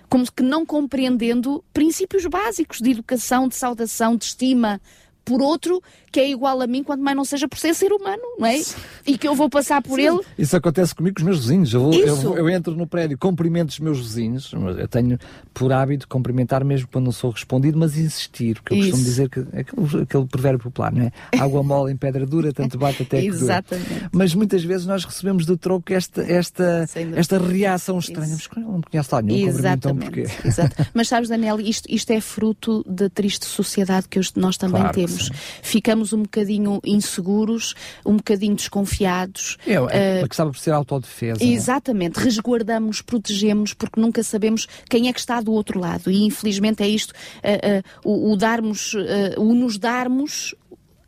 Como 0.09 0.25
que 0.31 0.43
não 0.43 0.65
compreendendo 0.65 1.63
princípios 1.73 2.25
básicos 2.25 2.79
de 2.79 2.91
educação, 2.91 3.47
de 3.47 3.55
saudação, 3.55 4.15
de 4.15 4.25
estima 4.25 4.81
por 5.25 5.41
outro 5.41 5.81
que 6.15 6.19
é 6.21 6.29
igual 6.29 6.61
a 6.61 6.67
mim, 6.67 6.81
quanto 6.81 7.03
mais 7.03 7.17
não 7.17 7.25
seja 7.25 7.45
por 7.45 7.59
ser 7.59 7.73
ser 7.73 7.91
humano, 7.91 8.21
não 8.39 8.47
é? 8.47 8.61
E 9.05 9.17
que 9.17 9.27
eu 9.27 9.35
vou 9.35 9.49
passar 9.49 9.81
por 9.81 9.95
Sim. 9.95 10.07
ele. 10.07 10.19
Isso 10.37 10.55
acontece 10.55 10.95
comigo 10.95 11.15
com 11.15 11.19
os 11.19 11.25
meus 11.25 11.39
vizinhos. 11.39 11.73
Eu, 11.73 11.81
vou, 11.81 11.93
eu, 11.93 12.37
eu, 12.37 12.49
entro 12.49 12.73
no 12.73 12.87
prédio, 12.87 13.17
cumprimento 13.17 13.71
os 13.71 13.79
meus 13.79 13.99
vizinhos. 13.99 14.49
Eu 14.53 14.87
tenho 14.87 15.19
por 15.53 15.73
hábito 15.73 16.07
cumprimentar 16.07 16.63
mesmo 16.63 16.87
quando 16.89 17.05
não 17.05 17.11
sou 17.11 17.31
respondido, 17.31 17.77
mas 17.77 17.97
insistir, 17.97 18.55
porque 18.61 18.75
eu 18.75 18.77
Isso. 18.77 18.91
costumo 18.91 19.03
dizer 19.03 19.29
que 19.29 19.39
aquele, 19.41 20.03
aquele 20.03 20.25
provérbio 20.25 20.63
popular, 20.63 20.93
não 20.93 21.01
é? 21.01 21.11
Água 21.37 21.61
mole 21.61 21.91
em 21.91 21.97
pedra 21.97 22.25
dura, 22.25 22.53
tanto 22.53 22.77
bate 22.77 23.03
até 23.03 23.19
que 23.19 23.27
Exatamente. 23.27 23.89
Dura. 23.89 24.09
Mas 24.13 24.33
muitas 24.33 24.63
vezes 24.63 24.85
nós 24.85 25.03
recebemos 25.03 25.45
do 25.45 25.57
troco 25.57 25.91
esta, 25.91 26.21
esta, 26.21 26.85
esta 27.13 27.37
reação 27.37 27.99
estranha. 27.99 28.35
Isso. 28.35 28.49
Mas 28.55 28.65
não 28.65 28.77
me 28.77 28.83
conhece 28.83 29.09
lá 29.11 29.21
nenhum, 29.21 29.49
então 29.49 29.97
porquê? 29.97 30.27
Exato. 30.45 30.75
Mas 30.93 31.09
sabes, 31.09 31.27
Daniel, 31.27 31.59
isto, 31.59 31.93
isto 31.93 32.09
é 32.11 32.21
fruto 32.21 32.85
da 32.87 33.09
triste 33.09 33.45
sociedade 33.45 34.07
que 34.07 34.21
nós 34.37 34.55
também 34.55 34.79
claro 34.81 34.95
temos. 34.95 35.14
Ficamos 35.61 35.95
ficamos 35.95 36.13
um 36.13 36.23
bocadinho 36.23 36.79
inseguros, 36.83 37.73
um 38.05 38.17
bocadinho 38.17 38.55
desconfiados. 38.55 39.57
É, 39.65 39.73
é 39.73 40.23
uh, 40.23 40.27
por 40.27 40.57
ser 40.57 40.71
autodefesa. 40.71 41.43
É? 41.43 41.47
Exatamente, 41.47 42.19
resguardamos, 42.19 43.01
protegemos, 43.01 43.73
porque 43.73 43.99
nunca 43.99 44.21
sabemos 44.23 44.67
quem 44.89 45.07
é 45.07 45.13
que 45.13 45.19
está 45.19 45.39
do 45.41 45.51
outro 45.53 45.79
lado. 45.79 46.11
E 46.11 46.23
infelizmente 46.23 46.83
é 46.83 46.87
isto, 46.87 47.11
uh, 47.11 48.07
uh, 48.07 48.09
o, 48.09 48.31
o, 48.31 48.35
darmos, 48.35 48.93
o 49.37 49.53
nos 49.53 49.77
darmos 49.77 50.53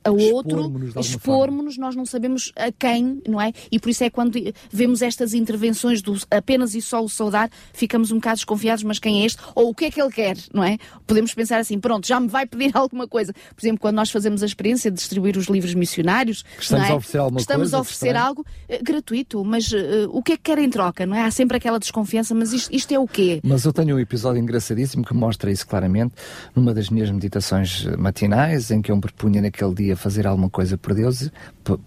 a 0.08 0.12
outro, 0.12 0.72
expormos-nos, 1.00 1.78
nós 1.78 1.96
não 1.96 2.06
sabemos 2.06 2.52
a 2.56 2.72
quem, 2.72 3.22
não 3.28 3.42
é? 3.42 3.54
E 3.72 3.80
por 3.80 3.90
isso 3.90 4.04
é 4.04 4.10
quando 4.10 4.40
vemos 4.72 5.02
estas 5.02 5.34
intervenções 5.34 6.02
do 6.02 6.18
apenas 6.32 6.76
e 6.76 6.82
só 6.82 7.04
o 7.04 7.10
saudar, 7.10 7.50
ficamos 7.74 8.12
um 8.12 8.16
bocado 8.16 8.38
desconfiados, 8.38 8.84
mas 8.84 9.00
quem 9.00 9.24
é 9.24 9.26
este? 9.26 9.42
Ou 9.56 9.70
o 9.70 9.76
que 9.76 9.86
é 9.86 9.92
que 9.92 10.02
ele 10.02 10.12
quer, 10.12 10.38
não 10.54 10.64
é? 10.64 10.78
Podemos 11.06 11.34
pensar 11.34 11.60
assim, 11.60 11.80
pronto, 11.80 12.08
já 12.08 12.20
me 12.20 12.28
vai 12.28 12.46
pedir 12.46 12.72
alguma 12.76 13.08
coisa. 13.08 13.34
Por 13.34 13.62
exemplo, 13.62 13.80
quando 13.80 13.96
nós 13.96 14.10
fazemos 14.10 14.44
a 14.44 14.46
experiência 14.46 14.90
de 14.90 14.98
distribuir 14.98 15.38
os 15.38 15.48
livros 15.48 15.74
missionários, 15.74 16.44
que 16.44 16.64
estamos 16.64 16.88
é? 16.88 16.92
a 16.92 16.96
oferecer 16.96 17.18
alguma 17.18 17.40
estamos 17.40 17.64
coisa, 17.64 17.78
a 17.78 17.80
oferecer 17.82 18.16
algo 18.16 18.42
uh, 18.42 18.84
gratuito, 18.84 19.44
mas 19.44 19.72
uh, 19.72 20.10
o 20.12 20.22
que 20.22 20.34
é 20.34 20.38
que 20.38 20.44
quer 20.44 20.58
em 20.60 20.70
troca, 20.70 21.06
não 21.06 21.16
é? 21.16 21.24
Há 21.24 21.32
sempre 21.32 21.58
aquela 21.58 21.80
desconfiança, 21.80 22.34
mas 22.34 22.54
isto, 22.54 22.74
isto 22.74 22.94
é 22.94 23.00
o 23.00 23.08
quê? 23.08 23.40
Mas 23.44 23.66
eu 23.66 23.74
tenho 23.74 23.96
um 23.96 24.00
episódio 24.00 24.42
engraçadíssimo 24.42 25.04
que 25.04 25.14
mostra 25.14 25.52
isso 25.52 25.68
claramente, 25.68 26.14
numa 26.56 26.74
das 26.74 26.90
minhas 26.90 27.12
meditações 27.12 27.86
matinais, 27.98 28.72
em 28.72 28.82
que 28.82 28.92
eu 28.92 28.96
me 28.96 29.02
propunha 29.02 29.42
naquele 29.42 29.74
dia 29.74 29.97
fazer 29.98 30.28
alguma 30.28 30.50
coisa 30.50 30.78
por 30.78 30.94
Deus, 30.94 31.30
por, 31.64 31.80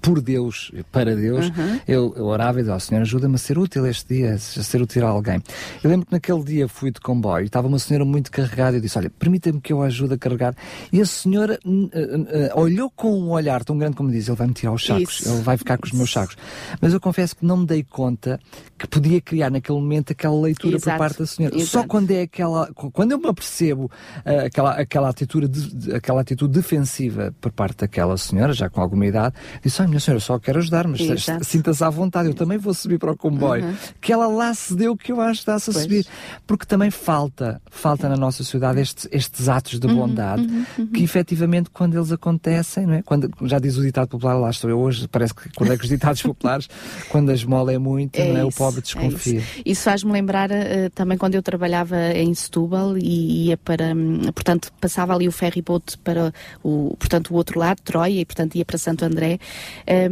por 0.00 0.20
Deus, 0.20 0.70
para 0.92 1.16
Deus, 1.16 1.46
uhum. 1.46 1.80
eu, 1.88 2.14
eu, 2.16 2.24
orava 2.26 2.60
e 2.60 2.62
dizia, 2.62 2.76
oh, 2.76 2.80
Senhor, 2.80 3.00
ajuda-me 3.00 3.34
a 3.34 3.38
ser 3.38 3.58
útil 3.58 3.86
este 3.86 4.14
dia, 4.14 4.34
a 4.34 4.38
ser 4.38 4.80
útil 4.80 5.06
a 5.06 5.10
alguém. 5.10 5.42
Eu 5.82 5.90
lembro 5.90 6.06
que 6.06 6.12
naquele 6.12 6.42
dia 6.44 6.68
fui 6.68 6.90
de 6.90 7.00
comboio 7.00 7.44
e 7.44 7.46
estava 7.46 7.66
uma 7.66 7.78
senhora 7.78 8.04
muito 8.04 8.30
carregada 8.30 8.76
e 8.76 8.78
eu 8.78 8.80
disse, 8.80 8.98
olha, 8.98 9.10
permita-me 9.10 9.60
que 9.60 9.72
eu 9.72 9.82
a 9.82 9.86
ajude 9.86 10.14
a 10.14 10.18
carregar. 10.18 10.54
E 10.92 11.00
a 11.00 11.06
senhora 11.06 11.58
uh, 11.64 11.70
uh, 11.70 11.84
uh, 11.84 12.60
olhou 12.60 12.90
com 12.90 13.12
um 13.18 13.30
olhar 13.30 13.64
tão 13.64 13.76
grande 13.76 13.96
como 13.96 14.10
diz, 14.10 14.28
ele 14.28 14.36
vai 14.36 14.46
me 14.46 14.54
tirar 14.54 14.72
os 14.72 14.84
sacos, 14.84 15.20
Isso. 15.20 15.28
ele 15.28 15.42
vai 15.42 15.56
ficar 15.56 15.78
com 15.78 15.86
os 15.86 15.92
meus 15.92 16.12
sacos. 16.12 16.36
Mas 16.80 16.92
eu 16.92 17.00
confesso 17.00 17.36
que 17.36 17.44
não 17.44 17.58
me 17.58 17.66
dei 17.66 17.82
conta 17.82 18.38
que 18.78 18.86
podia 18.86 19.20
criar 19.20 19.50
naquele 19.50 19.78
momento 19.78 20.12
aquela 20.12 20.38
leitura 20.40 20.76
Exato. 20.76 20.90
por 20.90 20.98
parte 20.98 21.18
da 21.18 21.26
senhora. 21.26 21.54
Exato. 21.54 21.70
Só 21.70 21.86
quando 21.86 22.10
é 22.10 22.22
aquela, 22.22 22.70
quando 22.72 23.12
eu 23.12 23.18
me 23.18 23.28
apercebo 23.28 23.90
aquela, 24.24 24.74
aquela, 24.74 25.08
atitude 25.08 25.48
de, 25.48 25.92
aquela 25.94 26.20
atitude 26.20 26.52
defensiva 26.52 27.34
por 27.40 27.52
parte 27.54 27.78
daquela 27.78 28.16
senhora, 28.16 28.52
já 28.52 28.68
com 28.68 28.80
alguma 28.80 29.06
idade, 29.06 29.34
disse: 29.62 29.80
Ai, 29.80 29.88
minha 29.88 30.00
senhora, 30.00 30.16
eu 30.16 30.20
só 30.20 30.38
quero 30.38 30.58
ajudar, 30.58 30.86
mas 30.86 31.00
sinta-se 31.42 31.84
à 31.84 31.90
vontade, 31.90 32.28
eu 32.28 32.34
também 32.34 32.58
vou 32.58 32.74
subir 32.74 32.98
para 32.98 33.12
o 33.12 33.16
comboio. 33.16 33.64
Uhum. 33.64 33.74
Que 34.00 34.12
ela 34.12 34.26
lá 34.26 34.52
cedeu 34.54 34.96
que 34.96 35.12
eu 35.12 35.20
ajudasse 35.20 35.70
a 35.70 35.72
pois. 35.72 35.82
subir. 35.82 36.06
Porque 36.46 36.66
também 36.66 36.90
falta, 36.90 37.60
falta 37.70 38.08
na 38.08 38.16
nossa 38.16 38.38
sociedade 38.38 38.80
estes, 38.80 39.08
estes 39.10 39.48
atos 39.48 39.78
de 39.78 39.86
uhum, 39.86 39.94
bondade 39.94 40.42
uhum, 40.42 40.64
uhum, 40.78 40.86
que 40.88 41.02
efetivamente, 41.02 41.70
quando 41.70 41.96
eles 41.96 42.12
acontecem, 42.12 42.86
não 42.86 42.94
é? 42.94 43.02
quando, 43.02 43.30
já 43.42 43.58
diz 43.58 43.76
o 43.76 43.82
ditado 43.82 44.08
popular, 44.08 44.34
lá 44.34 44.50
estou 44.50 44.68
eu 44.70 44.78
hoje, 44.78 45.06
parece 45.08 45.34
que 45.34 45.48
quando 45.54 45.72
é 45.72 45.76
que 45.76 45.84
os 45.84 45.88
ditados 45.88 46.20
populares, 46.22 46.68
quando 47.08 47.30
a 47.30 47.34
esmola 47.34 47.72
é 47.72 47.78
muito, 47.78 48.16
é 48.18 48.32
não 48.32 48.40
é? 48.40 48.48
Isso, 48.48 48.48
o 48.48 48.52
pobre 48.52 48.80
desconfia. 48.80 49.38
É 49.38 49.42
isso, 49.42 49.62
isso 49.64 49.82
faz-me 49.82 50.12
lembrar 50.12 50.50
uh, 50.50 50.90
também 50.94 51.16
quando 51.16 51.34
eu 51.34 51.42
trabalhava 51.42 51.96
em 52.12 52.32
Setúbal 52.34 52.96
e 52.98 53.48
ia 53.48 53.56
para, 53.56 53.94
um, 53.94 54.32
portanto, 54.32 54.72
passava 54.80 55.14
ali 55.14 55.28
o 55.28 55.32
ferry 55.32 55.62
boat 55.62 55.98
para 55.98 56.32
o, 56.62 56.96
portanto, 56.98 57.28
o 57.28 57.34
outro 57.44 57.58
lado, 57.58 57.80
Troia, 57.82 58.20
e 58.20 58.24
portanto 58.24 58.56
ia 58.56 58.64
para 58.64 58.78
Santo 58.78 59.04
André. 59.04 59.38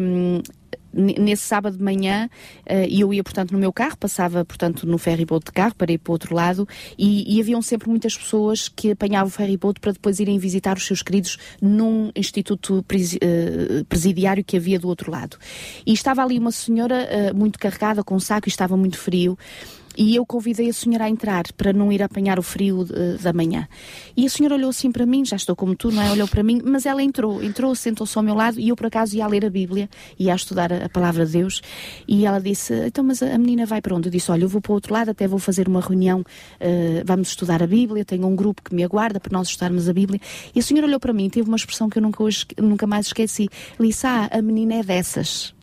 Um, 0.00 0.42
nesse 0.92 1.42
sábado 1.42 1.76
de 1.76 1.82
manhã 1.82 2.28
uh, 2.68 2.72
eu 2.90 3.12
ia, 3.12 3.24
portanto, 3.24 3.52
no 3.52 3.58
meu 3.58 3.72
carro, 3.72 3.96
passava, 3.96 4.44
portanto, 4.44 4.86
no 4.86 4.98
ferryboat 4.98 5.46
de 5.46 5.52
carro 5.52 5.74
para 5.74 5.92
ir 5.92 5.98
para 5.98 6.10
o 6.10 6.12
outro 6.12 6.34
lado 6.34 6.68
e, 6.98 7.36
e 7.36 7.40
haviam 7.40 7.62
sempre 7.62 7.88
muitas 7.88 8.16
pessoas 8.16 8.68
que 8.68 8.90
apanhavam 8.90 9.28
o 9.28 9.30
ferryboat 9.30 9.80
para 9.80 9.92
depois 9.92 10.20
irem 10.20 10.38
visitar 10.38 10.76
os 10.76 10.86
seus 10.86 11.02
queridos 11.02 11.38
num 11.60 12.10
instituto 12.14 12.78
uh, 12.78 13.84
presidiário 13.88 14.44
que 14.44 14.56
havia 14.56 14.78
do 14.78 14.88
outro 14.88 15.10
lado. 15.10 15.38
E 15.86 15.92
estava 15.92 16.22
ali 16.22 16.38
uma 16.38 16.52
senhora 16.52 17.08
uh, 17.32 17.36
muito 17.36 17.58
carregada 17.58 18.04
com 18.04 18.14
um 18.14 18.20
saco 18.20 18.48
e 18.48 18.50
estava 18.50 18.76
muito 18.76 18.98
frio 18.98 19.38
e 19.96 20.16
eu 20.16 20.24
convidei 20.24 20.68
a 20.68 20.72
senhora 20.72 21.04
a 21.04 21.08
entrar 21.10 21.44
para 21.52 21.72
não 21.72 21.92
ir 21.92 22.02
apanhar 22.02 22.38
o 22.38 22.42
frio 22.42 22.82
uh, 22.82 23.18
da 23.22 23.32
manhã. 23.32 23.68
E 24.16 24.26
a 24.26 24.30
senhora 24.30 24.54
olhou 24.54 24.70
assim 24.70 24.90
para 24.90 25.04
mim, 25.04 25.24
já 25.24 25.36
estou 25.36 25.54
como 25.54 25.74
tu, 25.76 25.90
não 25.90 26.02
é? 26.02 26.10
Olhou 26.10 26.28
para 26.28 26.42
mim, 26.42 26.60
mas 26.64 26.86
ela 26.86 27.02
entrou, 27.02 27.42
entrou, 27.42 27.74
sentou-se 27.74 28.16
ao 28.16 28.24
meu 28.24 28.34
lado 28.34 28.58
e 28.58 28.68
eu 28.68 28.76
por 28.76 28.86
acaso 28.86 29.16
ia 29.16 29.24
a 29.24 29.28
ler 29.28 29.44
a 29.44 29.50
Bíblia, 29.50 29.88
ia 30.18 30.32
a 30.32 30.36
estudar 30.36 30.72
a, 30.72 30.86
a 30.86 30.88
palavra 30.88 31.26
de 31.26 31.32
Deus. 31.32 31.62
E 32.06 32.26
ela 32.26 32.40
disse: 32.40 32.74
Então, 32.86 33.04
mas 33.04 33.22
a, 33.22 33.34
a, 33.34 33.38
menina 33.38 33.66
vai 33.66 33.80
para 33.80 33.94
onde? 33.94 34.08
Eu 34.08 34.12
disse: 34.12 34.30
Olha, 34.30 34.44
eu 34.44 34.48
vou 34.48 34.60
para 34.60 34.72
o 34.72 34.74
outro 34.74 34.92
lado, 34.92 35.10
até 35.10 35.26
vou 35.26 35.38
fazer 35.38 35.68
uma 35.68 35.80
reunião, 35.80 36.20
uh, 36.20 37.02
vamos 37.04 37.28
estudar 37.28 37.62
a 37.62 37.66
Bíblia. 37.66 38.04
Tenho 38.04 38.26
um 38.26 38.36
grupo 38.36 38.62
que 38.62 38.74
me 38.74 38.84
aguarda 38.84 39.20
para 39.20 39.36
nós 39.36 39.48
estudarmos 39.48 39.88
a 39.88 39.92
Bíblia. 39.92 40.20
E 40.54 40.60
a 40.60 40.62
senhora 40.62 40.86
olhou 40.86 41.00
para 41.00 41.12
mim, 41.12 41.28
teve 41.28 41.48
uma 41.48 41.56
expressão 41.56 41.88
que 41.88 41.98
eu 41.98 42.02
nunca, 42.02 42.22
hoje, 42.22 42.46
nunca 42.58 42.86
mais 42.86 43.06
esqueci. 43.06 43.48
Disse: 43.78 44.06
Ah, 44.06 44.28
a 44.30 44.42
menina 44.42 44.74
é 44.74 44.82
dessas. 44.82 45.54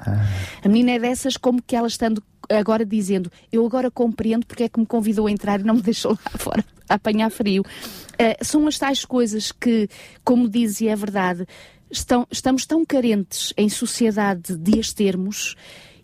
Ah. 0.00 0.24
A 0.64 0.68
menina 0.68 0.92
é 0.92 0.98
dessas 0.98 1.36
como 1.36 1.62
que 1.62 1.76
ela 1.76 1.88
estando 1.88 2.22
agora 2.48 2.84
dizendo, 2.84 3.30
eu 3.52 3.64
agora 3.66 3.90
compreendo 3.90 4.46
porque 4.46 4.64
é 4.64 4.68
que 4.68 4.80
me 4.80 4.86
convidou 4.86 5.26
a 5.26 5.30
entrar 5.30 5.60
e 5.60 5.64
não 5.64 5.74
me 5.74 5.82
deixou 5.82 6.12
lá 6.12 6.38
fora 6.38 6.64
a 6.88 6.94
apanhar 6.94 7.30
frio. 7.30 7.62
Uh, 7.62 8.44
são 8.44 8.66
as 8.66 8.78
tais 8.78 9.04
coisas 9.04 9.52
que, 9.52 9.88
como 10.24 10.48
dizia, 10.48 10.92
é 10.92 10.96
verdade, 10.96 11.46
estão, 11.90 12.26
estamos 12.30 12.64
tão 12.64 12.84
carentes 12.84 13.52
em 13.56 13.68
sociedade 13.68 14.56
de 14.56 14.80
as 14.80 14.92
termos 14.92 15.54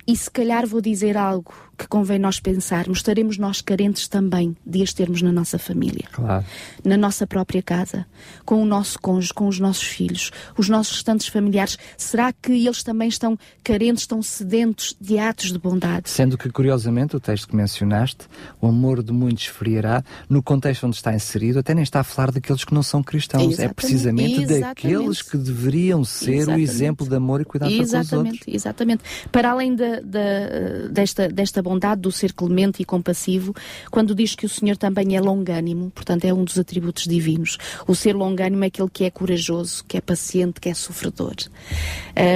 e 0.07 0.15
se 0.17 0.31
calhar 0.31 0.67
vou 0.67 0.81
dizer 0.81 1.17
algo 1.17 1.64
que 1.77 1.87
convém 1.89 2.19
nós 2.19 2.41
pensarmos, 2.41 2.99
estaremos 2.99 3.39
nós 3.39 3.61
carentes 3.61 4.07
também 4.09 4.57
de 4.67 4.83
as 4.83 4.93
termos 4.93 5.23
na 5.23 5.33
nossa 5.33 5.59
família, 5.59 6.05
claro. 6.13 6.45
na 6.85 6.97
nossa 6.97 7.27
própria 7.27 7.63
casa, 7.63 8.07
com 8.45 8.63
o 8.63 8.65
nosso 8.65 8.99
cônjuge, 9.01 9.33
com 9.35 9.49
os 9.49 9.59
nossos 9.59 9.85
filhos, 9.85 10.31
os 10.57 10.69
nossos 10.69 10.95
restantes 10.97 11.27
familiares. 11.29 11.77
Será 11.97 12.33
que 12.33 12.53
eles 12.53 12.83
também 12.83 13.09
estão 13.09 13.39
carentes, 13.63 14.03
estão 14.03 14.23
sedentos 14.23 14.97
de 15.01 15.19
atos 15.19 15.53
de 15.53 15.59
bondade? 15.59 16.09
Sendo 16.11 16.37
que, 16.39 16.49
curiosamente, 16.51 17.17
o 17.17 17.21
texto 17.21 17.49
que 17.49 17.57
mencionaste, 17.57 18.27
o 18.61 18.67
amor 18.69 19.03
de 19.03 19.13
muitos 19.13 19.45
esfriará, 19.45 20.03
no 20.29 20.43
contexto 20.43 20.87
onde 20.87 20.97
está 20.97 21.15
inserido, 21.15 21.59
até 21.59 21.75
nem 21.75 21.83
está 21.83 22.01
a 22.01 22.05
falar 22.05 22.31
daqueles 22.31 22.65
que 22.65 22.75
não 22.75 22.83
são 22.83 23.03
cristãos, 23.03 23.43
é 23.43 23.47
Exatamente. 23.47 23.71
é 23.71 23.75
precisamente 23.75 24.43
Exatamente. 24.43 24.61
daqueles 24.63 25.23
que 25.23 25.37
deveriam 25.37 26.05
ser 26.05 26.35
Exatamente. 26.35 26.61
o 26.61 26.71
exemplo 26.71 27.09
de 27.09 27.15
amor 27.17 27.41
e 27.41 27.45
cuidado 27.45 27.71
para 27.71 27.79
com 27.79 27.83
os 27.85 27.93
outros. 27.93 28.13
Exatamente, 28.13 28.43
exatamente. 28.49 29.03
Para 29.33 29.51
além 29.51 29.75
da, 29.75 30.01
da- 30.01 30.89
desta, 30.91 31.29
desta 31.29 31.63
bondade 31.65 32.03
do 32.03 32.13
ser 32.13 32.33
clemente 32.33 32.83
e 32.83 32.85
compassivo, 32.85 33.55
quando 33.91 34.15
diz 34.15 34.35
que 34.35 34.47
o 34.47 34.49
Senhor 34.49 34.77
também 34.77 35.17
é 35.17 35.21
longânimo, 35.21 35.91
portanto 35.91 36.27
é 36.27 36.33
um 36.33 36.45
dos 36.45 36.59
atributos 36.59 37.05
divinos. 37.05 37.59
O 37.89 37.95
ser 37.95 38.15
longânimo 38.15 38.65
é 38.65 38.67
aquele 38.69 38.91
que 38.91 39.05
é 39.05 39.11
corajoso, 39.11 39.85
que 39.89 39.97
é 39.97 40.01
paciente, 40.01 40.61
que 40.61 40.69
é 40.69 40.75
sofredor. 40.75 41.35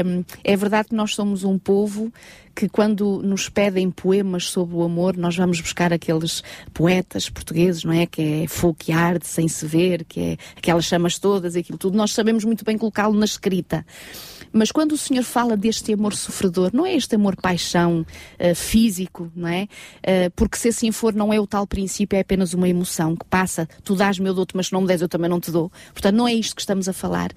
Hum, 0.05 0.25
é 0.43 0.57
verdade 0.57 0.89
que 0.89 0.95
nós 0.95 1.15
somos 1.15 1.45
um 1.45 1.59
povo 1.59 2.13
que 2.59 2.69
quando 2.69 3.23
nos 3.23 3.49
pedem 3.49 3.89
poemas 3.89 4.47
sobre 4.47 4.75
o 4.75 4.83
amor, 4.83 5.17
nós 5.17 5.37
vamos 5.37 5.61
buscar 5.61 5.93
aqueles 5.93 6.43
poetas 6.75 7.31
portugueses, 7.31 7.85
não 7.85 7.93
é? 7.93 8.05
Que 8.05 8.43
é 8.43 8.49
fogo 8.49 8.75
que 8.77 8.91
arde 8.91 9.29
sem 9.29 9.47
se 9.47 9.65
ver, 9.65 10.05
que 10.05 10.21
é 10.21 10.37
aquelas 10.57 10.85
chamas 10.85 11.21
todas, 11.21 11.55
aquilo 11.55 11.79
tudo. 11.79 11.97
Nós 11.97 12.13
sabemos 12.13 12.45
muito 12.45 12.65
bem 12.65 12.77
colocá-lo 12.77 13.15
na 13.15 13.27
escrita. 13.27 13.87
Mas 14.53 14.71
quando 14.73 14.93
o 14.93 14.99
Senhor 14.99 15.23
fala 15.25 15.57
deste 15.57 15.93
amor 15.93 16.15
sofredor, 16.15 16.71
não 16.73 16.85
é 16.87 16.95
este 16.95 17.15
amor 17.15 17.37
paixão 17.37 18.05
eh, 18.39 18.55
físico, 18.55 19.31
não 19.35 19.49
é? 19.49 19.69
Eh, 20.03 20.31
porque 20.31 20.57
se 20.57 20.69
assim 20.69 20.91
for, 20.93 21.15
não 21.15 21.33
é 21.33 21.39
o 21.41 21.47
tal 21.47 21.67
princípio, 21.67 22.17
é 22.17 22.21
apenas 22.21 22.55
uma 22.55 22.69
emoção 22.69 23.17
que 23.17 23.25
passa, 23.27 23.69
tu 23.85 23.95
dás-me, 23.95 24.29
eu 24.29 24.35
dou-te, 24.35 24.57
mas 24.57 24.71
não 24.71 24.81
me 24.81 24.87
des, 24.87 25.01
eu 25.03 25.09
também 25.09 25.29
não 25.31 25.41
te 25.41 25.51
dou. 25.51 25.71
Portanto, 25.93 26.15
não 26.17 26.27
é 26.29 26.35
isto 26.35 26.55
que 26.55 26.63
estamos 26.63 26.89
a 26.89 26.93
falar. 26.93 27.31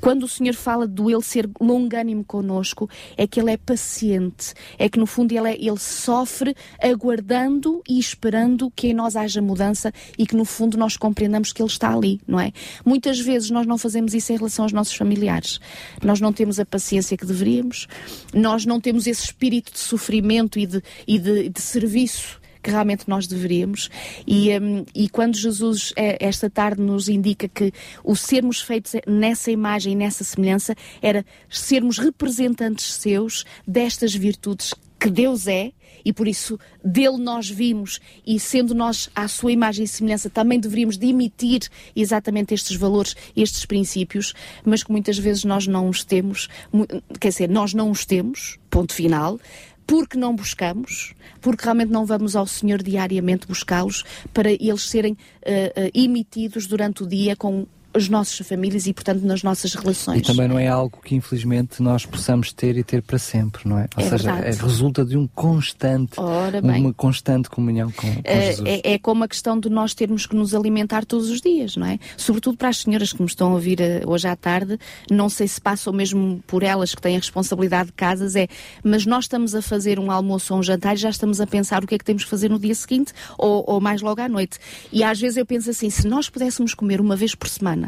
Quando 0.00 0.24
o 0.24 0.28
Senhor 0.28 0.54
fala 0.54 0.86
do 0.86 1.10
Ele 1.10 1.22
ser 1.22 1.48
longânimo 1.60 2.24
conosco, 2.24 2.88
é 3.16 3.26
que 3.26 3.40
Ele 3.40 3.52
é 3.52 3.56
paciente, 3.56 4.52
é 4.78 4.88
que 4.88 4.98
no 4.98 5.06
fundo 5.06 5.32
Ele, 5.32 5.48
é- 5.48 5.56
ele 5.58 5.78
sofre 5.78 6.54
aguardando 7.02 7.82
e 7.88 7.98
esperando 7.98 8.70
que 8.74 8.88
em 8.88 8.94
nós 8.94 9.16
haja 9.16 9.40
mudança 9.40 9.92
e 10.18 10.26
que 10.26 10.36
no 10.36 10.44
fundo 10.44 10.76
nós 10.76 10.96
compreendamos 10.96 11.52
que 11.52 11.62
Ele 11.62 11.68
está 11.70 11.94
ali, 11.94 12.20
não 12.26 12.38
é? 12.40 12.52
Muitas 12.84 13.18
vezes 13.20 13.50
nós 13.50 13.66
não 13.66 13.78
fazemos 13.78 14.14
isso 14.14 14.32
em 14.32 14.36
relação 14.36 14.64
aos 14.64 14.72
nossos 14.72 14.94
familiares. 14.94 15.60
Nós 16.02 16.20
não 16.20 16.32
temos 16.32 16.57
a 16.60 16.66
paciência 16.66 17.16
que 17.16 17.26
deveríamos, 17.26 17.86
nós 18.32 18.64
não 18.64 18.80
temos 18.80 19.06
esse 19.06 19.24
espírito 19.24 19.72
de 19.72 19.78
sofrimento 19.78 20.58
e 20.58 20.66
de, 20.66 20.82
e 21.06 21.18
de, 21.18 21.48
de 21.48 21.60
serviço 21.60 22.40
que 22.62 22.70
realmente 22.70 23.08
nós 23.08 23.26
deveríamos. 23.26 23.88
E, 24.26 24.50
hum, 24.58 24.84
e 24.94 25.08
quando 25.08 25.36
Jesus, 25.36 25.92
eh, 25.96 26.18
esta 26.20 26.50
tarde, 26.50 26.82
nos 26.82 27.08
indica 27.08 27.48
que 27.48 27.72
o 28.02 28.16
sermos 28.16 28.60
feitos 28.60 28.92
nessa 29.06 29.50
imagem 29.50 29.96
nessa 29.96 30.24
semelhança 30.24 30.74
era 31.00 31.24
sermos 31.48 31.98
representantes 31.98 32.94
seus 32.94 33.44
destas 33.66 34.14
virtudes 34.14 34.74
que 34.98 35.10
Deus 35.10 35.46
é. 35.46 35.72
E 36.04 36.12
por 36.12 36.26
isso 36.26 36.58
dele 36.82 37.18
nós 37.18 37.50
vimos, 37.50 38.00
e 38.26 38.38
sendo 38.38 38.74
nós 38.74 39.10
à 39.14 39.28
sua 39.28 39.52
imagem 39.52 39.84
e 39.84 39.88
semelhança, 39.88 40.30
também 40.30 40.58
deveríamos 40.58 40.96
de 40.96 41.08
emitir 41.08 41.62
exatamente 41.94 42.54
estes 42.54 42.76
valores, 42.76 43.14
estes 43.36 43.66
princípios, 43.66 44.32
mas 44.64 44.82
que 44.82 44.90
muitas 44.90 45.18
vezes 45.18 45.44
nós 45.44 45.66
não 45.66 45.88
os 45.88 46.04
temos, 46.04 46.48
quer 47.20 47.28
dizer, 47.28 47.48
nós 47.48 47.74
não 47.74 47.90
os 47.90 48.06
temos, 48.06 48.58
ponto 48.70 48.94
final, 48.94 49.38
porque 49.86 50.18
não 50.18 50.36
buscamos, 50.36 51.14
porque 51.40 51.64
realmente 51.64 51.90
não 51.90 52.06
vamos 52.06 52.36
ao 52.36 52.46
Senhor 52.46 52.82
diariamente 52.82 53.46
buscá-los 53.46 54.04
para 54.32 54.52
eles 54.52 54.82
serem 54.82 55.16
eh, 55.42 55.72
eh, 55.74 55.90
emitidos 55.94 56.66
durante 56.66 57.02
o 57.02 57.06
dia 57.06 57.34
com 57.34 57.66
as 57.98 58.08
nossas 58.08 58.46
famílias 58.46 58.86
e, 58.86 58.92
portanto, 58.92 59.22
nas 59.22 59.42
nossas 59.42 59.74
relações. 59.74 60.20
E 60.20 60.22
também 60.22 60.48
não 60.48 60.58
é 60.58 60.68
algo 60.68 60.98
que 61.04 61.14
infelizmente 61.14 61.82
nós 61.82 62.06
possamos 62.06 62.52
ter 62.52 62.76
e 62.76 62.82
ter 62.84 63.02
para 63.02 63.18
sempre, 63.18 63.68
não 63.68 63.78
é? 63.78 63.88
Ou 63.96 64.04
É 64.04 64.08
seja, 64.08 64.30
é, 64.38 64.50
resulta 64.52 65.04
de 65.04 65.16
um 65.16 65.26
constante, 65.26 66.18
uma 66.18 66.94
constante 66.94 67.50
comunhão 67.50 67.90
com, 67.90 68.12
com 68.14 68.20
Eh, 68.24 68.46
Jesus. 68.52 68.66
é, 68.68 68.92
é 68.94 68.98
como 68.98 69.24
a 69.24 69.28
questão 69.28 69.58
de 69.58 69.68
nós 69.68 69.94
termos 69.94 70.26
que 70.26 70.34
nos 70.36 70.54
alimentar 70.54 71.04
todos 71.04 71.28
os 71.30 71.40
dias, 71.40 71.76
não 71.76 71.86
é? 71.86 71.98
Sobretudo 72.16 72.56
para 72.56 72.68
as 72.68 72.78
senhoras 72.78 73.12
que 73.12 73.20
me 73.20 73.26
estão 73.28 73.50
a 73.50 73.54
ouvir 73.54 73.80
eh, 73.80 74.02
hoje 74.06 74.28
à 74.28 74.36
tarde, 74.36 74.78
não 75.10 75.28
sei 75.28 75.48
se 75.48 75.60
passam 75.60 75.92
mesmo 75.92 76.42
por 76.46 76.62
elas 76.62 76.94
que 76.94 77.02
têm 77.02 77.16
a 77.16 77.18
responsabilidade 77.18 77.86
de 77.88 77.92
casas, 77.92 78.36
é, 78.36 78.46
mas 78.82 79.04
nós 79.04 79.24
estamos 79.24 79.54
a 79.54 79.60
fazer 79.62 79.98
um 79.98 80.10
almoço 80.10 80.54
ou 80.54 80.60
um 80.60 80.62
jantar 80.62 80.94
e 80.94 80.98
já 80.98 81.10
estamos 81.10 81.40
a 81.40 81.46
pensar 81.46 81.82
o 81.82 81.86
que 81.86 81.94
é 81.94 81.98
que 81.98 82.04
temos 82.04 82.24
que 82.24 82.30
fazer 82.30 82.48
no 82.48 82.58
dia 82.58 82.74
seguinte 82.74 83.12
ou, 83.36 83.64
ou 83.66 83.80
mais 83.80 84.00
logo 84.02 84.20
à 84.20 84.28
noite. 84.28 84.58
E 84.92 85.02
às 85.02 85.18
vezes 85.20 85.36
eu 85.36 85.44
penso 85.46 85.70
assim, 85.70 85.90
se 85.90 86.06
nós 86.06 86.28
pudéssemos 86.30 86.74
comer 86.74 87.00
uma 87.00 87.16
vez 87.16 87.34
por 87.34 87.48
semana 87.48 87.87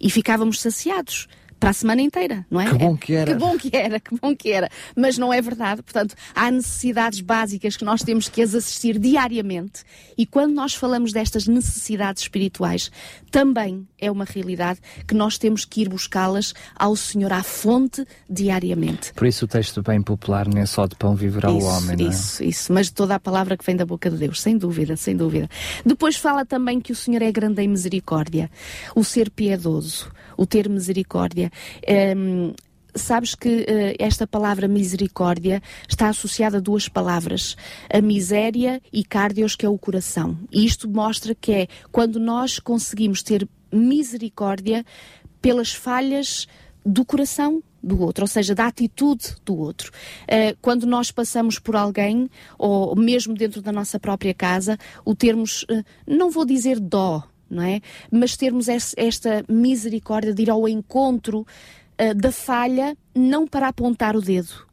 e 0.00 0.10
ficávamos 0.10 0.60
saciados 0.60 1.28
para 1.58 1.70
a 1.70 1.72
semana 1.72 2.02
inteira, 2.02 2.46
não 2.50 2.60
é? 2.60 2.70
Que 2.70 2.74
bom 2.78 2.96
que 2.96 3.14
era. 3.14 3.32
Que 3.32 3.38
bom 3.38 3.56
que 3.56 3.76
era, 3.76 4.00
que 4.00 4.16
bom 4.20 4.36
que 4.36 4.52
era. 4.52 4.68
Mas 4.94 5.16
não 5.18 5.32
é 5.32 5.40
verdade. 5.40 5.82
Portanto, 5.82 6.14
há 6.34 6.50
necessidades 6.50 7.20
básicas 7.20 7.76
que 7.76 7.84
nós 7.84 8.02
temos 8.02 8.28
que 8.28 8.42
as 8.42 8.54
assistir 8.54 8.98
diariamente. 8.98 9.82
E 10.16 10.26
quando 10.26 10.54
nós 10.54 10.74
falamos 10.74 11.12
destas 11.12 11.46
necessidades 11.46 12.22
espirituais, 12.22 12.90
também 13.30 13.86
é 13.98 14.10
uma 14.10 14.24
realidade 14.24 14.80
que 15.06 15.14
nós 15.14 15.38
temos 15.38 15.64
que 15.64 15.82
ir 15.82 15.88
buscá-las 15.88 16.54
ao 16.74 16.94
Senhor, 16.96 17.32
à 17.32 17.42
fonte, 17.42 18.06
diariamente. 18.28 19.12
Por 19.14 19.26
isso 19.26 19.44
o 19.44 19.48
texto 19.48 19.82
bem 19.82 20.02
popular, 20.02 20.46
nem 20.48 20.66
só 20.66 20.86
de 20.86 20.94
pão 20.96 21.14
viverá 21.14 21.50
o 21.50 21.58
Isso, 21.58 21.66
homem, 21.66 21.96
não 21.96 22.06
é? 22.06 22.08
isso, 22.10 22.44
isso. 22.44 22.72
Mas 22.72 22.86
de 22.86 22.92
toda 22.92 23.14
a 23.14 23.20
palavra 23.20 23.56
que 23.56 23.64
vem 23.64 23.76
da 23.76 23.86
boca 23.86 24.10
de 24.10 24.16
Deus, 24.16 24.40
sem 24.40 24.56
dúvida, 24.56 24.96
sem 24.96 25.16
dúvida. 25.16 25.48
Depois 25.84 26.16
fala 26.16 26.44
também 26.44 26.80
que 26.80 26.92
o 26.92 26.96
Senhor 26.96 27.22
é 27.22 27.32
grande 27.32 27.62
em 27.62 27.68
misericórdia, 27.68 28.50
o 28.94 29.02
ser 29.02 29.30
piedoso, 29.30 30.10
o 30.36 30.46
ter 30.46 30.68
misericórdia. 30.68 31.45
Hum, 32.16 32.52
Sabes 32.96 33.34
que 33.34 33.66
eh, 33.68 33.94
esta 33.98 34.26
palavra 34.26 34.66
misericórdia 34.66 35.62
está 35.86 36.08
associada 36.08 36.56
a 36.56 36.60
duas 36.60 36.88
palavras, 36.88 37.54
a 37.92 38.00
miséria 38.00 38.80
e 38.90 39.04
cardios, 39.04 39.54
que 39.54 39.66
é 39.66 39.68
o 39.68 39.76
coração. 39.76 40.38
E 40.50 40.64
isto 40.64 40.88
mostra 40.88 41.34
que 41.34 41.52
é 41.52 41.66
quando 41.92 42.18
nós 42.18 42.58
conseguimos 42.58 43.22
ter 43.22 43.46
misericórdia 43.70 44.82
pelas 45.42 45.74
falhas 45.74 46.46
do 46.84 47.04
coração 47.04 47.62
do 47.82 48.00
outro, 48.00 48.24
ou 48.24 48.28
seja, 48.28 48.54
da 48.54 48.66
atitude 48.66 49.36
do 49.44 49.58
outro. 49.58 49.92
Eh, 50.26 50.56
quando 50.62 50.86
nós 50.86 51.10
passamos 51.10 51.58
por 51.58 51.76
alguém, 51.76 52.30
ou 52.58 52.96
mesmo 52.96 53.34
dentro 53.34 53.60
da 53.60 53.70
nossa 53.70 54.00
própria 54.00 54.32
casa, 54.32 54.78
o 55.04 55.14
termos, 55.14 55.66
eh, 55.68 55.84
não 56.06 56.30
vou 56.30 56.46
dizer 56.46 56.80
dó, 56.80 57.22
não 57.48 57.62
é? 57.62 57.80
Mas 58.10 58.36
termos 58.36 58.68
es- 58.68 58.94
esta 58.96 59.44
misericórdia 59.48 60.34
de 60.34 60.42
ir 60.42 60.50
ao 60.50 60.68
encontro 60.68 61.46
eh, 61.98 62.12
da 62.14 62.30
falha, 62.30 62.96
não 63.14 63.46
para 63.46 63.68
apontar 63.68 64.16
o 64.16 64.20
dedo, 64.20 64.65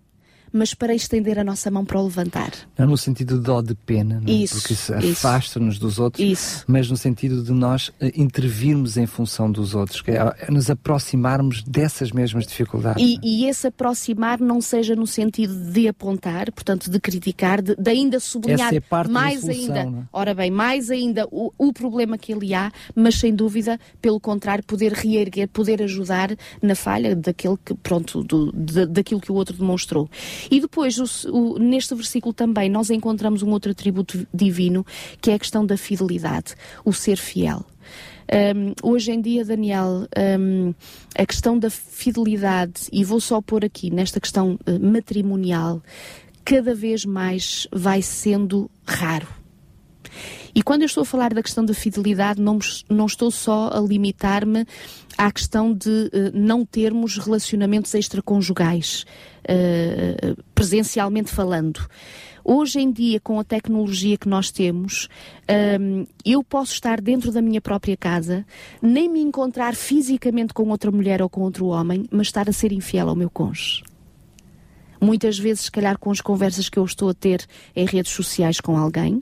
mas 0.54 0.74
para 0.76 0.94
estender 0.94 1.39
a 1.39 1.44
nossa 1.44 1.72
mão 1.72 1.84
para 1.84 2.00
o 2.00 2.04
levantar. 2.04 2.52
Não 2.78 2.86
no 2.86 2.98
sentido 2.98 3.38
de 3.39 3.44
dó 3.44 3.62
de 3.62 3.74
pena, 3.74 4.22
não 4.22 4.32
é? 4.32 4.38
Isso, 4.38 4.56
porque 4.60 4.74
isso 4.74 4.94
afasta-nos 4.94 5.80
dos 5.80 5.98
outros, 5.98 6.24
Isso. 6.24 6.63
mas 6.68 6.89
no 6.89 6.96
sentido 6.96 7.44
de 7.44 7.52
nós 7.52 7.92
eh, 8.00 8.12
intervirmos 8.16 8.96
em 8.96 9.08
função 9.08 9.52
dos 9.52 9.74
outros, 9.74 10.02
que 10.02 10.12
é, 10.12 10.16
é 10.48 10.52
nos 10.52 10.70
aproximarmos 10.70 11.63
dessas 11.63 12.12
mesmas 12.12 12.46
dificuldades. 12.46 13.04
E, 13.04 13.16
é? 13.16 13.20
e 13.24 13.46
esse 13.46 13.68
aproximar 13.68 14.39
não 14.39 14.62
seja 14.62 14.96
no 14.96 15.08
sentido 15.08 15.54
de 15.72 15.88
apontar, 15.88 16.52
portanto, 16.52 16.89
de 16.89 17.00
criticar, 17.00 17.62
de, 17.62 17.76
de 17.76 17.89
ainda 17.89 18.20
sublinhar 18.20 18.74
é 18.74 18.82
mais 19.10 19.42
solução, 19.42 19.76
ainda, 19.76 19.84
não 19.86 20.00
é? 20.02 20.04
ora 20.13 20.34
bem, 20.36 20.52
mais 20.52 20.92
ainda 20.92 21.28
o, 21.32 21.52
o 21.58 21.74
problema 21.74 22.18
que 22.18 22.32
ali 22.32 22.54
há, 22.54 22.72
mas 22.96 23.16
sem 23.16 23.34
dúvida, 23.34 23.80
pelo 24.02 24.20
contrário, 24.20 24.63
poder 24.63 24.94
reerguer, 24.94 25.48
poder 25.48 25.82
ajudar 25.82 26.36
na 26.62 26.76
falha 26.76 27.16
daquele 27.16 27.58
que, 27.63 27.74
pronto, 27.74 28.24
do, 28.24 28.52
da- 28.52 28.86
daquilo 28.86 29.20
que 29.20 29.32
o 29.32 29.36
outro 29.36 29.56
demonstrou. 29.58 30.10
E 30.49 30.60
depois, 30.60 30.97
o- 30.97 31.32
o- 31.32 31.60
neste 31.60 31.93
versículo 31.95 32.34
também, 32.34 32.69
nós 32.69 32.89
encontramos 32.89 33.43
um 33.43 33.49
outro 33.51 33.71
atributo 33.71 34.27
divino, 34.34 34.86
que 35.21 35.32
é 35.32 35.36
a 35.36 35.39
questão 35.39 35.65
da 35.65 35.77
fidelidade, 35.77 36.56
o 36.84 36.93
ser 36.93 37.17
fiel. 37.17 37.65
Um, 38.56 38.73
hoje 38.82 39.12
em 39.12 39.21
dia, 39.21 39.43
Daniel, 39.43 40.08
um, 40.39 40.73
a 41.15 41.25
questão 41.25 41.60
da 41.60 41.69
fidelidade, 41.69 42.84
e 42.91 43.03
vou 43.03 43.19
só 43.19 43.41
pôr 43.41 43.65
aqui 43.65 43.91
nesta 43.91 44.19
questão 44.19 44.58
eh, 44.65 44.79
matrimonial, 44.79 45.84
cada 46.45 46.73
vez 46.73 47.06
mais 47.06 47.67
vai 47.71 48.01
sendo 48.01 48.71
raro. 48.86 49.27
E 50.56 50.62
quando 50.62 50.84
eu 50.84 50.86
estou 50.86 51.01
a 51.01 51.06
falar 51.06 51.34
da 51.34 51.41
questão 51.41 51.65
da 51.65 51.73
fidelidade, 51.73 52.39
não, 52.39 52.60
não 52.89 53.08
estou 53.08 53.32
só 53.32 53.69
a 53.73 53.79
limitar-me 53.79 54.65
à 55.17 55.32
questão 55.32 55.73
de 55.73 56.10
eh, 56.12 56.32
não 56.34 56.65
termos 56.65 57.17
relacionamentos 57.17 57.93
extraconjugais, 57.93 59.06
eh, 59.47 60.36
presencialmente 60.54 61.32
falando. 61.32 61.88
Hoje 62.45 62.80
em 62.80 62.91
dia, 62.91 63.21
com 63.21 63.39
a 63.39 63.43
tecnologia 63.43 64.17
que 64.17 64.28
nós 64.28 64.52
temos, 64.52 65.08
hum, 65.80 66.06
eu 66.26 66.43
posso 66.43 66.73
estar 66.73 66.99
dentro 66.99 67.32
da 67.32 67.41
minha 67.41 67.62
própria 67.62 67.95
casa, 67.95 68.45
nem 68.82 69.08
me 69.08 69.21
encontrar 69.21 69.76
fisicamente 69.76 70.54
com 70.54 70.67
outra 70.67 70.91
mulher 70.91 71.21
ou 71.21 71.30
com 71.30 71.41
outro 71.41 71.67
homem, 71.67 72.06
mas 72.12 72.28
estar 72.28 72.49
a 72.49 72.54
ser 72.54 72.73
infiel 72.73 73.08
ao 73.08 73.15
meu 73.15 73.30
cônjuge. 73.30 73.84
muitas 74.99 75.38
vezes, 75.38 75.65
se 75.65 75.71
calhar, 75.71 75.97
com 75.97 76.12
as 76.12 76.21
conversas 76.21 76.69
que 76.69 76.80
eu 76.80 76.86
estou 76.86 77.10
a 77.10 77.13
ter 77.13 77.45
em 77.76 77.86
redes 77.86 78.12
sociais 78.12 78.60
com 78.62 78.78
alguém, 78.78 79.21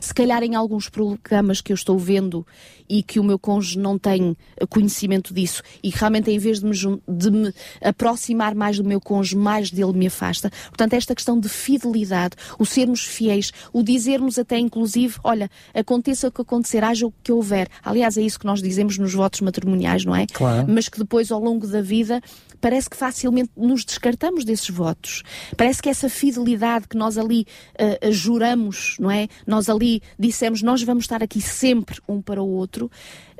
se 0.00 0.14
calhar 0.14 0.42
em 0.42 0.54
alguns 0.54 0.88
programas 0.88 1.60
que 1.60 1.72
eu 1.72 1.74
estou 1.74 1.98
vendo 1.98 2.46
e 2.88 3.02
que 3.02 3.18
o 3.18 3.24
meu 3.24 3.38
cônjuge 3.38 3.78
não 3.78 3.98
tem 3.98 4.36
conhecimento 4.68 5.34
disso 5.34 5.62
e 5.82 5.90
realmente 5.90 6.30
em 6.30 6.38
vez 6.38 6.60
de 6.60 6.66
me, 6.66 7.00
de 7.08 7.30
me, 7.30 7.52
aproximar 7.82 8.54
mais 8.54 8.78
do 8.78 8.84
meu 8.84 9.00
cônjuge, 9.00 9.36
mais 9.36 9.70
dele 9.70 9.92
me 9.92 10.06
afasta. 10.06 10.50
Portanto, 10.68 10.94
esta 10.94 11.14
questão 11.14 11.38
de 11.38 11.48
fidelidade, 11.48 12.36
o 12.58 12.64
sermos 12.64 13.04
fiéis, 13.04 13.52
o 13.72 13.82
dizermos 13.82 14.38
até 14.38 14.58
inclusive, 14.58 15.16
olha, 15.24 15.50
aconteça 15.74 16.28
o 16.28 16.32
que 16.32 16.42
acontecer, 16.42 16.84
haja 16.84 17.06
o 17.06 17.12
que 17.22 17.32
houver. 17.32 17.68
Aliás, 17.84 18.16
é 18.16 18.22
isso 18.22 18.38
que 18.38 18.46
nós 18.46 18.62
dizemos 18.62 18.98
nos 18.98 19.12
votos 19.12 19.40
matrimoniais, 19.40 20.04
não 20.04 20.14
é? 20.14 20.26
Claro. 20.26 20.66
Mas 20.68 20.88
que 20.88 20.98
depois 20.98 21.30
ao 21.30 21.40
longo 21.40 21.66
da 21.66 21.82
vida 21.82 22.20
parece 22.66 22.90
que 22.90 22.96
facilmente 22.96 23.52
nos 23.56 23.84
descartamos 23.84 24.44
desses 24.44 24.68
votos. 24.68 25.22
Parece 25.56 25.80
que 25.80 25.88
essa 25.88 26.08
fidelidade 26.08 26.88
que 26.88 26.96
nós 26.96 27.16
ali 27.16 27.46
uh, 27.78 28.10
juramos, 28.10 28.96
não 28.98 29.08
é? 29.08 29.28
Nós 29.46 29.68
ali 29.68 30.02
dissemos, 30.18 30.62
nós 30.62 30.82
vamos 30.82 31.04
estar 31.04 31.22
aqui 31.22 31.40
sempre 31.40 32.00
um 32.08 32.20
para 32.20 32.42
o 32.42 32.48
outro, 32.48 32.90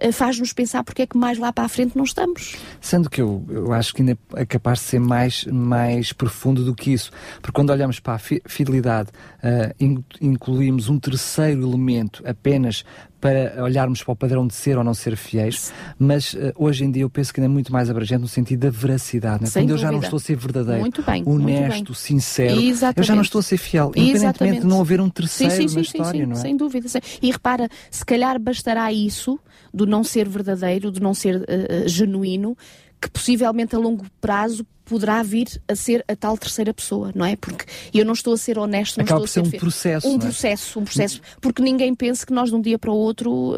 uh, 0.01 0.13
faz-nos 0.13 0.53
pensar 0.53 0.85
porque 0.85 1.03
é 1.03 1.07
que 1.09 1.19
mais 1.19 1.39
lá 1.39 1.53
para 1.53 1.65
a 1.65 1.69
frente 1.69 1.97
não 1.97 2.05
estamos. 2.05 2.55
Sendo 2.81 3.11
que 3.11 3.21
eu, 3.21 3.45
eu 3.49 3.73
acho 3.73 3.93
que 3.93 4.03
ainda 4.03 4.17
é 4.37 4.47
capaz 4.47 4.79
de 4.79 4.85
ser 4.85 5.01
mais, 5.01 5.45
mais 5.47 6.13
profundo 6.13 6.65
do 6.65 6.73
que 6.73 6.93
isso. 6.93 7.11
Porque 7.43 7.51
quando 7.51 7.71
olhamos 7.71 7.99
para 7.99 8.15
a 8.15 8.21
fidelidade, 8.49 9.11
uh, 9.43 10.05
incluímos 10.21 10.89
um 10.89 11.01
terceiro 11.01 11.63
elemento 11.63 12.23
apenas 12.25 12.85
para 13.27 13.65
olharmos 13.65 14.05
para 14.05 14.13
o 14.13 14.17
padrão 14.17 14.47
de 14.47 14.55
ser 14.55 14.79
ou 14.79 14.85
não 14.85 14.95
ser 14.95 15.17
fiéis, 15.17 15.73
mas 15.99 16.35
uh, 16.35 16.53
hoje 16.55 16.85
em 16.85 16.91
dia 16.91 17.03
eu 17.03 17.11
penso 17.11 17.35
que 17.35 17.41
ainda 17.41 17.51
é 17.51 17.53
muito 17.53 17.73
mais 17.73 17.91
abrangente 17.91 18.21
no 18.21 18.29
sentido 18.29 18.61
da 18.61 18.71
veracidade. 18.71 19.43
Né? 19.43 19.51
Quando 19.53 19.71
eu 19.71 19.79
já 19.79 19.91
não 19.91 19.99
estou 19.99 20.17
a 20.17 20.21
ser 20.21 20.37
verdadeiro, 20.37 20.81
muito 20.81 21.03
bem, 21.03 21.25
honesto, 21.27 21.93
sincero, 21.93 22.61
Exatamente. 22.61 22.99
eu 22.99 23.05
já 23.05 23.15
não 23.15 23.23
estou 23.23 23.41
a 23.41 23.43
ser 23.43 23.57
fiel, 23.57 23.89
independentemente 23.89 24.27
Exatamente. 24.27 24.61
de 24.61 24.67
não 24.67 24.81
haver 24.81 25.01
um 25.01 25.11
terceiro 25.11 25.55
sim, 25.55 25.69
sim, 25.69 25.77
na 25.77 25.85
sim, 25.85 25.91
história, 25.91 26.21
sim, 26.21 26.27
não 26.27 26.37
é? 26.37 26.41
Sem 26.41 26.57
dúvida. 26.57 26.87
E 27.21 27.31
repara, 27.33 27.69
se 27.91 28.05
calhar 28.05 28.39
bastará 28.39 28.93
isso 28.93 29.41
do 29.75 29.87
não 29.87 30.05
ser 30.05 30.29
verdadeiro, 30.29 30.93
do 30.93 31.01
não 31.01 31.13
ser 31.13 31.37
uh, 31.37 31.89
genuíno, 31.89 32.57
que 33.01 33.11
possivelmente 33.11 33.75
a 33.75 33.79
longo 33.79 34.07
prazo 34.21 34.65
poderá 34.87 35.23
vir 35.23 35.49
a 35.69 35.75
ser 35.75 36.05
a 36.09 36.17
tal 36.17 36.39
terceira 36.39 36.73
pessoa, 36.73 37.13
não 37.15 37.27
é? 37.27 37.37
Porque 37.37 37.65
eu 37.93 38.05
não 38.05 38.13
estou 38.15 38.33
a 38.33 38.37
ser 38.37 38.59
honesto, 38.59 38.97
não 38.97 39.05
Acaba 39.05 39.25
estou 39.25 39.43
a 39.43 39.45
ser 39.45 39.57
um 39.57 39.59
processo, 39.59 40.09
um 40.09 40.17
é? 40.17 40.19
processo, 40.19 40.81
um 40.81 40.85
processo, 40.85 41.21
porque 41.41 41.61
ninguém 41.61 41.95
pense 41.95 42.25
que 42.25 42.33
nós 42.33 42.51
de 42.51 42.55
um 42.57 42.61
dia 42.61 42.79
para 42.79 42.91
o 42.91 42.95
outro 42.95 43.51
uh, 43.53 43.57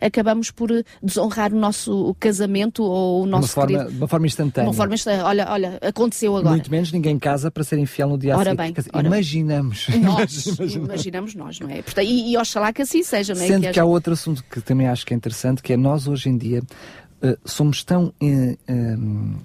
acabamos 0.00 0.50
por 0.50 0.70
desonrar 1.02 1.52
o 1.52 1.56
nosso 1.56 2.16
casamento 2.18 2.82
ou 2.82 3.24
o 3.24 3.26
nosso 3.26 3.42
uma 3.42 3.48
forma, 3.48 3.78
querido... 3.78 3.90
de 3.90 3.98
uma 3.98 4.08
forma 4.08 4.26
instantânea. 4.26 4.68
Uma 4.68 4.74
forma 4.74 4.94
instantânea. 4.94 5.26
Olha, 5.26 5.50
olha, 5.50 5.78
aconteceu 5.82 6.36
agora. 6.36 6.54
Muito 6.54 6.70
menos 6.70 6.92
ninguém 6.92 7.18
casa 7.18 7.50
para 7.50 7.64
ser 7.64 7.78
infiel 7.78 8.08
no 8.08 8.18
dia 8.18 8.36
ora 8.36 8.54
bem, 8.54 8.72
ora 8.92 9.06
imaginamos. 9.06 9.88
Nós, 9.88 10.46
imaginamos. 10.46 10.74
imaginamos 10.74 11.34
nós, 11.34 11.60
não 11.60 11.68
é? 11.68 11.82
Portanto, 11.82 12.06
e, 12.06 12.32
e 12.32 12.36
oxalá 12.36 12.72
que 12.72 12.82
assim 12.82 13.02
seja, 13.02 13.34
não 13.34 13.42
é? 13.42 13.46
Sendo 13.46 13.62
que, 13.62 13.68
haja- 13.68 13.82
há 13.82 13.84
outro 13.84 14.12
assunto 14.12 14.44
que 14.44 14.60
também 14.60 14.88
acho 14.88 15.04
que 15.04 15.12
é 15.12 15.16
interessante, 15.16 15.62
que 15.62 15.72
é 15.72 15.76
nós 15.76 16.06
hoje 16.06 16.28
em 16.28 16.36
dia 16.36 16.60
uh, 17.22 17.36
somos 17.44 17.82
tão 17.82 18.06
uh, 18.06 18.58
um, 18.68 19.36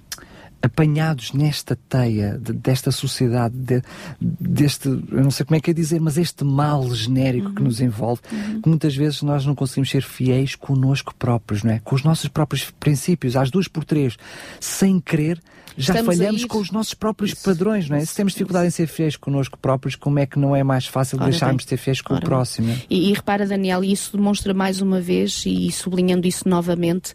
apanhados 0.62 1.32
nesta 1.32 1.76
teia 1.88 2.38
de, 2.38 2.52
desta 2.52 2.90
sociedade, 2.90 3.54
de, 3.56 3.82
deste, 4.20 4.88
eu 4.88 5.22
não 5.22 5.30
sei 5.30 5.46
como 5.46 5.56
é 5.56 5.60
que 5.60 5.70
é 5.70 5.74
dizer, 5.74 6.00
mas 6.00 6.16
este 6.18 6.44
mal 6.44 6.92
genérico 6.94 7.48
Uhum. 7.48 7.54
que 7.54 7.62
nos 7.62 7.80
envolve, 7.80 8.20
que 8.62 8.68
muitas 8.68 8.94
vezes 8.96 9.22
nós 9.22 9.44
não 9.46 9.54
conseguimos 9.54 9.90
ser 9.90 10.02
fiéis 10.02 10.54
connosco 10.54 11.14
próprios, 11.14 11.62
não 11.62 11.72
é? 11.72 11.78
Com 11.78 11.94
os 11.94 12.02
nossos 12.02 12.28
próprios 12.28 12.70
princípios, 12.70 13.36
às 13.36 13.50
duas 13.50 13.68
por 13.68 13.84
três, 13.84 14.16
sem 14.60 14.98
querer, 15.00 15.40
já 15.76 15.94
Estamos 15.94 16.16
falhamos 16.16 16.44
com 16.44 16.58
os 16.58 16.70
nossos 16.72 16.94
próprios 16.94 17.32
Isso, 17.32 17.44
padrões, 17.44 17.88
não 17.88 17.96
é? 17.96 18.00
isso, 18.00 18.08
Se 18.10 18.16
temos 18.16 18.32
dificuldade 18.32 18.66
em 18.66 18.70
ser 18.70 18.88
fiéis 18.88 19.16
connosco 19.16 19.56
próprios, 19.58 19.94
como 19.94 20.18
é 20.18 20.26
que 20.26 20.38
não 20.38 20.56
é 20.56 20.64
mais 20.64 20.86
fácil 20.86 21.18
Ora 21.20 21.30
deixarmos 21.30 21.62
de 21.62 21.68
ser 21.68 21.76
fiéis 21.76 22.00
com 22.00 22.14
Ora 22.14 22.22
o 22.24 22.26
próximo? 22.26 22.76
E, 22.90 23.10
e 23.10 23.12
repara, 23.12 23.46
Daniel, 23.46 23.84
e 23.84 23.92
isso 23.92 24.16
demonstra 24.16 24.52
mais 24.52 24.80
uma 24.80 25.00
vez, 25.00 25.44
e 25.46 25.70
sublinhando 25.70 26.26
isso 26.26 26.48
novamente, 26.48 27.12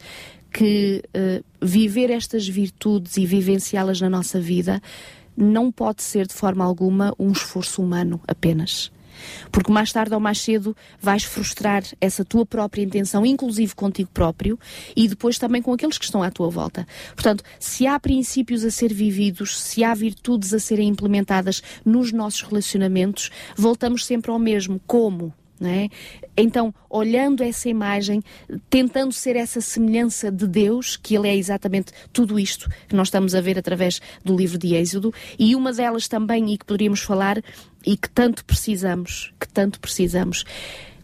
que 0.51 1.03
eh, 1.13 1.41
viver 1.63 2.09
estas 2.09 2.47
virtudes 2.47 3.17
e 3.17 3.25
vivenciá-las 3.25 4.01
na 4.01 4.09
nossa 4.09 4.39
vida 4.39 4.81
não 5.35 5.71
pode 5.71 6.03
ser 6.03 6.27
de 6.27 6.33
forma 6.33 6.63
alguma 6.63 7.13
um 7.17 7.31
esforço 7.31 7.81
humano 7.81 8.21
apenas. 8.27 8.91
Porque 9.51 9.71
mais 9.71 9.91
tarde 9.91 10.13
ou 10.13 10.19
mais 10.19 10.41
cedo 10.41 10.75
vais 10.99 11.23
frustrar 11.23 11.83
essa 12.01 12.25
tua 12.25 12.45
própria 12.45 12.81
intenção, 12.81 13.25
inclusive 13.25 13.73
contigo 13.75 14.09
próprio, 14.11 14.59
e 14.95 15.07
depois 15.07 15.37
também 15.37 15.61
com 15.61 15.71
aqueles 15.71 15.97
que 15.97 16.05
estão 16.05 16.23
à 16.23 16.31
tua 16.31 16.49
volta. 16.49 16.85
Portanto, 17.13 17.43
se 17.59 17.87
há 17.87 17.99
princípios 17.99 18.63
a 18.63 18.71
ser 18.71 18.93
vividos, 18.93 19.59
se 19.59 19.83
há 19.83 19.93
virtudes 19.93 20.53
a 20.53 20.59
serem 20.59 20.89
implementadas 20.89 21.61
nos 21.85 22.11
nossos 22.11 22.41
relacionamentos, 22.41 23.29
voltamos 23.55 24.05
sempre 24.05 24.31
ao 24.31 24.39
mesmo. 24.39 24.81
Como? 24.85 25.33
Não 25.59 25.69
é? 25.69 25.89
Então, 26.35 26.73
olhando 26.89 27.43
essa 27.43 27.69
imagem, 27.69 28.21
tentando 28.69 29.11
ser 29.11 29.35
essa 29.35 29.61
semelhança 29.61 30.31
de 30.31 30.47
Deus, 30.47 30.97
que 30.97 31.15
Ele 31.15 31.27
é 31.27 31.35
exatamente 31.35 31.91
tudo 32.11 32.39
isto 32.39 32.69
que 32.87 32.95
nós 32.95 33.07
estamos 33.07 33.35
a 33.35 33.41
ver 33.41 33.57
através 33.57 34.01
do 34.23 34.35
livro 34.35 34.57
de 34.57 34.75
Êxodo, 34.75 35.13
e 35.37 35.55
uma 35.55 35.71
delas 35.71 36.07
também, 36.07 36.53
e 36.53 36.57
que 36.57 36.65
poderíamos 36.65 37.01
falar, 37.01 37.41
e 37.85 37.97
que 37.97 38.09
tanto 38.09 38.43
precisamos, 38.45 39.33
que 39.39 39.47
tanto 39.47 39.79
precisamos, 39.79 40.43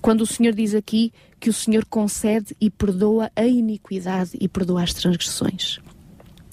quando 0.01 0.21
o 0.21 0.27
Senhor 0.27 0.53
diz 0.53 0.73
aqui 0.73 1.11
que 1.39 1.49
o 1.49 1.53
Senhor 1.53 1.85
concede 1.85 2.55
e 2.59 2.69
perdoa 2.69 3.31
a 3.35 3.45
iniquidade 3.45 4.31
e 4.39 4.47
perdoa 4.47 4.83
as 4.83 4.93
transgressões. 4.93 5.79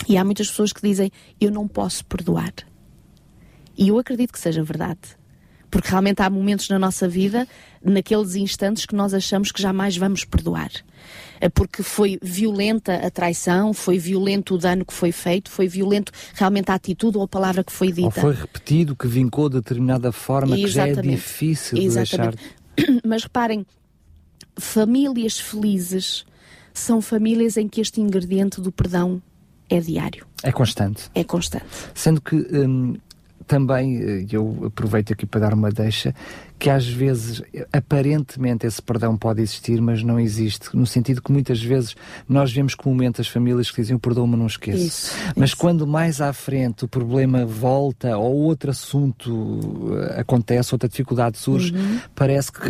E 0.09 0.17
há 0.17 0.25
muitas 0.25 0.49
pessoas 0.49 0.73
que 0.73 0.81
dizem, 0.81 1.11
eu 1.41 1.51
não 1.51 1.67
posso 1.67 2.05
perdoar. 2.05 2.53
E 3.77 3.89
eu 3.89 3.99
acredito 3.99 4.33
que 4.33 4.39
seja 4.39 4.63
verdade. 4.63 5.01
Porque 5.77 5.91
realmente 5.91 6.23
há 6.23 6.31
momentos 6.31 6.71
na 6.71 6.79
nossa 6.79 7.07
vida, 7.07 7.47
naqueles 7.85 8.35
instantes, 8.35 8.87
que 8.87 8.95
nós 8.97 9.13
achamos 9.13 9.53
que 9.53 9.61
jamais 9.61 9.95
vamos 9.95 10.25
perdoar. 10.25 10.71
É 11.39 11.51
Porque 11.51 11.83
foi 11.83 12.19
violenta 12.23 12.95
a 12.95 13.11
traição, 13.11 13.75
foi 13.75 13.99
violento 13.99 14.55
o 14.55 14.59
dano 14.59 14.87
que 14.87 14.95
foi 14.95 15.13
feito, 15.13 15.51
foi 15.51 15.69
violento 15.69 16.11
realmente 16.33 16.71
a 16.71 16.75
atitude 16.75 17.19
ou 17.19 17.25
a 17.25 17.29
palavra 17.29 17.63
que 17.63 17.71
foi 17.71 17.89
Ou 17.89 17.93
dita. 17.93 18.23
foi 18.23 18.33
repetido 18.33 18.97
que 18.97 19.07
vincou 19.07 19.51
de 19.51 19.57
determinada 19.57 20.11
forma 20.13 20.57
que 20.57 20.67
já 20.67 20.87
é 20.87 20.93
Exatamente. 20.93 21.15
difícil 21.17 21.79
de 21.79 21.85
Exatamente. 21.85 22.39
deixar. 22.77 23.03
Mas 23.05 23.25
reparem, 23.25 23.67
famílias 24.59 25.39
felizes 25.39 26.25
são 26.73 27.03
famílias 27.03 27.59
em 27.59 27.69
que 27.69 27.83
este 27.83 28.01
ingrediente 28.01 28.63
do 28.63 28.73
perdão 28.73 29.21
é 29.69 29.79
diário, 29.79 30.27
É 30.43 30.51
constante. 30.53 31.11
é 31.15 31.23
constante. 31.23 31.67
Sendo 31.95 32.21
que 32.23 32.35
hum, 32.37 32.97
também 33.47 33.99
eh, 33.99 34.27
eu 34.31 34.65
aproveito 34.67 35.13
aqui 35.13 35.25
para 35.27 35.41
dar 35.41 35.55
uma 35.55 35.71
deixa 35.71 36.15
que 36.59 36.71
às 36.71 36.87
vezes 36.87 37.43
aparentemente 37.71 38.67
esse 38.67 38.81
perdão 38.81 39.15
pode 39.15 39.43
existir, 39.43 39.79
mas 39.81 40.03
não 40.03 40.19
existe, 40.19 40.75
no 40.75 40.87
sentido 40.87 41.21
que 41.21 41.31
muitas 41.31 41.63
vezes 41.63 41.95
nós 42.27 42.51
vemos 42.51 42.75
comumente 42.75 43.21
as 43.21 43.29
famílias 43.29 43.71
que 43.71 43.81
dizem 43.83 43.95
o 43.95 43.99
perdão-me 43.99 44.37
não 44.37 44.47
esqueço. 44.47 44.87
Isso, 44.87 45.17
mas 45.37 45.51
isso. 45.51 45.59
quando 45.59 45.87
mais 45.87 46.21
à 46.21 46.33
frente 46.33 46.85
o 46.85 46.89
problema 46.89 47.45
volta 47.45 48.17
ou 48.17 48.35
outro 48.37 48.71
assunto 48.71 49.99
eh, 50.17 50.21
acontece, 50.21 50.75
outra 50.75 50.89
dificuldade 50.89 51.37
surge, 51.39 51.75
Uhum. 51.75 51.99
parece 52.15 52.51
que 52.51 52.61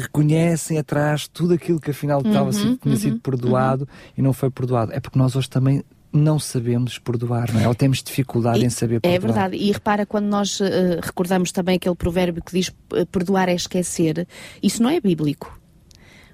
reconhecem 0.00 0.78
atrás 0.78 1.28
tudo 1.28 1.54
aquilo 1.54 1.78
que 1.80 1.90
afinal 1.90 2.20
estava 2.22 2.52
sido, 2.52 2.76
tinha 2.78 2.96
sido 2.96 3.14
uhum, 3.14 3.18
perdoado 3.20 3.88
e 4.16 4.22
não 4.22 4.32
foi 4.32 4.50
perdoado. 4.50 4.92
É 4.92 4.98
porque 4.98 5.18
nós 5.18 5.36
hoje 5.36 5.48
também 5.48 5.84
não 6.12 6.38
sabemos 6.38 6.98
perdoar, 6.98 7.52
não 7.52 7.60
é? 7.60 7.68
Ou 7.68 7.74
temos 7.74 8.02
dificuldade 8.02 8.60
E- 8.60 8.64
em 8.64 8.70
saber 8.70 9.00
perdoar. 9.00 9.16
É 9.16 9.18
verdade, 9.18 9.56
e 9.56 9.70
repara 9.70 10.04
quando 10.04 10.26
nós 10.26 10.60
eh, 10.60 10.98
recordamos 11.02 11.52
também 11.52 11.76
aquele 11.76 11.94
provérbio 11.94 12.42
que 12.42 12.52
diz 12.52 12.72
eh, 12.94 13.04
perdoar 13.04 13.48
é 13.48 13.54
esquecer, 13.54 14.26
isso 14.62 14.82
não 14.82 14.90
é 14.90 15.00
bíblico. 15.00 15.58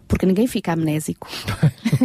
Porque 0.08 0.24
ninguém 0.24 0.46
fica 0.46 0.72
amnésico. 0.72 1.26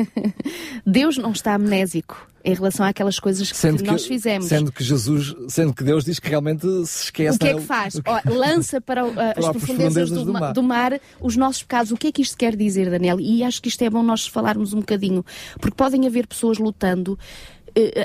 Deus 0.85 1.17
não 1.17 1.31
está 1.31 1.53
amnésico 1.53 2.27
em 2.43 2.55
relação 2.55 2.83
àquelas 2.83 3.19
coisas 3.19 3.51
que, 3.51 3.83
nós 3.83 4.05
fizemos. 4.07 4.47
Sendo 4.47 4.71
que 4.71 4.83
Jesus, 4.83 5.35
sendo 5.47 5.71
que 5.71 5.83
Deus 5.83 6.03
diz 6.03 6.17
que 6.17 6.27
realmente 6.27 6.65
se 6.87 7.03
esquece. 7.03 7.35
O 7.35 7.39
que 7.39 7.47
é 7.47 7.53
que 7.53 7.61
faz? 7.61 8.01
Ó, 8.03 8.19
lança 8.33 8.81
para 8.81 9.05
uh, 9.05 9.13
as 9.37 9.45
as 9.45 9.51
profundezas 9.51 10.09
do, 10.09 10.25
do 10.25 10.33
ma- 10.33 10.39
mar. 10.39 10.53
do 10.53 10.63
mar 10.63 10.99
os 11.19 11.37
nossos 11.37 11.61
pecados. 11.61 11.91
O 11.91 11.97
que 11.97 12.07
é 12.07 12.11
que 12.11 12.23
isto 12.23 12.35
quer 12.35 12.55
dizer, 12.55 12.89
Daniel? 12.89 13.19
E 13.19 13.43
acho 13.43 13.61
que 13.61 13.69
isto 13.69 13.83
é 13.83 13.89
bom 13.91 14.01
nós 14.01 14.25
falarmos 14.25 14.73
um 14.73 14.79
bocadinho, 14.79 15.23
porque 15.59 15.75
podem 15.75 16.07
haver 16.07 16.25
pessoas 16.25 16.57
lutando, 16.57 17.19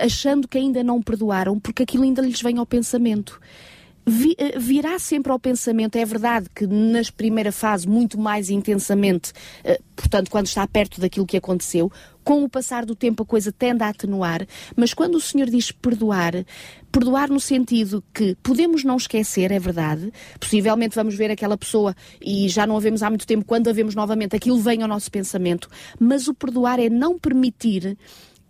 achando 0.02 0.48
que 0.48 0.58
ainda 0.58 0.82
não 0.82 1.02
perdoaram, 1.02 1.58
porque 1.58 1.82
aquilo 1.82 2.04
ainda 2.04 2.22
lhes 2.22 2.40
vem 2.40 2.58
ao 2.58 2.66
pensamento. 2.66 3.40
Eh, 4.38 4.56
virá 4.56 5.00
sempre 5.00 5.32
ao 5.32 5.38
pensamento, 5.38 5.96
é 5.96 6.04
verdade 6.04 6.46
que 6.54 6.64
nas 6.64 7.10
primeira 7.10 7.50
fase, 7.50 7.88
muito 7.88 8.16
mais 8.16 8.50
intensamente, 8.50 9.32
eh, 9.64 9.80
portanto, 9.96 10.30
quando 10.30 10.46
está 10.46 10.64
perto 10.64 11.00
daquilo 11.00 11.26
que 11.26 11.36
aconteceu, 11.36 11.90
com 12.22 12.44
o 12.44 12.48
passar 12.48 12.86
do 12.86 12.94
tempo 12.94 13.24
a 13.24 13.26
coisa 13.26 13.50
tende 13.50 13.82
a 13.82 13.88
atenuar, 13.88 14.46
mas 14.76 14.94
quando 14.94 15.16
o 15.16 15.20
Senhor 15.20 15.50
diz 15.50 15.72
perdoar, 15.72 16.34
perdoar 16.92 17.30
no 17.30 17.40
sentido 17.40 18.02
que 18.14 18.36
podemos 18.44 18.84
não 18.84 18.96
esquecer, 18.96 19.50
é 19.50 19.58
verdade, 19.58 20.12
possivelmente 20.38 20.94
vamos 20.94 21.16
ver 21.16 21.32
aquela 21.32 21.56
pessoa 21.56 21.92
e 22.20 22.48
já 22.48 22.64
não 22.64 22.76
a 22.76 22.80
vemos 22.80 23.02
há 23.02 23.10
muito 23.10 23.26
tempo, 23.26 23.44
quando 23.44 23.68
a 23.68 23.72
vemos 23.72 23.96
novamente, 23.96 24.36
aquilo 24.36 24.60
vem 24.60 24.82
ao 24.82 24.88
nosso 24.88 25.10
pensamento, 25.10 25.68
mas 25.98 26.28
o 26.28 26.34
perdoar 26.34 26.78
é 26.78 26.88
não 26.88 27.18
permitir 27.18 27.98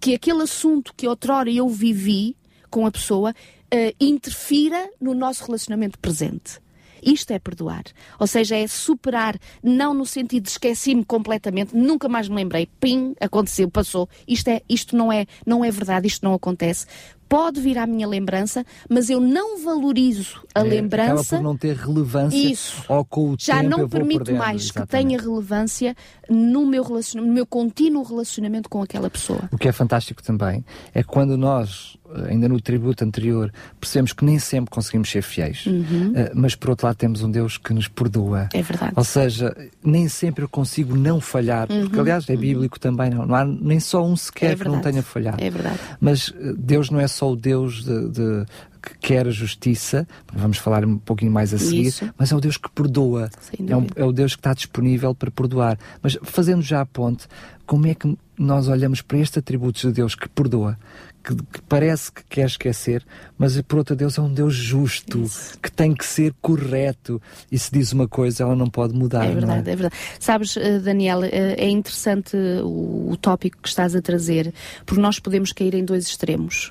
que 0.01 0.15
aquele 0.15 0.43
assunto 0.43 0.93
que 0.95 1.09
outrora 1.09 1.51
eu 1.51 1.69
vivi, 1.69 2.37
com 2.71 2.87
a 2.87 2.91
pessoa 2.91 3.31
uh, 3.31 3.97
interfira 3.99 4.91
no 5.01 5.15
nosso 5.15 5.45
relacionamento 5.45 5.99
presente. 5.99 6.61
Isto 7.03 7.31
é 7.33 7.39
perdoar. 7.39 7.85
Ou 8.19 8.27
seja, 8.27 8.57
é 8.57 8.67
superar, 8.67 9.39
não 9.63 9.95
no 9.95 10.05
sentido 10.05 10.45
de 10.45 10.51
esqueci-me 10.51 11.05
completamente, 11.05 11.77
nunca 11.77 12.09
mais 12.09 12.29
me 12.29 12.35
lembrei, 12.35 12.69
pim, 12.81 13.15
aconteceu, 13.21 13.71
passou. 13.71 14.09
Isto, 14.27 14.49
é, 14.49 14.63
isto 14.69 14.97
não, 14.97 15.13
é, 15.13 15.27
não 15.47 15.65
é 15.65 15.71
verdade, 15.71 16.09
isto 16.09 16.25
não 16.25 16.35
acontece 16.35 16.87
pode 17.29 17.61
vir 17.61 17.79
à 17.79 17.87
minha 17.87 18.07
lembrança, 18.07 18.65
mas 18.89 19.11
eu 19.11 19.21
não 19.21 19.63
valorizo 19.63 20.43
a 20.55 20.61
é, 20.61 20.63
lembrança. 20.63 21.13
Acaba 21.13 21.25
por 21.25 21.43
não 21.43 21.57
ter 21.57 21.77
relevância 21.77 22.37
Isso. 22.37 22.85
ou 22.89 23.05
com 23.05 23.31
o 23.31 23.37
Já 23.39 23.63
não 23.63 23.89
permito 23.89 24.33
mais 24.33 24.65
exatamente. 24.65 24.87
que 24.87 24.97
tenha 24.97 25.21
relevância 25.21 25.97
no 26.29 26.67
meu, 26.67 26.85
no 27.15 27.27
meu 27.27 27.47
contínuo 27.47 28.03
relacionamento 28.03 28.69
com 28.69 28.83
aquela 28.83 29.11
pessoa. 29.11 29.49
O 29.53 29.59
que 29.59 29.69
é 29.69 29.73
fantástico 29.73 30.23
também 30.23 30.65
é 30.95 31.03
quando 31.03 31.37
nós, 31.37 31.97
ainda 32.29 32.49
no 32.49 32.61
tributo 32.61 33.05
anterior, 33.05 33.53
percebemos 33.81 34.13
que 34.13 34.25
nem 34.25 34.39
sempre 34.39 34.71
conseguimos 34.71 35.11
ser 35.11 35.23
fiéis, 35.23 35.67
uhum. 35.67 36.13
Eh, 36.15 36.33
mas 36.35 36.55
por 36.55 36.71
outro 36.71 36.87
lado 36.87 36.97
temos 36.97 37.23
um 37.23 37.31
Deus 37.31 37.59
que 37.59 37.73
nos 37.73 37.89
perdoa. 37.89 38.49
É 38.53 38.63
verdade. 38.63 38.93
Ou 38.97 39.05
seja, 39.05 39.55
nem 39.83 40.09
sempre 40.09 40.45
eu 40.45 40.49
consigo 40.49 40.97
não 40.97 41.21
falhar, 41.21 41.71
uhum. 41.71 41.83
porque 41.83 42.01
aliás 42.01 42.29
é 42.29 42.35
uhum. 42.35 42.41
bíblico 42.41 42.77
uhum. 42.77 42.81
também, 42.81 43.11
não, 43.11 43.27
não 43.27 43.35
há 43.35 43.45
nem 43.45 43.81
só 43.81 44.05
um 44.05 44.17
sequer 44.17 44.53
é 44.53 44.57
que 44.57 44.65
não 44.65 44.81
tenha 44.81 45.03
falhado. 45.03 45.43
É 45.43 45.51
verdade. 45.51 45.79
Mas 46.01 46.33
eh, 46.39 46.55
Deus 46.57 46.91
não 46.91 47.01
é 47.01 47.09
só 47.09 47.31
o 47.31 47.37
Deus 47.37 47.85
de, 47.85 48.09
de 48.11 48.47
que 48.87 48.99
quer 48.99 49.27
a 49.27 49.31
justiça, 49.31 50.07
vamos 50.33 50.59
falar 50.59 50.85
um 50.85 50.99
pouquinho 50.99 51.33
mais 51.33 51.53
a 51.53 51.59
seguir, 51.59 51.87
Isso. 51.87 52.09
mas 52.17 52.31
é 52.31 52.37
o 52.37 52.41
Deus 52.41 52.57
que 52.57 52.71
perdoa, 52.71 53.29
é, 53.69 53.77
um, 53.77 53.87
é, 53.97 54.05
o 54.05 54.13
Deus 54.13 54.35
que 54.35 54.41
está 54.41 54.55
disponível 54.55 55.15
para 55.15 55.31
perdoar. 55.31 55.79
Mas 56.01 56.17
fazendo 56.23 56.63
já 56.63 56.81
a 56.81 56.87
ponte, 56.87 57.27
como 57.67 57.87
é 57.87 57.95
que 57.95 58.17
nós 58.39 58.69
olhamos 58.69 59.03
para 59.03 59.19
estes 59.19 59.39
atributos 59.39 59.83
de 59.83 59.93
Deus 59.93 60.15
que 60.15 60.29
perdoa, 60.29 60.79
que, 61.27 61.35
que, 61.35 61.63
parece 61.69 62.13
que 62.13 62.23
quer 62.25 62.47
esquecer, 62.47 63.05
mas 63.37 63.61
por 63.63 63.79
outro 63.79 63.97
Deus 63.97 64.17
é 64.17 64.23
um 64.23 64.33
Deus 64.33 64.55
justo, 64.55 65.23
Isso. 65.23 65.59
que 65.59 65.71
tem 65.73 65.93
que 65.93 66.07
ser 66.07 66.33
correto. 66.41 67.21
E 67.51 67.59
se 67.59 67.73
diz 67.73 67.93
uma 67.93 68.07
coisa, 68.07 68.45
ela 68.45 68.55
não 68.55 68.69
pode 68.69 68.95
mudar. 68.95 69.25
É 69.25 69.35
verdade, 69.35 69.69
é? 69.69 69.73
é? 69.73 69.77
verdade. 69.77 69.95
Sabes, 70.21 70.57
eh, 70.57 70.79
Daniel, 70.79 71.25
eh, 71.25 71.57
é 71.59 71.69
interessante 71.69 72.37
o, 72.63 73.11
o 73.11 73.17
tópico 73.17 73.59
que 73.61 73.69
estás 73.69 73.97
a 73.97 74.01
trazer, 74.01 74.55
porque 74.85 75.01
nós 75.01 75.19
podemos 75.19 75.53
cair 75.53 75.75
em 75.75 75.85
dois 75.85 76.07
extremos. 76.07 76.71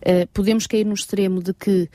Uh, 0.00 0.26
podemos 0.34 0.66
cair 0.66 0.84
no 0.84 0.94
extremo 0.94 1.40
de 1.40 1.54
que 1.54 1.88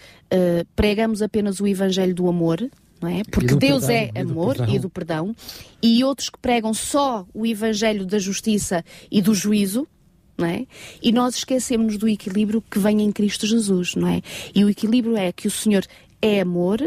pregamos 0.75 1.21
apenas 1.21 1.59
o 1.59 1.67
Evangelho 1.67 2.13
do 2.13 2.27
amor, 2.27 2.69
não 3.01 3.09
é? 3.09 3.23
Porque 3.29 3.55
Deus 3.55 3.85
perdão, 3.85 4.11
é 4.15 4.21
amor 4.21 4.55
e 4.55 4.57
do, 4.57 4.75
e 4.75 4.79
do 4.79 4.89
perdão, 4.89 5.35
e 5.81 6.03
outros 6.03 6.29
que 6.29 6.39
pregam 6.39 6.73
só 6.73 7.25
o 7.33 7.45
evangelho 7.45 8.05
da 8.05 8.19
justiça 8.19 8.83
e 9.11 9.21
do 9.21 9.33
juízo, 9.33 9.87
não 10.37 10.47
é? 10.47 10.65
E 11.01 11.11
nós 11.11 11.35
esquecemos 11.35 11.97
do 11.97 12.07
equilíbrio 12.07 12.61
que 12.61 12.79
vem 12.79 13.01
em 13.01 13.11
Cristo 13.11 13.47
Jesus, 13.47 13.95
não 13.95 14.07
é? 14.07 14.21
E 14.53 14.63
o 14.63 14.69
equilíbrio 14.69 15.17
é 15.17 15.31
que 15.31 15.47
o 15.47 15.51
Senhor 15.51 15.85
é 16.21 16.41
amor, 16.41 16.79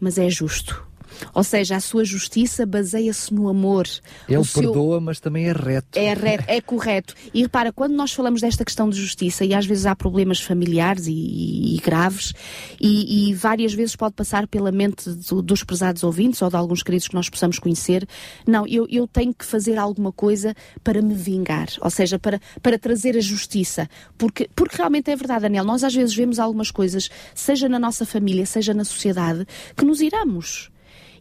mas 0.00 0.18
é 0.18 0.28
justo. 0.28 0.86
Ou 1.32 1.44
seja, 1.44 1.76
a 1.76 1.80
sua 1.80 2.04
justiça 2.04 2.66
baseia-se 2.66 3.32
no 3.32 3.48
amor. 3.48 3.86
Ele 4.28 4.38
o 4.38 4.44
perdoa, 4.44 4.96
seu... 4.96 5.00
mas 5.00 5.20
também 5.20 5.46
é 5.46 5.52
reto. 5.52 5.98
É 5.98 6.14
reto, 6.14 6.44
é 6.46 6.60
correto. 6.60 7.14
E 7.32 7.42
repara, 7.42 7.72
quando 7.72 7.94
nós 7.94 8.12
falamos 8.12 8.40
desta 8.40 8.64
questão 8.64 8.88
de 8.88 8.96
justiça, 8.96 9.44
e 9.44 9.54
às 9.54 9.66
vezes 9.66 9.86
há 9.86 9.94
problemas 9.94 10.40
familiares 10.40 11.06
e, 11.06 11.12
e, 11.12 11.76
e 11.76 11.78
graves, 11.78 12.32
e, 12.80 13.30
e, 13.30 13.34
várias 13.34 13.74
vezes 13.74 13.96
pode 13.96 14.14
passar 14.14 14.46
pela 14.46 14.70
mente 14.70 15.10
do, 15.10 15.42
dos 15.42 15.62
prezados 15.62 16.02
ouvintes 16.02 16.40
ou 16.42 16.50
de 16.50 16.56
alguns 16.56 16.82
queridos 16.82 17.08
que 17.08 17.14
nós 17.14 17.28
possamos 17.28 17.58
conhecer, 17.58 18.06
não, 18.46 18.66
eu, 18.66 18.86
eu 18.90 19.06
tenho 19.06 19.34
que 19.34 19.44
fazer 19.44 19.78
alguma 19.78 20.12
coisa 20.12 20.54
para 20.82 21.00
me 21.00 21.14
vingar, 21.14 21.68
ou 21.80 21.90
seja, 21.90 22.18
para, 22.18 22.40
para 22.62 22.78
trazer 22.78 23.16
a 23.16 23.20
justiça. 23.20 23.88
Porque, 24.16 24.48
porque 24.54 24.76
realmente 24.76 25.10
é 25.10 25.16
verdade, 25.16 25.42
Daniel, 25.42 25.64
nós 25.64 25.84
às 25.84 25.94
vezes 25.94 26.14
vemos 26.14 26.38
algumas 26.38 26.70
coisas, 26.70 27.08
seja 27.34 27.68
na 27.68 27.78
nossa 27.78 28.04
família, 28.04 28.46
seja 28.46 28.74
na 28.74 28.84
sociedade, 28.84 29.46
que 29.76 29.84
nos 29.84 30.00
iramos. 30.00 30.70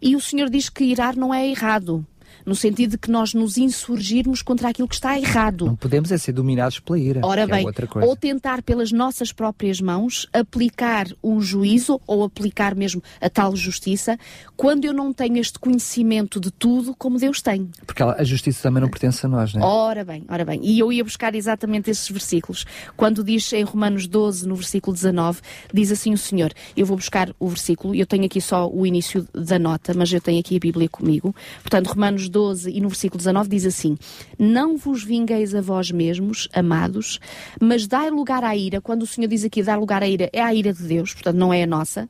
E 0.06 0.18
o 0.18 0.20
Senhor 0.20 0.50
diz 0.50 0.68
que 0.70 0.84
irar 0.84 1.16
não 1.16 1.34
é 1.34 1.48
errado 1.48 2.06
no 2.46 2.56
sentido 2.56 2.92
de 2.92 2.98
que 2.98 3.12
nós 3.12 3.34
nos 3.34 3.58
insurgirmos 3.58 4.42
contra 4.42 4.70
aquilo 4.70 4.88
que 4.88 4.96
está 4.96 5.18
errado. 5.18 5.66
Não 5.66 5.76
podemos 5.76 6.12
é 6.12 6.18
ser 6.18 6.34
dominados 6.34 6.80
pela 6.80 7.00
ira. 7.00 7.22
Ora 7.24 7.42
é 7.42 7.48
bem, 7.48 7.66
é 7.68 8.06
ou 8.06 8.16
tentar 8.16 8.62
pelas 8.62 8.92
nossas 8.92 9.32
próprias 9.32 9.80
mãos 9.82 10.28
aplicar 10.34 11.08
um 11.24 11.42
juízo 11.42 12.00
ou 12.08 12.24
aplicar 12.24 12.76
mesmo 12.76 13.02
a 13.22 13.30
tal 13.30 13.56
justiça 13.56 14.18
quando 14.56 14.86
eu 14.86 14.94
não 14.94 15.14
tenho 15.14 15.38
este 15.38 15.60
conhecimento 15.60 16.40
de 16.40 16.52
tudo 16.52 16.96
como 16.96 17.18
Deus 17.18 17.42
tem. 17.42 17.70
Porque 17.86 18.04
a 18.04 18.24
justiça 18.24 18.64
também 18.64 18.82
não 18.82 18.90
pertence 18.90 19.26
a 19.26 19.30
nós, 19.30 19.54
não 19.54 19.62
é? 19.62 19.66
Ora 19.66 20.06
bem, 20.06 20.26
ora 20.28 20.46
bem. 20.46 20.60
E 20.64 20.80
eu 20.80 20.92
ia 20.92 21.04
buscar 21.04 21.36
exatamente 21.36 21.90
esses 21.90 22.10
versículos. 22.10 22.66
Quando 22.96 23.24
diz 23.24 23.52
em 23.54 23.64
Romanos 23.64 24.08
12, 24.08 24.48
no 24.48 24.56
versículo 24.56 24.94
19, 24.94 25.42
diz 25.74 25.92
assim 25.92 26.14
o 26.14 26.18
Senhor, 26.18 26.54
eu 26.76 26.86
vou 26.86 26.98
buscar 26.98 27.34
o 27.40 27.48
versículo, 27.48 27.96
eu 27.96 28.06
tenho 28.06 28.26
aqui 28.26 28.42
só 28.42 28.70
o 28.70 28.86
início 28.86 29.28
da 29.34 29.60
nota, 29.60 29.94
mas 29.94 30.12
eu 30.12 30.22
tenho 30.22 30.40
aqui 30.40 30.56
a 30.56 30.60
Bíblia 30.60 30.90
comigo. 30.90 31.36
Portanto, 31.62 31.88
Romanos 31.88 32.30
12 32.34 32.72
e 32.72 32.82
no 32.82 32.90
versículo 32.90 33.20
19 33.20 33.48
diz 33.48 33.66
assim: 33.66 33.96
Não 34.38 34.76
vos 34.76 35.04
vingueis 35.04 35.54
a 35.54 35.62
vós 35.62 35.92
mesmos, 35.92 36.50
amados, 36.52 37.20
mas 37.62 37.88
dai 37.88 38.10
lugar 38.10 38.44
à 38.44 38.56
ira. 38.56 38.82
Quando 38.82 39.04
o 39.04 39.08
Senhor 39.08 39.28
diz 39.28 39.46
aqui 39.46 39.62
dar 39.62 39.80
lugar 39.80 40.02
à 40.02 40.08
ira, 40.08 40.30
é 40.34 40.42
a 40.42 40.54
ira 40.54 40.74
de 40.74 40.84
Deus, 40.84 41.14
portanto 41.14 41.38
não 41.38 41.54
é 41.54 41.64
a 41.64 41.68
nossa, 41.68 42.10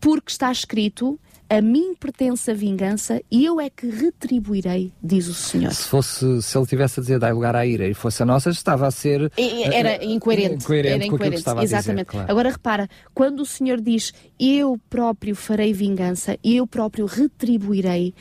porque 0.00 0.30
está 0.30 0.50
escrito: 0.52 1.18
a 1.48 1.60
mim 1.60 1.94
pertence 1.94 2.50
a 2.50 2.54
vingança 2.54 3.22
e 3.30 3.44
eu 3.44 3.60
é 3.60 3.70
que 3.70 3.88
retribuirei, 3.88 4.92
diz 5.02 5.28
o 5.28 5.34
Senhor. 5.34 5.72
Se 5.72 5.84
fosse, 5.84 6.42
se 6.42 6.58
ele 6.58 6.66
tivesse 6.66 6.98
a 6.98 7.02
dizer 7.02 7.18
dar 7.18 7.32
lugar 7.32 7.54
à 7.54 7.64
ira 7.64 7.86
e 7.86 7.94
fosse 7.94 8.22
a 8.22 8.26
nossa, 8.26 8.50
estava 8.50 8.86
a 8.86 8.90
ser 8.90 9.30
era 9.36 10.04
incoerente, 10.04 10.64
incoerente 10.64 10.88
era 10.88 11.04
incoerente, 11.06 11.44
exatamente. 11.62 11.72
Dizer, 11.72 12.04
claro. 12.04 12.30
Agora 12.30 12.50
repara, 12.50 12.88
quando 13.14 13.40
o 13.40 13.46
Senhor 13.46 13.80
diz 13.80 14.12
eu 14.40 14.78
próprio 14.90 15.36
farei 15.36 15.72
vingança, 15.72 16.36
eu 16.42 16.66
próprio 16.66 17.06
retribuirei, 17.06 18.12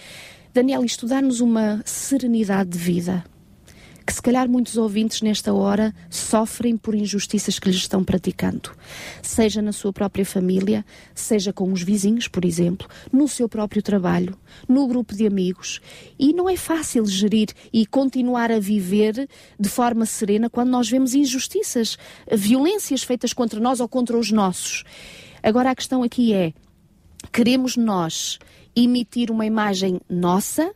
Daniel, 0.56 0.86
isto 0.86 1.06
dá-nos 1.06 1.42
uma 1.42 1.82
serenidade 1.84 2.70
de 2.70 2.78
vida 2.78 3.26
que 4.08 4.14
se 4.14 4.22
calhar 4.22 4.48
muitos 4.48 4.78
ouvintes 4.78 5.22
nesta 5.22 5.54
hora 5.54 5.94
sofrem 6.10 6.78
por 6.78 6.96
injustiças 6.96 7.60
que 7.60 7.68
lhes 7.68 7.76
estão 7.76 8.06
praticando, 8.06 8.72
seja 9.22 9.62
na 9.62 9.74
sua 9.74 9.92
própria 9.92 10.26
família, 10.26 10.86
seja 11.14 11.52
com 11.52 11.74
os 11.74 11.82
vizinhos, 11.82 12.30
por 12.30 12.46
exemplo, 12.46 12.88
no 13.12 13.28
seu 13.28 13.50
próprio 13.50 13.82
trabalho, 13.82 14.38
no 14.66 14.88
grupo 14.88 15.14
de 15.14 15.28
amigos. 15.28 15.82
E 16.18 16.32
não 16.32 16.48
é 16.48 16.56
fácil 16.56 17.06
gerir 17.06 17.50
e 17.74 17.86
continuar 17.86 18.50
a 18.50 18.60
viver 18.60 19.28
de 19.60 19.68
forma 19.68 20.06
serena 20.06 20.50
quando 20.50 20.70
nós 20.70 20.90
vemos 20.90 21.14
injustiças, 21.14 21.98
violências 22.32 23.04
feitas 23.04 23.34
contra 23.34 23.60
nós 23.60 23.82
ou 23.82 23.90
contra 23.90 24.18
os 24.18 24.32
nossos. 24.32 24.86
Agora 25.44 25.72
a 25.72 25.76
questão 25.76 26.02
aqui 26.02 26.32
é: 26.32 26.54
queremos 27.34 27.76
nós 27.76 28.40
emitir 28.76 29.32
uma 29.32 29.46
imagem 29.46 30.02
nossa, 30.10 30.74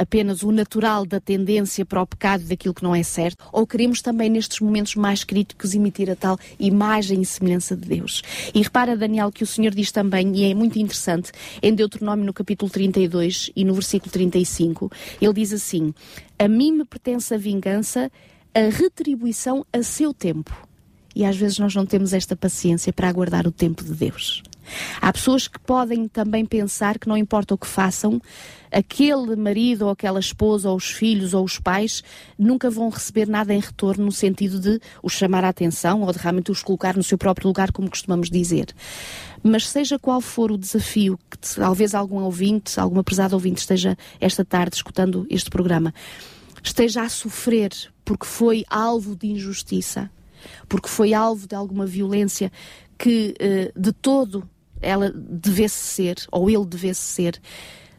apenas 0.00 0.42
o 0.42 0.50
natural 0.50 1.04
da 1.04 1.20
tendência 1.20 1.84
para 1.84 2.00
o 2.00 2.06
pecado 2.06 2.44
daquilo 2.44 2.72
que 2.72 2.82
não 2.82 2.94
é 2.94 3.02
certo, 3.02 3.44
ou 3.52 3.66
queremos 3.66 4.00
também 4.00 4.30
nestes 4.30 4.58
momentos 4.60 4.94
mais 4.94 5.24
críticos 5.24 5.74
emitir 5.74 6.10
a 6.10 6.16
tal 6.16 6.38
imagem 6.58 7.20
e 7.20 7.26
semelhança 7.26 7.76
de 7.76 7.86
Deus. 7.86 8.22
E 8.54 8.62
repara, 8.62 8.96
Daniel, 8.96 9.30
que 9.30 9.44
o 9.44 9.46
Senhor 9.46 9.74
diz 9.74 9.92
também, 9.92 10.34
e 10.34 10.50
é 10.50 10.54
muito 10.54 10.78
interessante, 10.78 11.30
em 11.62 11.74
Deuteronômio 11.74 12.24
no 12.24 12.32
capítulo 12.32 12.70
32 12.70 13.50
e 13.54 13.62
no 13.62 13.74
versículo 13.74 14.10
35, 14.10 14.90
ele 15.20 15.34
diz 15.34 15.52
assim: 15.52 15.92
A 16.38 16.48
mim 16.48 16.72
me 16.72 16.84
pertence 16.86 17.34
a 17.34 17.38
vingança, 17.38 18.10
a 18.54 18.70
retribuição 18.70 19.66
a 19.70 19.82
seu 19.82 20.14
tempo. 20.14 20.66
E 21.14 21.24
às 21.24 21.36
vezes 21.36 21.58
nós 21.58 21.74
não 21.74 21.84
temos 21.84 22.14
esta 22.14 22.34
paciência 22.34 22.92
para 22.92 23.08
aguardar 23.08 23.46
o 23.46 23.52
tempo 23.52 23.84
de 23.84 23.92
Deus. 23.92 24.42
Há 25.00 25.12
pessoas 25.12 25.48
que 25.48 25.58
podem 25.58 26.08
também 26.08 26.44
pensar 26.44 26.98
que 26.98 27.08
não 27.08 27.16
importa 27.16 27.54
o 27.54 27.58
que 27.58 27.66
façam, 27.66 28.20
aquele 28.70 29.34
marido 29.36 29.86
ou 29.86 29.90
aquela 29.90 30.20
esposa 30.20 30.70
ou 30.70 30.76
os 30.76 30.90
filhos 30.90 31.34
ou 31.34 31.44
os 31.44 31.58
pais 31.58 32.02
nunca 32.38 32.70
vão 32.70 32.88
receber 32.88 33.26
nada 33.26 33.52
em 33.52 33.60
retorno 33.60 34.04
no 34.04 34.12
sentido 34.12 34.60
de 34.60 34.80
os 35.02 35.12
chamar 35.12 35.44
a 35.44 35.48
atenção 35.48 36.02
ou 36.02 36.12
de 36.12 36.18
realmente 36.18 36.50
os 36.50 36.62
colocar 36.62 36.96
no 36.96 37.02
seu 37.02 37.18
próprio 37.18 37.48
lugar, 37.48 37.72
como 37.72 37.90
costumamos 37.90 38.30
dizer. 38.30 38.74
Mas 39.42 39.68
seja 39.68 39.98
qual 39.98 40.20
for 40.20 40.52
o 40.52 40.58
desafio 40.58 41.18
que 41.30 41.38
talvez 41.38 41.94
algum 41.94 42.22
ouvinte, 42.22 42.78
alguma 42.78 43.02
pesada 43.02 43.34
ouvinte 43.34 43.60
esteja 43.60 43.96
esta 44.20 44.44
tarde 44.44 44.76
escutando 44.76 45.26
este 45.30 45.50
programa, 45.50 45.92
esteja 46.62 47.02
a 47.02 47.08
sofrer 47.08 47.70
porque 48.04 48.26
foi 48.26 48.64
alvo 48.68 49.16
de 49.16 49.28
injustiça, 49.28 50.10
porque 50.68 50.88
foi 50.88 51.14
alvo 51.14 51.46
de 51.46 51.54
alguma 51.54 51.86
violência 51.86 52.52
que 52.98 53.34
eh, 53.38 53.72
de 53.74 53.92
todo 53.92 54.48
ela 54.80 55.12
devesse 55.14 55.94
ser, 55.94 56.16
ou 56.30 56.50
ele 56.50 56.66
devesse 56.66 57.00
ser, 57.00 57.40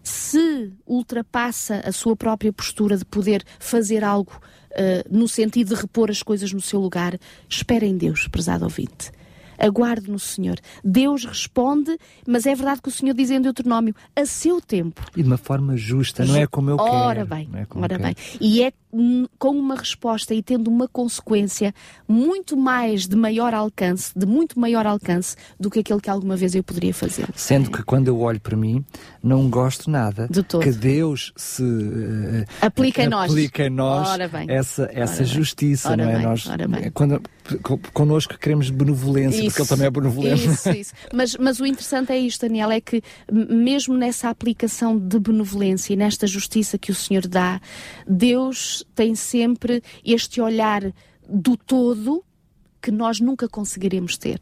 se 0.03 0.71
ultrapassa 0.85 1.81
a 1.85 1.91
sua 1.91 2.15
própria 2.15 2.51
postura 2.51 2.97
de 2.97 3.05
poder 3.05 3.43
fazer 3.59 4.03
algo 4.03 4.31
uh, 4.71 5.15
no 5.15 5.27
sentido 5.27 5.75
de 5.75 5.81
repor 5.81 6.09
as 6.09 6.23
coisas 6.23 6.51
no 6.51 6.61
seu 6.61 6.79
lugar, 6.79 7.17
espere 7.47 7.85
em 7.85 7.97
Deus, 7.97 8.27
prezado 8.27 8.63
ouvinte. 8.63 9.11
Aguarde 9.59 10.09
no 10.09 10.17
Senhor. 10.17 10.57
Deus 10.83 11.23
responde, 11.23 11.95
mas 12.27 12.47
é 12.47 12.55
verdade 12.55 12.81
que 12.81 12.89
o 12.89 12.91
Senhor 12.91 13.13
diz 13.13 13.29
em 13.29 13.39
Deuteronômio, 13.39 13.93
a 14.15 14.25
seu 14.25 14.59
tempo. 14.59 15.05
E 15.15 15.21
de 15.21 15.27
uma 15.27 15.37
forma 15.37 15.77
justa, 15.77 16.25
não 16.25 16.35
é 16.35 16.47
como 16.47 16.71
eu 16.71 16.77
ora 16.77 17.17
quero. 17.17 17.27
Bem, 17.27 17.49
é 17.53 17.67
ora 17.69 17.99
bem. 17.99 18.15
E 18.39 18.63
é 18.63 18.73
com 19.39 19.51
uma 19.51 19.75
resposta 19.75 20.33
e 20.33 20.41
tendo 20.41 20.69
uma 20.69 20.87
consequência 20.87 21.73
muito 22.07 22.57
mais 22.57 23.07
de 23.07 23.15
maior 23.15 23.53
alcance, 23.53 24.11
de 24.15 24.25
muito 24.25 24.59
maior 24.59 24.85
alcance 24.85 25.35
do 25.59 25.69
que 25.69 25.79
aquele 25.79 25.99
que 25.99 26.09
alguma 26.09 26.35
vez 26.35 26.55
eu 26.55 26.63
poderia 26.63 26.93
fazer. 26.93 27.27
Sendo 27.35 27.71
que 27.71 27.83
quando 27.83 28.07
eu 28.07 28.19
olho 28.19 28.39
para 28.39 28.55
mim, 28.57 28.83
não 29.23 29.49
gosto 29.49 29.89
nada 29.89 30.27
de 30.29 30.43
todo. 30.43 30.63
que 30.63 30.71
Deus 30.71 31.31
se 31.35 31.63
uh, 31.63 32.45
aplica 32.61 33.03
em 33.03 33.07
nós, 33.07 33.31
aplica 33.31 33.65
em 33.65 33.69
nós 33.69 34.09
essa, 34.47 34.89
essa 34.93 35.23
justiça, 35.23 35.95
não 35.95 36.09
é? 36.09 36.13
Bem, 36.13 36.23
nós, 36.23 36.49
quando, 36.93 37.21
connosco 37.93 38.37
queremos 38.37 38.69
benevolência, 38.69 39.39
isso, 39.39 39.45
porque 39.47 39.61
Ele 39.61 39.69
também 39.69 39.87
é 39.87 39.91
benevolente. 39.91 40.47
Isso, 40.47 40.69
isso. 40.71 40.93
Mas, 41.13 41.35
mas 41.37 41.59
o 41.59 41.65
interessante 41.65 42.11
é 42.11 42.17
isto, 42.17 42.41
Daniel, 42.41 42.71
é 42.71 42.81
que 42.81 43.01
mesmo 43.31 43.95
nessa 43.95 44.29
aplicação 44.29 44.97
de 44.97 45.19
benevolência 45.19 45.93
e 45.93 45.95
nesta 45.95 46.27
justiça 46.27 46.77
que 46.77 46.91
o 46.91 46.95
Senhor 46.95 47.27
dá, 47.27 47.59
Deus 48.07 48.80
tem 48.95 49.15
sempre 49.15 49.81
este 50.03 50.41
olhar 50.41 50.93
do 51.29 51.55
todo 51.55 52.23
que 52.81 52.91
nós 52.91 53.19
nunca 53.19 53.47
conseguiremos 53.47 54.17
ter. 54.17 54.39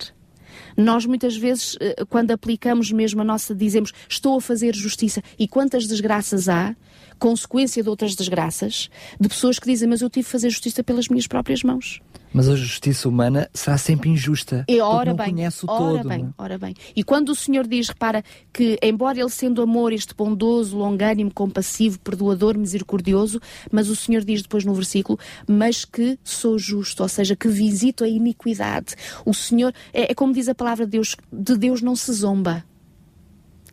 Nós 0.76 1.06
muitas 1.06 1.36
vezes, 1.36 1.78
eh, 1.80 2.04
quando 2.10 2.32
aplicamos 2.32 2.92
mesmo 2.92 3.22
a 3.22 3.24
nossa, 3.24 3.54
dizemos 3.54 3.92
estou 4.08 4.38
a 4.38 4.42
fazer 4.42 4.76
justiça 4.76 5.22
e 5.38 5.48
quantas 5.48 5.88
desgraças 5.88 6.50
há, 6.50 6.76
consequência 7.18 7.84
de 7.84 7.90
outras 7.90 8.16
desgraças, 8.16 8.90
de 9.20 9.28
pessoas 9.28 9.60
que 9.60 9.70
dizem, 9.70 9.88
mas 9.88 10.02
eu 10.02 10.10
tive 10.10 10.26
de 10.26 10.32
fazer 10.32 10.50
justiça 10.50 10.84
pelas 10.84 11.08
minhas 11.08 11.28
próprias 11.28 11.64
mãos. 11.64 12.02
Mas 12.32 12.48
a 12.48 12.56
justiça 12.56 13.10
humana 13.10 13.50
será 13.54 13.78
sempre 13.78 14.10
injusta. 14.10 14.64
E 14.68 14.80
ora 14.80 15.12
não 15.12 15.18
bem, 15.18 15.34
conhece 15.34 15.66
o 15.66 15.70
ora 15.70 15.80
todo. 15.80 16.10
Bem, 16.10 16.24
não? 16.24 16.34
ora 16.38 16.58
bem. 16.58 16.76
E 16.96 17.04
quando 17.04 17.30
o 17.30 17.36
Senhor 17.36 17.68
diz, 17.68 17.90
repara, 17.90 18.24
que 18.54 18.78
embora 18.84 19.20
Ele 19.20 19.30
sendo 19.30 19.62
amor, 19.62 19.92
este 19.92 20.14
bondoso, 20.14 20.78
longânimo, 20.78 21.34
compassivo, 21.34 22.00
perdoador, 22.00 22.58
misericordioso, 22.58 23.40
mas 23.72 23.90
o 23.90 23.96
Senhor 23.96 24.24
diz 24.24 24.42
depois 24.42 24.64
no 24.64 24.74
versículo, 24.74 25.18
mas 25.48 25.86
que 25.86 26.20
sou 26.24 26.60
justo, 26.60 27.02
ou 27.02 27.10
seja, 27.10 27.36
que 27.36 27.48
visito 27.48 28.04
a 28.04 28.08
iniquidade. 28.08 28.96
O 29.26 29.34
Senhor, 29.34 29.74
é, 29.92 30.12
é 30.12 30.16
como 30.16 30.34
diz 30.34 30.48
a 30.48 30.56
palavra 30.56 30.86
de 30.86 30.92
Deus, 30.92 31.16
de 31.32 31.58
Deus 31.58 31.82
não 31.82 31.96
se 31.96 32.12
zomba. 32.14 32.64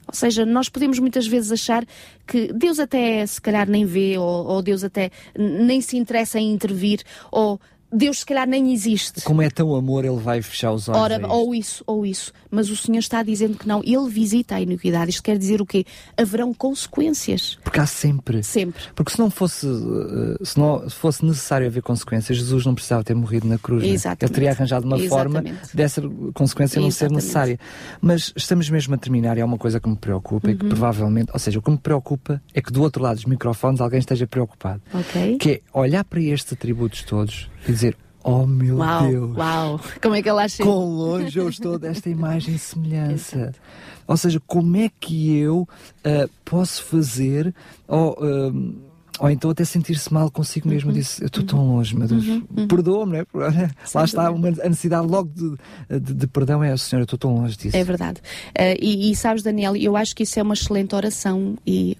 Ou 0.07 0.15
seja, 0.15 0.47
nós 0.47 0.69
podemos 0.69 1.01
muitas 1.01 1.27
vezes 1.27 1.51
achar 1.51 1.85
que 2.27 2.53
Deus 2.53 2.79
até 2.79 3.27
se 3.27 3.41
calhar 3.41 3.69
nem 3.69 3.85
vê, 3.85 4.17
ou, 4.17 4.47
ou 4.47 4.63
Deus 4.63 4.85
até 4.85 5.11
nem 5.37 5.81
se 5.81 5.97
interessa 5.97 6.39
em 6.39 6.53
intervir, 6.53 7.01
ou 7.31 7.61
Deus 7.93 8.21
se 8.21 8.27
calhar 8.27 8.47
nem 8.47 8.73
existe. 8.73 9.23
Como 9.23 9.43
é 9.43 9.51
tão 9.51 9.75
amor, 9.75 10.05
ele 10.05 10.17
vai 10.17 10.43
fechar 10.43 10.73
os 10.73 10.89
olhos. 10.89 11.01
Ora, 11.01 11.27
ou 11.29 11.55
isso, 11.55 11.85
ou 11.87 12.05
isso. 12.05 12.33
Mas 12.57 12.71
o 12.71 12.77
Senhor 12.77 13.01
está 13.01 13.23
dizendo 13.23 13.59
que 13.59 13.69
não. 13.69 13.83
Ele 13.85 14.09
visita 14.09 14.55
a 14.55 14.61
iniquidade. 14.63 15.11
Isto 15.11 15.23
quer 15.23 15.37
dizer 15.37 15.61
o 15.61 15.67
quê? 15.67 15.85
Haverão 16.17 16.55
consequências. 16.55 17.59
Porque 17.63 17.79
há 17.79 17.85
sempre. 17.85 18.43
Sempre. 18.43 18.83
Porque 18.95 19.13
se 19.13 19.19
não 19.19 19.31
fosse, 19.31 19.67
eh, 19.67 20.43
se 20.43 20.59
não 20.59 20.89
fosse 20.89 21.23
necessário 21.23 21.67
haver 21.67 21.83
consequências, 21.83 22.39
Jesus 22.39 22.65
não 22.65 22.75
precisava 22.75 23.05
ter 23.05 23.15
morrido 23.15 23.47
na 23.47 23.59
cruz. 23.59 23.85
Exatamente. 23.85 24.25
Ele 24.25 24.33
teria 24.33 24.51
arranjado 24.53 24.87
uma 24.87 24.99
Exatamente. 24.99 25.51
forma 25.51 25.61
dessa 25.75 26.03
consequência 26.33 26.81
não 26.81 26.91
ser 26.91 27.11
necessária. 27.11 27.61
Mas 28.01 28.33
estamos 28.35 28.71
mesmo 28.71 28.95
a 28.95 28.99
terminar 28.99 29.37
e 29.37 29.41
é 29.41 29.45
uma 29.45 29.59
coisa 29.59 29.79
que 29.79 29.87
me 29.87 29.97
preocupa 29.97 30.49
uhum. 30.49 30.55
e 30.55 30.57
que 30.57 30.63
uhum. 30.65 30.71
provavelmente, 30.71 31.31
ou 31.35 31.39
seja, 31.39 31.59
o 31.59 31.63
que 31.63 31.71
me 31.71 31.79
preocupa 31.79 32.41
é 32.55 32.63
que 32.63 32.73
do 32.73 32.81
outro 32.81 33.03
lado 33.03 33.17
dos 33.17 33.27
microfones 33.27 33.83
alguém 33.83 33.99
esteja 33.99 34.27
preocupado. 34.27 34.81
Ok. 34.95 35.37
Que 35.37 35.51
é 35.51 35.61
olhar 35.79 36.05
para 36.05 36.23
estes 36.23 36.55
atributos 36.55 37.03
todos 37.03 37.51
e 37.69 37.73
dizer, 37.73 37.97
Oh 38.29 38.45
meu 38.45 38.79
uau, 38.79 39.07
Deus! 39.07 39.37
Uau! 39.37 39.81
Como 40.03 40.17
é 40.17 40.21
que 40.21 40.29
ela 40.29 40.43
acha? 40.43 40.65
Quão 40.65 40.85
longe 40.85 41.39
eu 41.39 41.49
estou 41.49 41.79
desta 41.79 42.11
imagem 42.11 42.57
e 42.57 42.59
semelhança. 42.59 43.55
Ou 44.05 44.17
seja, 44.17 44.43
como 44.45 44.77
é 44.77 44.91
que 45.01 45.37
eu 45.37 45.61
uh, 45.61 46.31
posso 46.45 46.83
fazer 46.85 47.53
ou, 47.89 48.13
uh, 48.13 48.75
ou 49.19 49.31
então 49.31 49.51
até 49.51 49.65
sentir-se 49.65 50.13
mal 50.13 50.31
consigo 50.31 50.69
mesmo. 50.69 50.91
Uhum. 50.91 50.97
Disse, 50.97 51.23
eu 51.23 51.27
estou 51.27 51.43
tão 51.43 51.67
longe, 51.67 51.97
meu 51.97 52.07
Deus, 52.07 52.27
uhum. 52.27 52.47
uhum. 52.57 52.69
perdoa-me, 52.69 53.27
não 53.33 53.47
é? 53.47 53.71
Lá 53.95 54.05
está 54.05 54.31
uma, 54.31 54.49
a 54.49 54.69
necessidade 54.69 55.07
logo 55.07 55.31
de, 55.35 56.01
de, 56.01 56.15
de 56.15 56.27
perdão 56.27 56.63
é, 56.63 56.77
Senhor, 56.77 57.01
eu 57.01 57.05
estou 57.05 57.19
tão 57.19 57.35
longe 57.35 57.57
disso. 57.57 57.77
É 57.77 57.85
verdade. 57.85 58.21
Uh, 58.51 58.77
e, 58.81 59.11
e, 59.11 59.17
sabes, 59.17 59.43
Daniel, 59.43 59.77
eu 59.77 59.97
acho 59.97 60.15
que 60.15 60.23
isso 60.23 60.39
é 60.39 60.43
uma 60.43 60.55
excelente 60.55 60.95
oração 60.95 61.57
e 61.67 61.97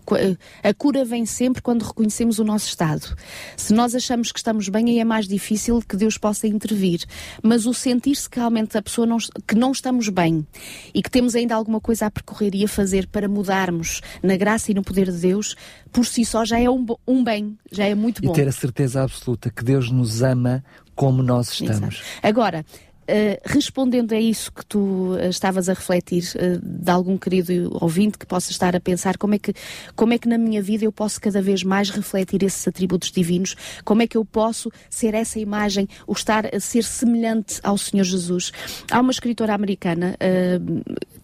a 0.63 0.75
cura 0.75 1.05
vem 1.05 1.27
sempre 1.27 1.63
quando 1.63 1.83
reconhecemos 1.83 2.39
o 2.39 2.45
nosso 2.45 2.69
estado. 2.69 3.17
Se 3.57 3.73
nós 3.73 3.95
achamos 3.95 4.33
que 4.33 4.39
estamos 4.39 4.69
bem, 4.69 4.87
aí 4.91 4.99
é 4.99 5.05
mais 5.05 5.27
difícil 5.27 5.83
que 5.87 5.97
Deus 5.97 6.19
possa 6.19 6.47
intervir. 6.47 7.05
Mas 7.43 7.67
o 7.67 7.75
sentir-se 7.75 8.29
que 8.29 8.39
realmente 8.39 8.77
a 8.77 8.83
pessoa 8.83 9.07
não, 9.07 9.19
que 9.47 9.55
não 9.55 9.73
estamos 9.73 10.09
bem 10.09 10.47
e 10.95 11.03
que 11.03 11.11
temos 11.11 11.35
ainda 11.35 11.55
alguma 11.55 11.81
coisa 11.81 12.07
a 12.07 12.11
percorrer 12.11 12.55
e 12.55 12.65
a 12.65 12.69
fazer 12.69 13.07
para 13.07 13.29
mudarmos 13.29 14.01
na 14.23 14.37
graça 14.37 14.71
e 14.71 14.75
no 14.75 14.83
poder 14.83 15.11
de 15.11 15.19
Deus, 15.19 15.57
por 15.97 16.05
si 16.05 16.27
só 16.27 16.45
já 16.45 16.61
é 16.61 16.69
um, 16.69 16.85
um 17.09 17.25
bem, 17.25 17.57
já 17.73 17.87
é 17.87 17.95
muito 17.95 18.21
bom. 18.21 18.31
E 18.31 18.35
ter 18.35 18.47
a 18.47 18.53
certeza 18.53 19.03
absoluta 19.03 19.49
que 19.49 19.65
Deus 19.65 19.91
nos 19.91 20.23
ama 20.23 20.63
como 20.95 21.23
nós 21.23 21.51
estamos. 21.53 21.95
Exato. 21.95 22.05
Agora, 22.23 22.67
Uh, 23.09 23.39
respondendo 23.45 24.13
a 24.15 24.19
isso 24.19 24.51
que 24.51 24.67
tu 24.67 25.15
uh, 25.15 25.29
estavas 25.31 25.69
a 25.69 25.75
refletir, 25.75 26.25
uh, 26.35 26.59
de 26.61 26.91
algum 26.91 27.17
querido 27.17 27.71
ouvinte 27.81 28.19
que 28.19 28.27
possa 28.27 28.51
estar 28.51 28.75
a 28.75 28.81
pensar 28.81 29.17
como 29.17 29.37
é, 29.37 29.39
que, 29.39 29.55
como 29.95 30.13
é 30.13 30.19
que 30.19 30.29
na 30.29 30.37
minha 30.37 30.61
vida 30.61 30.85
eu 30.85 30.91
posso 30.91 31.21
cada 31.21 31.41
vez 31.41 31.63
mais 31.63 31.89
refletir 31.89 32.43
esses 32.43 32.67
atributos 32.67 33.13
divinos, 33.13 33.55
como 33.85 34.03
é 34.03 34.09
que 34.09 34.17
eu 34.17 34.25
posso 34.25 34.73
ser 34.91 35.15
essa 35.15 35.39
imagem, 35.39 35.89
o 36.05 36.15
estar 36.15 36.53
a 36.53 36.59
ser 36.59 36.83
semelhante 36.83 37.61
ao 37.63 37.79
Senhor 37.79 38.03
Jesus. 38.03 38.53
Há 38.91 38.99
uma 38.99 39.13
escritora 39.13 39.55
americana, 39.55 40.17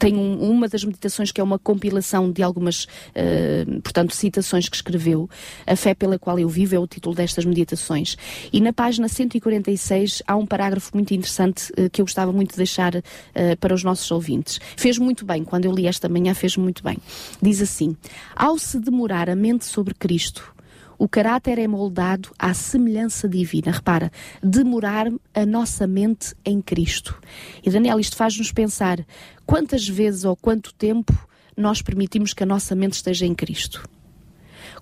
tem 0.02 0.16
um, 0.16 0.50
uma 0.50 0.68
das 0.68 0.84
meditações 0.84 1.30
que 1.30 1.40
é 1.40 1.44
uma 1.44 1.60
compilação 1.60 2.30
de 2.30 2.42
algumas, 2.42 2.88
portanto, 3.84 4.14
citações 4.16 4.68
que 4.68 4.74
escreveu. 4.74 5.30
A 5.64 5.76
fé 5.76 5.94
pela 5.94 6.18
qual 6.18 6.38
eu 6.40 6.48
vivo 6.48 6.74
é 6.74 6.78
o 6.78 6.88
título 6.88 7.14
destas 7.14 7.44
meditações. 7.44 8.16
E 8.52 8.60
na 8.60 8.72
página 8.72 9.06
146 9.06 10.22
há 10.26 10.34
um 10.34 10.44
parágrafo 10.44 10.90
muito 10.94 11.14
interessante 11.14 11.72
eh, 11.76 11.88
que 11.88 12.00
eu 12.00 12.04
gostava 12.04 12.32
muito 12.32 12.50
de 12.50 12.56
deixar 12.56 12.96
uh, 12.96 13.02
para 13.60 13.74
os 13.74 13.84
nossos 13.84 14.10
ouvintes. 14.10 14.60
Fez 14.76 14.98
muito 14.98 15.24
bem, 15.24 15.44
quando 15.44 15.66
eu 15.66 15.72
li 15.72 15.86
esta 15.86 16.08
manhã, 16.08 16.34
fez 16.34 16.56
muito 16.56 16.82
bem. 16.82 16.98
Diz 17.40 17.62
assim: 17.62 17.96
Ao 18.34 18.58
se 18.58 18.80
demorar 18.80 19.30
a 19.30 19.36
mente 19.36 19.64
sobre 19.64 19.94
Cristo, 19.94 20.51
o 21.02 21.08
caráter 21.08 21.58
é 21.58 21.66
moldado 21.66 22.30
à 22.38 22.54
semelhança 22.54 23.28
divina. 23.28 23.72
Repara, 23.72 24.08
demorar 24.40 25.08
a 25.34 25.44
nossa 25.44 25.84
mente 25.84 26.32
em 26.44 26.62
Cristo. 26.62 27.20
E 27.60 27.68
Daniel, 27.68 27.98
isto 27.98 28.14
faz-nos 28.14 28.52
pensar 28.52 29.04
quantas 29.44 29.88
vezes 29.88 30.24
ou 30.24 30.36
quanto 30.36 30.72
tempo 30.72 31.12
nós 31.56 31.82
permitimos 31.82 32.32
que 32.32 32.44
a 32.44 32.46
nossa 32.46 32.76
mente 32.76 32.92
esteja 32.92 33.26
em 33.26 33.34
Cristo. 33.34 33.82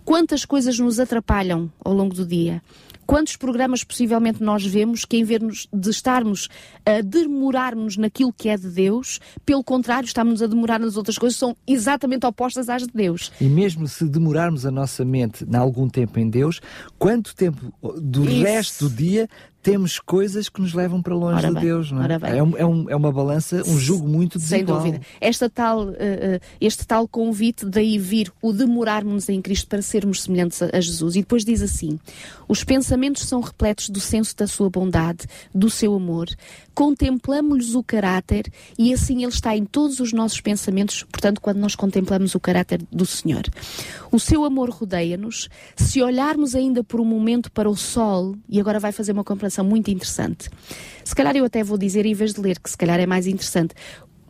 Quantas 0.04 0.44
coisas 0.44 0.78
nos 0.78 1.00
atrapalham 1.00 1.72
ao 1.82 1.94
longo 1.94 2.14
do 2.14 2.26
dia? 2.26 2.62
Quantos 3.10 3.34
programas 3.34 3.82
possivelmente 3.82 4.40
nós 4.40 4.64
vemos 4.64 5.04
que, 5.04 5.16
em 5.16 5.24
vez 5.24 5.66
de 5.72 5.90
estarmos 5.90 6.48
a 6.86 7.00
demorarmos 7.00 7.96
naquilo 7.96 8.32
que 8.32 8.48
é 8.48 8.56
de 8.56 8.68
Deus, 8.68 9.18
pelo 9.44 9.64
contrário, 9.64 10.06
estamos 10.06 10.40
a 10.40 10.46
demorar 10.46 10.78
nas 10.78 10.96
outras 10.96 11.18
coisas, 11.18 11.36
são 11.36 11.56
exatamente 11.66 12.24
opostas 12.24 12.68
às 12.68 12.82
de 12.86 12.92
Deus. 12.94 13.32
E 13.40 13.46
mesmo 13.46 13.88
se 13.88 14.04
demorarmos 14.04 14.64
a 14.64 14.70
nossa 14.70 15.04
mente 15.04 15.44
em 15.44 15.56
algum 15.56 15.88
tempo 15.88 16.20
em 16.20 16.30
Deus, 16.30 16.60
quanto 17.00 17.34
tempo 17.34 17.74
do 18.00 18.22
Isso. 18.22 18.42
resto 18.44 18.88
do 18.88 18.94
dia 18.94 19.28
temos 19.62 19.98
coisas 19.98 20.48
que 20.48 20.60
nos 20.60 20.72
levam 20.72 21.02
para 21.02 21.14
longe 21.14 21.46
de 21.46 21.60
Deus, 21.60 21.92
não 21.92 22.02
é? 22.02 22.36
É, 22.36 22.42
um, 22.42 22.56
é, 22.56 22.66
um, 22.66 22.90
é, 22.90 22.96
uma 22.96 23.12
balança, 23.12 23.62
um 23.66 23.78
jogo 23.78 24.08
muito 24.08 24.38
desigual. 24.38 24.80
Sem 24.80 24.92
dúvida. 24.92 25.06
Esta 25.20 25.50
tal, 25.50 25.84
uh, 25.84 25.90
uh, 25.90 26.40
este 26.60 26.86
tal 26.86 27.06
convite 27.06 27.66
daí 27.66 27.98
vir 27.98 28.32
o 28.40 28.52
demorarmos 28.52 29.28
em 29.28 29.40
Cristo 29.42 29.68
para 29.68 29.82
sermos 29.82 30.22
semelhantes 30.22 30.62
a, 30.62 30.70
a, 30.72 30.80
Jesus. 30.80 31.14
E 31.16 31.20
depois 31.20 31.44
diz 31.44 31.60
assim: 31.60 31.98
os 32.48 32.64
pensamentos 32.64 33.22
são 33.24 33.40
repletos 33.40 33.90
do 33.90 34.00
senso 34.00 34.34
da 34.34 34.46
sua 34.46 34.70
bondade, 34.70 35.26
do 35.54 35.68
seu 35.68 35.94
amor. 35.94 36.28
Contemplamos-lhes 36.74 37.74
o 37.74 37.82
caráter 37.82 38.50
e 38.78 38.94
assim 38.94 39.22
ele 39.22 39.32
está 39.32 39.54
em 39.54 39.66
todos 39.66 40.00
os 40.00 40.12
nossos 40.12 40.40
pensamentos, 40.40 41.02
portanto, 41.02 41.40
quando 41.40 41.58
nós 41.58 41.74
contemplamos 41.74 42.34
o 42.34 42.40
caráter 42.40 42.80
do 42.90 43.04
Senhor. 43.04 43.42
O 44.10 44.18
seu 44.18 44.44
amor 44.44 44.70
rodeia-nos. 44.70 45.48
Se 45.76 46.02
olharmos 46.02 46.54
ainda 46.54 46.82
por 46.82 47.00
um 47.00 47.04
momento 47.04 47.52
para 47.52 47.68
o 47.68 47.76
sol, 47.76 48.34
e 48.48 48.58
agora 48.58 48.80
vai 48.80 48.92
fazer 48.92 49.12
uma 49.12 49.22
comparação 49.22 49.49
informação 49.50 49.64
muito 49.64 49.90
interessante. 49.90 50.48
Se 51.04 51.14
calhar 51.14 51.36
eu 51.36 51.44
até 51.44 51.62
vou 51.62 51.76
dizer, 51.76 52.06
em 52.06 52.14
vez 52.14 52.32
de 52.32 52.40
ler, 52.40 52.58
que 52.58 52.70
se 52.70 52.76
calhar 52.76 52.98
é 52.98 53.06
mais 53.06 53.26
interessante, 53.26 53.74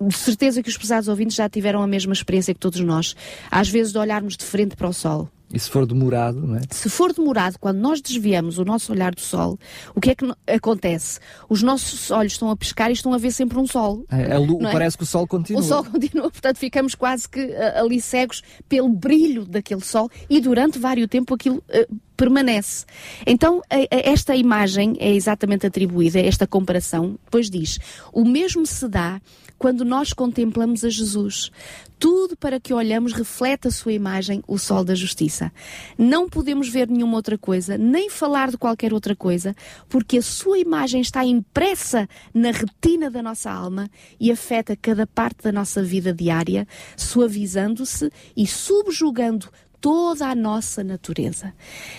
de 0.00 0.16
certeza 0.16 0.62
que 0.62 0.68
os 0.68 0.78
pesados 0.78 1.08
ouvintes 1.08 1.36
já 1.36 1.48
tiveram 1.48 1.82
a 1.82 1.86
mesma 1.86 2.12
experiência 2.12 2.54
que 2.54 2.60
todos 2.60 2.80
nós. 2.80 3.14
Às 3.50 3.68
vezes 3.68 3.92
de 3.92 3.98
olharmos 3.98 4.36
de 4.36 4.44
frente 4.44 4.74
para 4.74 4.88
o 4.88 4.92
sol. 4.92 5.28
E 5.52 5.58
se 5.58 5.68
for 5.68 5.84
demorado, 5.84 6.40
não 6.40 6.56
é? 6.56 6.60
Se 6.70 6.88
for 6.88 7.12
demorado, 7.12 7.58
quando 7.58 7.78
nós 7.78 8.00
desviamos 8.00 8.56
o 8.58 8.64
nosso 8.64 8.92
olhar 8.92 9.12
do 9.12 9.20
sol, 9.20 9.58
o 9.96 10.00
que 10.00 10.10
é 10.10 10.14
que 10.14 10.24
acontece? 10.46 11.18
Os 11.48 11.60
nossos 11.60 12.10
olhos 12.12 12.34
estão 12.34 12.50
a 12.50 12.56
pescar 12.56 12.88
e 12.88 12.92
estão 12.92 13.12
a 13.12 13.18
ver 13.18 13.32
sempre 13.32 13.58
um 13.58 13.66
sol. 13.66 14.04
É, 14.08 14.36
é, 14.36 14.72
parece 14.72 14.96
que 14.96 15.02
o 15.02 15.06
sol 15.06 15.26
continua. 15.26 15.60
O 15.60 15.64
sol 15.64 15.84
continua, 15.84 16.30
portanto 16.30 16.56
ficamos 16.56 16.94
quase 16.94 17.28
que 17.28 17.44
uh, 17.46 17.80
ali 17.84 18.00
cegos 18.00 18.42
pelo 18.68 18.88
brilho 18.88 19.44
daquele 19.44 19.84
sol 19.84 20.08
e 20.30 20.40
durante 20.40 20.78
vários 20.78 21.08
tempo 21.08 21.34
aquilo 21.34 21.56
uh, 21.56 22.00
permanece. 22.20 22.84
Então, 23.26 23.62
a, 23.70 23.76
a, 23.76 23.86
esta 23.90 24.36
imagem 24.36 24.94
é 25.00 25.10
exatamente 25.14 25.66
atribuída, 25.66 26.20
esta 26.20 26.46
comparação, 26.46 27.18
pois 27.30 27.48
diz: 27.48 27.78
o 28.12 28.26
mesmo 28.26 28.66
se 28.66 28.86
dá 28.86 29.18
quando 29.56 29.86
nós 29.86 30.12
contemplamos 30.12 30.84
a 30.84 30.90
Jesus. 30.90 31.50
Tudo 31.98 32.34
para 32.34 32.58
que 32.58 32.72
olhamos 32.72 33.12
reflete 33.12 33.68
a 33.68 33.70
sua 33.70 33.92
imagem, 33.92 34.42
o 34.48 34.58
sol 34.58 34.82
da 34.82 34.94
justiça. 34.94 35.52
Não 35.98 36.30
podemos 36.30 36.66
ver 36.66 36.88
nenhuma 36.88 37.16
outra 37.16 37.36
coisa, 37.36 37.76
nem 37.76 38.08
falar 38.08 38.50
de 38.50 38.56
qualquer 38.56 38.94
outra 38.94 39.14
coisa, 39.14 39.54
porque 39.86 40.16
a 40.16 40.22
sua 40.22 40.58
imagem 40.58 41.02
está 41.02 41.22
impressa 41.24 42.08
na 42.32 42.50
retina 42.50 43.10
da 43.10 43.22
nossa 43.22 43.50
alma 43.50 43.90
e 44.18 44.32
afeta 44.32 44.74
cada 44.74 45.06
parte 45.06 45.44
da 45.44 45.52
nossa 45.52 45.82
vida 45.82 46.12
diária, 46.12 46.66
suavizando-se 46.96 48.10
e 48.34 48.46
subjugando 48.46 49.50
toda 49.80 50.26
a 50.26 50.34
nossa 50.34 50.84
natureza. 50.84 51.52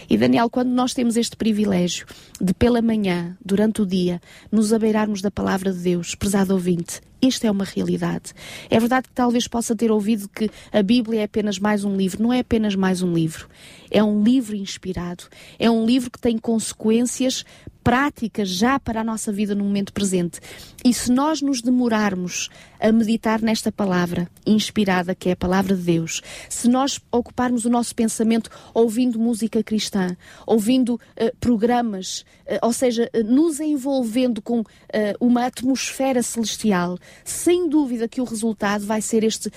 E 0.09 0.17
Daniel, 0.17 0.49
quando 0.49 0.69
nós 0.69 0.93
temos 0.93 1.17
este 1.17 1.35
privilégio 1.35 2.05
de 2.39 2.53
pela 2.53 2.81
manhã, 2.81 3.37
durante 3.43 3.81
o 3.81 3.85
dia, 3.85 4.21
nos 4.51 4.71
abeirarmos 4.71 5.21
da 5.21 5.31
palavra 5.31 5.71
de 5.71 5.79
Deus, 5.79 6.15
prezado 6.15 6.53
ouvinte, 6.53 7.01
isto 7.21 7.45
é 7.45 7.51
uma 7.51 7.63
realidade. 7.63 8.33
É 8.69 8.79
verdade 8.79 9.07
que 9.07 9.13
talvez 9.13 9.47
possa 9.47 9.75
ter 9.75 9.91
ouvido 9.91 10.27
que 10.27 10.49
a 10.71 10.81
Bíblia 10.81 11.21
é 11.21 11.23
apenas 11.23 11.59
mais 11.59 11.83
um 11.83 11.95
livro. 11.95 12.23
Não 12.23 12.33
é 12.33 12.39
apenas 12.39 12.73
mais 12.73 13.03
um 13.03 13.13
livro. 13.13 13.47
É 13.91 14.03
um 14.03 14.23
livro 14.23 14.55
inspirado. 14.55 15.25
É 15.59 15.69
um 15.69 15.85
livro 15.85 16.09
que 16.09 16.19
tem 16.19 16.37
consequências 16.37 17.45
práticas 17.83 18.49
já 18.49 18.79
para 18.79 19.01
a 19.01 19.03
nossa 19.03 19.31
vida 19.31 19.55
no 19.55 19.63
momento 19.63 19.93
presente. 19.93 20.39
E 20.83 20.93
se 20.93 21.11
nós 21.11 21.41
nos 21.41 21.61
demorarmos 21.61 22.49
a 22.79 22.91
meditar 22.91 23.41
nesta 23.41 23.71
palavra 23.71 24.27
inspirada, 24.45 25.13
que 25.13 25.29
é 25.29 25.31
a 25.33 25.35
palavra 25.35 25.75
de 25.75 25.83
Deus, 25.83 26.21
se 26.49 26.67
nós 26.67 26.99
ocuparmos 27.11 27.65
o 27.65 27.69
nosso 27.69 27.93
pensamento 27.93 28.49
ouvindo 28.73 29.19
música 29.19 29.61
cristã, 29.63 30.17
ouvindo 30.47 30.95
uh, 30.95 30.99
programas, 31.39 32.21
uh, 32.47 32.57
ou 32.63 32.73
seja, 32.73 33.09
uh, 33.13 33.23
nos 33.23 33.59
envolvendo 33.59 34.41
com 34.41 34.63
uma 35.19 35.45
atmosfera 35.45 36.21
celestial, 36.21 36.97
sem 37.23 37.69
dúvida 37.69 38.07
que 38.07 38.19
o 38.19 38.23
resultado 38.23 38.85
vai 38.85 39.01
ser 39.01 39.23
este 39.23 39.49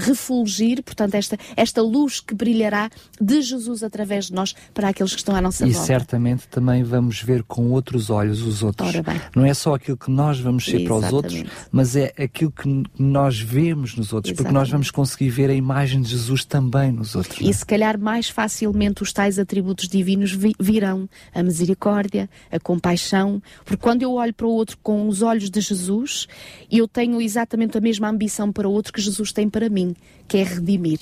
refulgir, 0.00 0.82
portanto, 0.82 1.14
esta, 1.14 1.38
esta 1.56 1.82
luz 1.82 2.20
que 2.20 2.34
brilhará 2.34 2.90
de 3.20 3.42
Jesus 3.42 3.82
através 3.82 4.26
de 4.26 4.34
nós 4.34 4.54
para 4.74 4.88
aqueles 4.88 5.12
que 5.12 5.18
estão 5.18 5.36
à 5.36 5.40
nossa 5.40 5.66
e 5.66 5.70
volta. 5.70 5.84
E 5.84 5.86
certamente 5.86 6.48
também 6.48 6.82
vamos 6.82 7.22
ver 7.22 7.42
com 7.44 7.61
outros 7.70 8.10
olhos 8.10 8.42
os 8.42 8.62
outros. 8.62 8.92
Não 9.34 9.44
é 9.44 9.54
só 9.54 9.74
aquilo 9.74 9.96
que 9.96 10.10
nós 10.10 10.40
vamos 10.40 10.64
ser 10.64 10.80
Exatamente. 10.80 11.00
para 11.00 11.06
os 11.06 11.12
outros, 11.12 11.44
mas 11.70 11.96
é 11.96 12.12
aquilo 12.18 12.50
que 12.50 12.82
nós 12.98 13.40
vemos 13.40 13.96
nos 13.96 14.12
outros, 14.12 14.30
Exatamente. 14.30 14.36
porque 14.36 14.52
nós 14.52 14.70
vamos 14.70 14.90
conseguir 14.90 15.30
ver 15.30 15.50
a 15.50 15.54
imagem 15.54 16.00
de 16.02 16.10
Jesus 16.10 16.44
também 16.44 16.92
nos 16.92 17.14
outros. 17.14 17.40
E 17.40 17.48
é? 17.48 17.52
se 17.52 17.64
calhar 17.64 17.98
mais 17.98 18.28
facilmente 18.28 19.02
os 19.02 19.12
tais 19.12 19.38
atributos 19.38 19.88
divinos 19.88 20.36
virão 20.58 21.08
a 21.34 21.42
misericórdia, 21.42 22.28
a 22.50 22.58
compaixão, 22.58 23.42
porque 23.64 23.82
quando 23.82 24.02
eu 24.02 24.12
olho 24.12 24.34
para 24.34 24.46
o 24.46 24.50
outro 24.50 24.78
com 24.82 25.08
os 25.08 25.22
olhos 25.22 25.50
de 25.50 25.60
Jesus, 25.60 26.26
eu 26.70 26.88
tenho 26.88 27.20
exatamente 27.20 27.76
a 27.78 27.80
mesma 27.80 28.08
ambição 28.08 28.52
para 28.52 28.68
o 28.68 28.72
outro 28.72 28.92
que 28.92 29.00
Jesus 29.00 29.32
tem 29.32 29.48
para 29.48 29.68
mim, 29.68 29.94
que 30.26 30.38
é 30.38 30.42
redimir, 30.42 31.00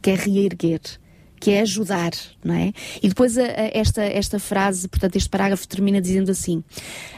que 0.00 0.10
é 0.10 0.14
reerguer 0.14 0.80
que 1.40 1.50
é 1.50 1.60
ajudar, 1.60 2.12
não 2.44 2.54
é? 2.54 2.72
E 3.02 3.08
depois 3.08 3.36
a, 3.38 3.42
a, 3.42 3.70
esta, 3.72 4.02
esta 4.02 4.38
frase, 4.38 4.88
portanto, 4.88 5.16
este 5.16 5.28
parágrafo 5.28 5.66
termina 5.66 6.00
dizendo 6.00 6.30
assim: 6.30 6.62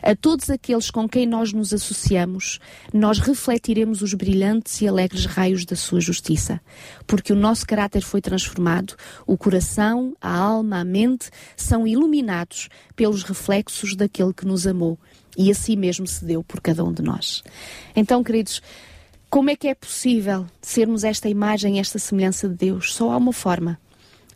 A 0.02 0.14
todos 0.14 0.50
aqueles 0.50 0.90
com 0.90 1.08
quem 1.08 1.26
nós 1.26 1.52
nos 1.52 1.72
associamos, 1.72 2.58
nós 2.92 3.18
refletiremos 3.18 4.02
os 4.02 4.14
brilhantes 4.14 4.80
e 4.80 4.88
alegres 4.88 5.26
raios 5.26 5.64
da 5.64 5.76
sua 5.76 6.00
justiça, 6.00 6.60
porque 7.06 7.32
o 7.32 7.36
nosso 7.36 7.66
caráter 7.66 8.02
foi 8.02 8.20
transformado, 8.20 8.94
o 9.26 9.36
coração, 9.36 10.14
a 10.20 10.34
alma, 10.34 10.80
a 10.80 10.84
mente 10.84 11.30
são 11.56 11.86
iluminados 11.86 12.68
pelos 12.94 13.22
reflexos 13.22 13.94
daquele 13.96 14.32
que 14.32 14.46
nos 14.46 14.66
amou 14.66 14.98
e 15.36 15.50
assim 15.50 15.76
mesmo 15.76 16.06
se 16.06 16.24
deu 16.24 16.42
por 16.42 16.60
cada 16.60 16.84
um 16.84 16.92
de 16.92 17.02
nós. 17.02 17.42
Então, 17.94 18.22
queridos, 18.22 18.60
como 19.30 19.48
é 19.48 19.56
que 19.56 19.68
é 19.68 19.74
possível 19.74 20.46
sermos 20.60 21.04
esta 21.04 21.28
imagem, 21.28 21.78
esta 21.78 21.98
semelhança 21.98 22.48
de 22.48 22.56
Deus? 22.56 22.92
Só 22.94 23.12
há 23.12 23.16
uma 23.16 23.32
forma 23.32 23.78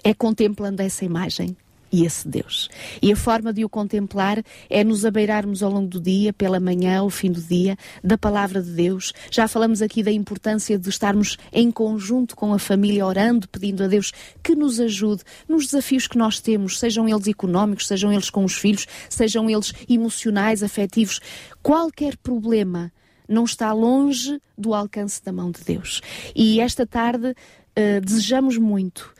é 0.04 0.14
contemplando 0.14 0.82
essa 0.82 1.04
imagem 1.04 1.56
e 1.94 2.04
esse 2.04 2.26
Deus. 2.26 2.68
E 3.00 3.12
a 3.12 3.16
forma 3.16 3.52
de 3.52 3.64
o 3.64 3.68
contemplar 3.68 4.42
é 4.68 4.82
nos 4.82 5.04
abeirarmos 5.04 5.62
ao 5.62 5.70
longo 5.70 5.86
do 5.86 6.00
dia, 6.00 6.32
pela 6.32 6.58
manhã, 6.58 6.98
ao 6.98 7.08
fim 7.08 7.30
do 7.30 7.40
dia, 7.40 7.76
da 8.02 8.18
palavra 8.18 8.60
de 8.60 8.70
Deus. 8.70 9.12
Já 9.30 9.46
falamos 9.46 9.80
aqui 9.80 10.02
da 10.02 10.10
importância 10.10 10.76
de 10.76 10.88
estarmos 10.88 11.38
em 11.52 11.70
conjunto 11.70 12.34
com 12.34 12.52
a 12.52 12.58
família, 12.58 13.06
orando, 13.06 13.48
pedindo 13.48 13.84
a 13.84 13.86
Deus 13.86 14.12
que 14.42 14.56
nos 14.56 14.80
ajude 14.80 15.22
nos 15.48 15.66
desafios 15.66 16.08
que 16.08 16.18
nós 16.18 16.40
temos, 16.40 16.80
sejam 16.80 17.08
eles 17.08 17.28
económicos, 17.28 17.86
sejam 17.86 18.12
eles 18.12 18.28
com 18.28 18.44
os 18.44 18.54
filhos, 18.54 18.88
sejam 19.08 19.48
eles 19.48 19.72
emocionais, 19.88 20.64
afetivos. 20.64 21.20
Qualquer 21.62 22.16
problema 22.16 22.92
não 23.28 23.44
está 23.44 23.72
longe 23.72 24.40
do 24.58 24.74
alcance 24.74 25.22
da 25.22 25.32
mão 25.32 25.52
de 25.52 25.62
Deus. 25.62 26.02
E 26.34 26.60
esta 26.60 26.84
tarde 26.84 27.28
uh, 27.30 28.00
desejamos 28.04 28.58
muito 28.58 29.13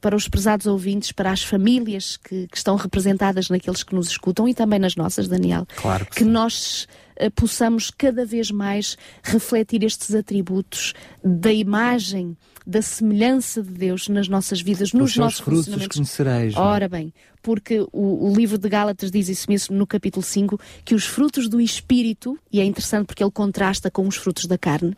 para 0.00 0.16
os 0.16 0.28
prezados 0.28 0.66
ouvintes, 0.66 1.12
para 1.12 1.30
as 1.30 1.42
famílias 1.42 2.16
que, 2.16 2.46
que, 2.48 2.56
estão 2.56 2.76
representadas 2.76 3.48
naqueles 3.48 3.82
que 3.82 3.94
nos 3.94 4.08
escutam 4.08 4.48
e 4.48 4.54
também 4.54 4.78
nas 4.78 4.96
nossas, 4.96 5.28
Daniel. 5.28 5.66
Claro 5.76 6.06
que, 6.06 6.16
que 6.16 6.24
nós 6.24 6.86
uh, 7.20 7.30
possamos 7.32 7.90
cada 7.90 8.24
vez 8.24 8.50
mais 8.50 8.96
refletir 9.22 9.84
estes 9.84 10.14
atributos 10.14 10.94
da 11.22 11.52
imagem, 11.52 12.36
da 12.66 12.82
semelhança 12.82 13.62
de 13.62 13.72
Deus 13.72 14.08
nas 14.08 14.28
nossas 14.28 14.60
vidas, 14.60 14.92
nos 14.92 15.12
os 15.12 15.16
nossos 15.16 15.40
frutos 15.40 15.68
os 15.68 15.86
conhecereis. 15.86 16.54
É? 16.54 16.58
Ora 16.58 16.88
bem, 16.88 17.12
porque 17.42 17.80
o, 17.92 18.30
o, 18.30 18.34
livro 18.34 18.58
de 18.58 18.68
Gálatas 18.68 19.10
diz 19.10 19.28
isso 19.28 19.46
mesmo 19.48 19.76
no 19.76 19.86
capítulo 19.86 20.24
5, 20.24 20.58
que 20.84 20.94
os 20.94 21.06
frutos 21.06 21.48
do 21.48 21.60
Espírito, 21.60 22.36
e 22.52 22.60
é 22.60 22.64
interessante 22.64 23.06
porque 23.06 23.22
ele 23.22 23.30
contrasta 23.30 23.90
com 23.90 24.06
os 24.08 24.16
frutos 24.16 24.46
da 24.46 24.58
carne, 24.58 24.96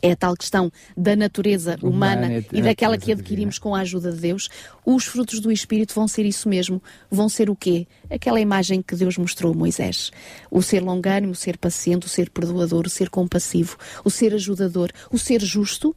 é 0.00 0.12
a 0.12 0.16
tal 0.16 0.36
questão 0.36 0.70
da 0.96 1.14
natureza 1.14 1.78
humana, 1.82 2.26
humana 2.26 2.44
e 2.52 2.62
daquela 2.62 2.96
que 2.96 3.12
adquirimos 3.12 3.58
com 3.58 3.74
a 3.74 3.80
ajuda 3.80 4.12
de 4.12 4.18
Deus, 4.18 4.48
os 4.84 5.04
frutos 5.04 5.40
do 5.40 5.50
Espírito 5.50 5.94
vão 5.94 6.08
ser 6.08 6.24
isso 6.24 6.48
mesmo. 6.48 6.82
Vão 7.10 7.28
ser 7.28 7.50
o 7.50 7.56
quê? 7.56 7.86
Aquela 8.10 8.40
imagem 8.40 8.82
que 8.82 8.96
Deus 8.96 9.16
mostrou 9.16 9.52
a 9.52 9.56
Moisés. 9.56 10.10
O 10.50 10.62
ser 10.62 10.82
longânimo, 10.82 11.32
o 11.32 11.36
ser 11.36 11.56
paciente, 11.56 12.06
o 12.06 12.08
ser 12.08 12.30
perdoador, 12.30 12.86
o 12.86 12.90
ser 12.90 13.10
compassivo, 13.10 13.76
o 14.04 14.10
ser 14.10 14.34
ajudador, 14.34 14.90
o 15.10 15.18
ser 15.18 15.40
justo, 15.40 15.94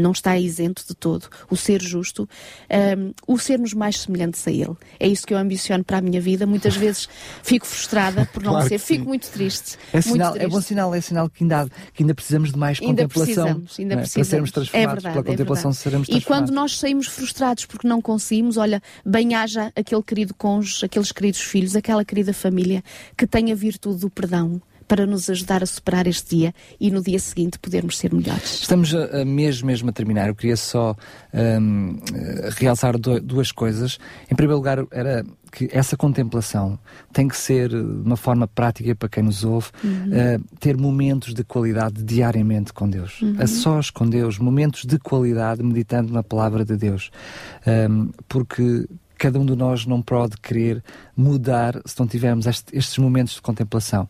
não 0.00 0.12
está 0.12 0.38
isento 0.38 0.84
de 0.86 0.94
todo. 0.94 1.28
O 1.50 1.56
ser 1.56 1.82
justo, 1.82 2.28
um, 2.96 3.12
o 3.26 3.38
sermos 3.38 3.74
mais 3.74 4.00
semelhantes 4.00 4.46
a 4.46 4.50
Ele. 4.50 4.76
É 4.98 5.06
isso 5.06 5.26
que 5.26 5.34
eu 5.34 5.38
ambiciono 5.38 5.84
para 5.84 5.98
a 5.98 6.00
minha 6.00 6.20
vida. 6.20 6.46
Muitas 6.46 6.74
vezes 6.76 7.08
fico 7.42 7.66
frustrada 7.66 8.26
por 8.32 8.42
não 8.42 8.52
claro 8.52 8.68
ser, 8.68 8.78
fico 8.78 9.04
muito 9.04 9.28
triste. 9.30 9.76
É, 9.92 9.96
muito 9.96 10.08
sinal, 10.08 10.32
triste. 10.32 10.46
é 10.46 10.48
bom 10.48 10.60
sinal, 10.60 10.94
é 10.94 11.00
sinal 11.00 11.28
que 11.28 11.44
ainda, 11.44 11.68
que 11.92 12.02
ainda 12.02 12.14
precisamos 12.14 12.52
de 12.52 12.58
mais 12.58 12.80
ainda 12.80 13.02
contemplação. 13.02 13.24
Precisamos, 13.34 13.76
ainda 13.78 13.94
é? 13.94 13.96
precisamos. 13.96 14.28
Para 14.28 14.36
sermos 14.36 14.50
transformados 14.52 14.90
é 14.90 14.94
verdade, 14.94 15.14
pela 15.14 15.24
contemplação, 15.24 15.70
é 15.70 15.74
seremos 15.74 16.08
E 16.08 16.20
quando 16.20 16.50
nós 16.50 16.78
saímos 16.78 17.06
frustrados 17.06 17.64
porque 17.66 17.86
não 17.86 18.00
conseguimos, 18.00 18.56
olha, 18.56 18.82
bem 19.04 19.34
haja 19.34 19.72
aquele 19.74 20.02
querido 20.02 20.34
cônjuge, 20.34 20.84
aqueles 20.84 21.12
queridos 21.12 21.40
filhos, 21.40 21.76
aquela 21.76 22.04
querida 22.04 22.32
família 22.32 22.82
que 23.16 23.26
tem 23.26 23.52
a 23.52 23.54
virtude 23.54 24.00
do 24.00 24.10
perdão 24.10 24.60
para 24.88 25.06
nos 25.06 25.28
ajudar 25.28 25.62
a 25.62 25.66
superar 25.66 26.06
este 26.06 26.36
dia 26.36 26.54
e 26.80 26.90
no 26.90 27.02
dia 27.02 27.18
seguinte 27.18 27.58
podermos 27.58 27.98
ser 27.98 28.12
melhores. 28.12 28.62
Estamos 28.62 28.94
a, 28.94 29.20
a 29.20 29.24
mesmo, 29.24 29.66
mesmo 29.66 29.90
a 29.90 29.92
terminar. 29.92 30.28
Eu 30.28 30.34
queria 30.34 30.56
só 30.56 30.96
um, 31.60 31.98
realçar 32.56 32.98
do, 32.98 33.20
duas 33.20 33.52
coisas. 33.52 33.98
Em 34.30 34.34
primeiro 34.34 34.56
lugar, 34.56 34.84
era 34.90 35.24
que 35.52 35.68
essa 35.72 35.96
contemplação 35.96 36.78
tem 37.12 37.28
que 37.28 37.36
ser 37.36 37.68
de 37.68 37.76
uma 37.76 38.16
forma 38.16 38.46
prática 38.46 38.94
para 38.94 39.08
quem 39.08 39.22
nos 39.22 39.44
ouve, 39.44 39.68
uhum. 39.82 40.10
uh, 40.10 40.44
ter 40.58 40.76
momentos 40.76 41.34
de 41.34 41.44
qualidade 41.44 42.02
diariamente 42.02 42.72
com 42.72 42.88
Deus, 42.88 43.20
uhum. 43.22 43.36
a 43.38 43.46
sós 43.46 43.90
com 43.90 44.08
Deus, 44.08 44.38
momentos 44.38 44.84
de 44.84 44.98
qualidade 44.98 45.62
meditando 45.62 46.12
na 46.12 46.22
palavra 46.22 46.64
de 46.64 46.76
Deus, 46.76 47.10
um, 47.66 48.10
porque 48.28 48.86
cada 49.18 49.38
um 49.38 49.44
de 49.44 49.54
nós 49.56 49.84
não 49.84 50.00
pode 50.00 50.36
querer 50.38 50.82
mudar 51.16 51.80
se 51.84 51.98
não 51.98 52.06
tivermos 52.06 52.46
este, 52.46 52.76
estes 52.76 52.96
momentos 52.98 53.34
de 53.34 53.42
contemplação. 53.42 54.08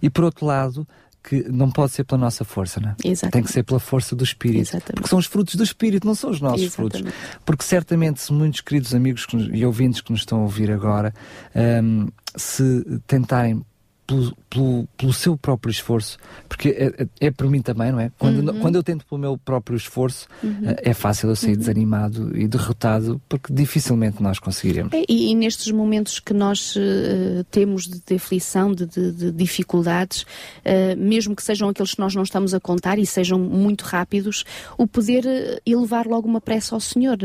E 0.00 0.08
por 0.08 0.24
outro 0.24 0.46
lado, 0.46 0.86
que 1.22 1.48
não 1.50 1.70
pode 1.70 1.92
ser 1.92 2.04
pela 2.04 2.20
nossa 2.20 2.44
força, 2.44 2.80
não 2.80 2.90
é? 2.90 3.30
Tem 3.30 3.42
que 3.42 3.52
ser 3.52 3.62
pela 3.62 3.78
força 3.78 4.16
do 4.16 4.24
Espírito. 4.24 4.62
Exatamente. 4.62 4.94
Porque 4.94 5.08
são 5.08 5.18
os 5.18 5.26
frutos 5.26 5.54
do 5.54 5.62
Espírito, 5.62 6.06
não 6.06 6.14
são 6.14 6.30
os 6.30 6.40
nossos 6.40 6.62
Exatamente. 6.62 7.02
frutos. 7.02 7.40
Porque 7.44 7.64
certamente, 7.64 8.20
se 8.20 8.32
muitos 8.32 8.60
queridos 8.60 8.94
amigos 8.94 9.26
e 9.52 9.64
ouvintes 9.64 10.00
que 10.00 10.10
nos 10.10 10.22
estão 10.22 10.38
a 10.38 10.42
ouvir 10.42 10.70
agora, 10.70 11.12
um, 11.54 12.08
se 12.36 13.00
tentarem 13.06 13.62
pelo, 14.10 14.36
pelo, 14.50 14.88
pelo, 14.96 15.12
seu 15.12 15.36
próprio 15.36 15.70
esforço, 15.70 16.18
porque 16.48 16.70
é, 16.70 17.02
é, 17.02 17.26
é 17.28 17.30
por 17.30 17.48
mim 17.48 17.62
também, 17.62 17.92
não 17.92 18.00
é? 18.00 18.10
Quando, 18.18 18.50
uhum. 18.50 18.60
quando 18.60 18.74
eu 18.74 18.82
tento 18.82 19.06
pelo 19.06 19.20
meu 19.20 19.38
próprio 19.38 19.76
esforço, 19.76 20.26
uhum. 20.42 20.74
é 20.78 20.92
fácil 20.92 21.28
eu 21.28 21.36
sair 21.36 21.52
uhum. 21.52 21.58
desanimado 21.58 22.36
e 22.36 22.48
derrotado, 22.48 23.20
porque 23.28 23.52
dificilmente 23.52 24.20
nós 24.20 24.40
conseguiremos. 24.40 24.92
É, 24.92 25.04
e, 25.08 25.30
e, 25.30 25.34
nestes 25.34 25.70
momentos 25.70 26.18
que 26.18 26.34
nós 26.34 26.74
uh, 26.74 27.44
temos 27.50 27.86
de, 27.86 28.00
de 28.04 28.14
aflição, 28.16 28.72
de, 28.72 28.86
de, 28.86 29.12
de 29.12 29.30
dificuldades, 29.30 30.22
uh, 30.22 30.96
mesmo 30.98 31.36
que 31.36 31.42
sejam 31.42 31.68
aqueles 31.68 31.94
que 31.94 32.00
nós 32.00 32.14
não 32.14 32.24
estamos 32.24 32.52
a 32.52 32.58
contar 32.58 32.98
e 32.98 33.06
sejam 33.06 33.38
muito 33.38 33.82
rápidos, 33.82 34.44
o 34.76 34.86
poder 34.86 35.24
uh, 35.24 35.60
elevar 35.64 36.06
logo 36.06 36.26
uma 36.26 36.40
pressa 36.40 36.74
ao 36.74 36.80
Senhor, 36.80 37.18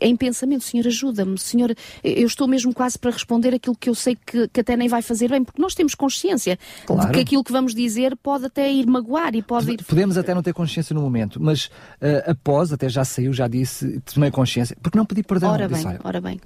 em 0.00 0.16
pensamento, 0.16 0.64
Senhor, 0.64 0.86
ajuda-me, 0.86 1.38
Senhor, 1.38 1.74
eu 2.02 2.26
estou 2.26 2.48
mesmo 2.48 2.74
quase 2.74 2.98
para 2.98 3.10
responder 3.10 3.54
aquilo 3.54 3.76
que 3.76 3.88
eu 3.88 3.94
sei 3.94 4.16
que, 4.16 4.48
que 4.48 4.60
até 4.60 4.76
nem 4.76 4.88
vai 4.88 5.02
fazer 5.02 5.28
bem, 5.28 5.44
porque 5.44 5.60
nós 5.60 5.74
temos 5.74 5.94
consciência 6.00 6.58
claro. 6.86 7.06
de 7.06 7.12
que 7.14 7.20
aquilo 7.20 7.44
que 7.44 7.52
vamos 7.52 7.74
dizer 7.74 8.16
pode 8.16 8.46
até 8.46 8.72
ir 8.72 8.86
magoar 8.86 9.34
e 9.34 9.42
pode 9.42 9.72
ir... 9.72 9.84
Podemos 9.84 10.16
até 10.16 10.34
não 10.34 10.42
ter 10.42 10.54
consciência 10.54 10.94
no 10.94 11.02
momento, 11.02 11.40
mas 11.40 11.66
uh, 11.66 12.30
após, 12.30 12.72
até 12.72 12.88
já 12.88 13.04
saiu, 13.04 13.32
já 13.32 13.46
disse, 13.46 14.00
tomei 14.12 14.30
consciência, 14.30 14.76
porque 14.82 14.96
não 14.96 15.04
pedi 15.04 15.22
perdão. 15.22 15.52
Ora 15.52 15.68
bem, 15.68 15.76
disse, 15.76 15.98
ora 16.02 16.20
bem 16.20 16.40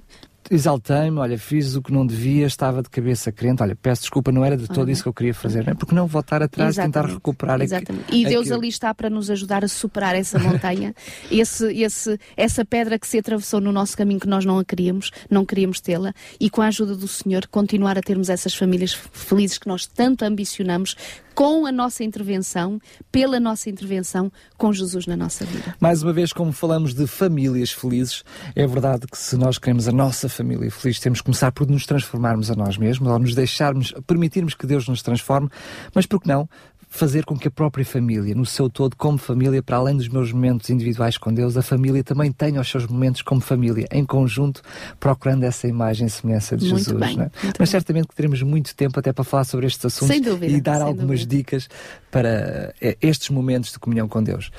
exaltei-me, 0.49 1.17
olha, 1.19 1.37
fiz 1.37 1.75
o 1.75 1.81
que 1.81 1.91
não 1.91 2.05
devia, 2.05 2.45
estava 2.45 2.81
de 2.81 2.89
cabeça 2.89 3.31
crente, 3.31 3.63
olha, 3.63 3.75
peço 3.75 4.01
desculpa, 4.01 4.31
não 4.31 4.43
era 4.43 4.55
de 4.55 4.67
todo 4.67 4.85
uhum. 4.87 4.93
isso 4.93 5.03
que 5.03 5.09
eu 5.09 5.13
queria 5.13 5.33
fazer, 5.33 5.65
não 5.65 5.71
é? 5.71 5.75
Porque 5.75 5.95
não 5.95 6.07
voltar 6.07 6.41
atrás, 6.43 6.75
Exatamente. 6.75 6.93
tentar 6.93 7.13
recuperar 7.13 7.61
Exatamente. 7.61 8.05
Aqui, 8.05 8.21
e 8.21 8.25
Deus 8.25 8.41
aquilo. 8.41 8.59
ali 8.59 8.67
está 8.67 8.93
para 8.93 9.09
nos 9.09 9.29
ajudar 9.29 9.63
a 9.63 9.67
superar 9.67 10.15
essa 10.15 10.37
montanha, 10.37 10.93
esse, 11.31 11.65
esse, 11.81 12.19
essa 12.37 12.63
pedra 12.63 12.99
que 12.99 13.07
se 13.07 13.17
atravessou 13.17 13.59
no 13.59 13.71
nosso 13.71 13.97
caminho 13.97 14.19
que 14.19 14.27
nós 14.27 14.45
não 14.45 14.59
a 14.59 14.65
queríamos, 14.65 15.11
não 15.29 15.45
queríamos 15.45 15.79
tê-la, 15.79 16.13
e 16.39 16.49
com 16.49 16.61
a 16.61 16.67
ajuda 16.67 16.95
do 16.95 17.07
Senhor 17.07 17.47
continuar 17.47 17.97
a 17.97 18.01
termos 18.01 18.29
essas 18.29 18.53
famílias 18.53 18.93
felizes 18.93 19.57
que 19.57 19.67
nós 19.67 19.85
tanto 19.85 20.23
ambicionamos, 20.23 20.95
com 21.35 21.65
a 21.65 21.71
nossa 21.71 22.03
intervenção, 22.03 22.79
pela 23.11 23.39
nossa 23.39 23.69
intervenção 23.69 24.31
com 24.57 24.71
Jesus 24.71 25.05
na 25.05 25.17
nossa 25.17 25.45
vida. 25.45 25.75
Mais 25.79 26.01
uma 26.01 26.13
vez, 26.13 26.31
como 26.31 26.53
falamos 26.53 26.93
de 26.93 27.05
famílias 27.05 27.71
felizes, 27.71 28.23
é 28.55 28.65
verdade 28.65 29.05
que 29.05 29.17
se 29.17 29.35
nós 29.35 29.57
queremos 29.57 29.87
a 29.87 29.91
nossa 29.91 30.29
família 30.29 30.71
feliz, 30.71 30.99
temos 30.99 31.19
que 31.19 31.25
começar 31.25 31.51
por 31.51 31.67
nos 31.67 31.85
transformarmos 31.85 32.49
a 32.49 32.55
nós 32.55 32.77
mesmos, 32.77 33.09
ou 33.09 33.19
nos 33.19 33.35
deixarmos, 33.35 33.93
permitirmos 34.07 34.53
que 34.53 34.65
Deus 34.65 34.87
nos 34.87 35.01
transforme, 35.01 35.49
mas 35.93 36.05
por 36.05 36.21
que 36.21 36.27
não 36.29 36.47
fazer 36.95 37.25
com 37.25 37.37
que 37.37 37.47
a 37.47 37.51
própria 37.51 37.85
família, 37.85 38.33
no 38.33 38.45
seu 38.45 38.69
todo, 38.69 38.95
como 38.95 39.17
família, 39.17 39.61
para 39.61 39.77
além 39.77 39.97
dos 39.97 40.07
meus 40.07 40.31
momentos 40.31 40.69
individuais 40.69 41.17
com 41.17 41.33
Deus, 41.33 41.57
a 41.57 41.61
família 41.61 42.03
também 42.03 42.31
tenha 42.31 42.59
os 42.59 42.69
seus 42.69 42.87
momentos 42.87 43.21
como 43.21 43.41
família, 43.41 43.85
em 43.91 44.05
conjunto, 44.05 44.61
procurando 44.99 45.43
essa 45.43 45.67
imagem 45.67 46.07
e 46.07 46.09
semelhança 46.09 46.55
de 46.55 46.69
muito 46.69 46.85
Jesus. 46.85 46.99
Bem, 46.99 47.21
é? 47.21 47.31
Mas 47.43 47.53
bem. 47.57 47.67
certamente 47.67 48.07
que 48.07 48.15
teremos 48.15 48.41
muito 48.41 48.73
tempo 48.75 48.97
até 48.97 49.11
para 49.11 49.23
falar 49.23 49.43
sobre 49.43 49.67
estes 49.67 49.85
assuntos 49.85 50.19
dúvida, 50.21 50.51
e 50.51 50.61
dar 50.61 50.81
algumas 50.81 51.21
dúvida. 51.21 51.35
dicas 51.35 51.69
para 52.09 52.73
eh, 52.81 52.97
estes 53.01 53.29
momentos 53.29 53.73
de 53.73 53.79
comunhão 53.79 54.07
com 54.07 54.23
Deus. 54.23 54.49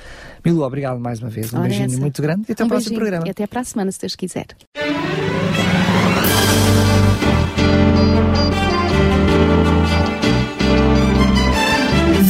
Milu, 0.45 0.61
obrigado 0.61 0.99
mais 0.99 1.19
uma 1.19 1.29
vez. 1.29 1.51
Um 1.51 1.57
Ora 1.57 1.67
beijinho 1.67 1.87
essa. 1.87 1.99
muito 1.99 2.21
grande 2.21 2.45
e 2.47 2.51
até 2.51 2.63
um 2.63 2.67
o 2.67 2.69
próximo 2.69 2.95
programa. 2.95 3.27
E 3.27 3.31
até 3.31 3.47
para 3.47 3.61
a 3.61 3.63
semana, 3.63 3.91
se 3.91 3.99
Deus 3.99 4.15
quiser. 4.15 4.45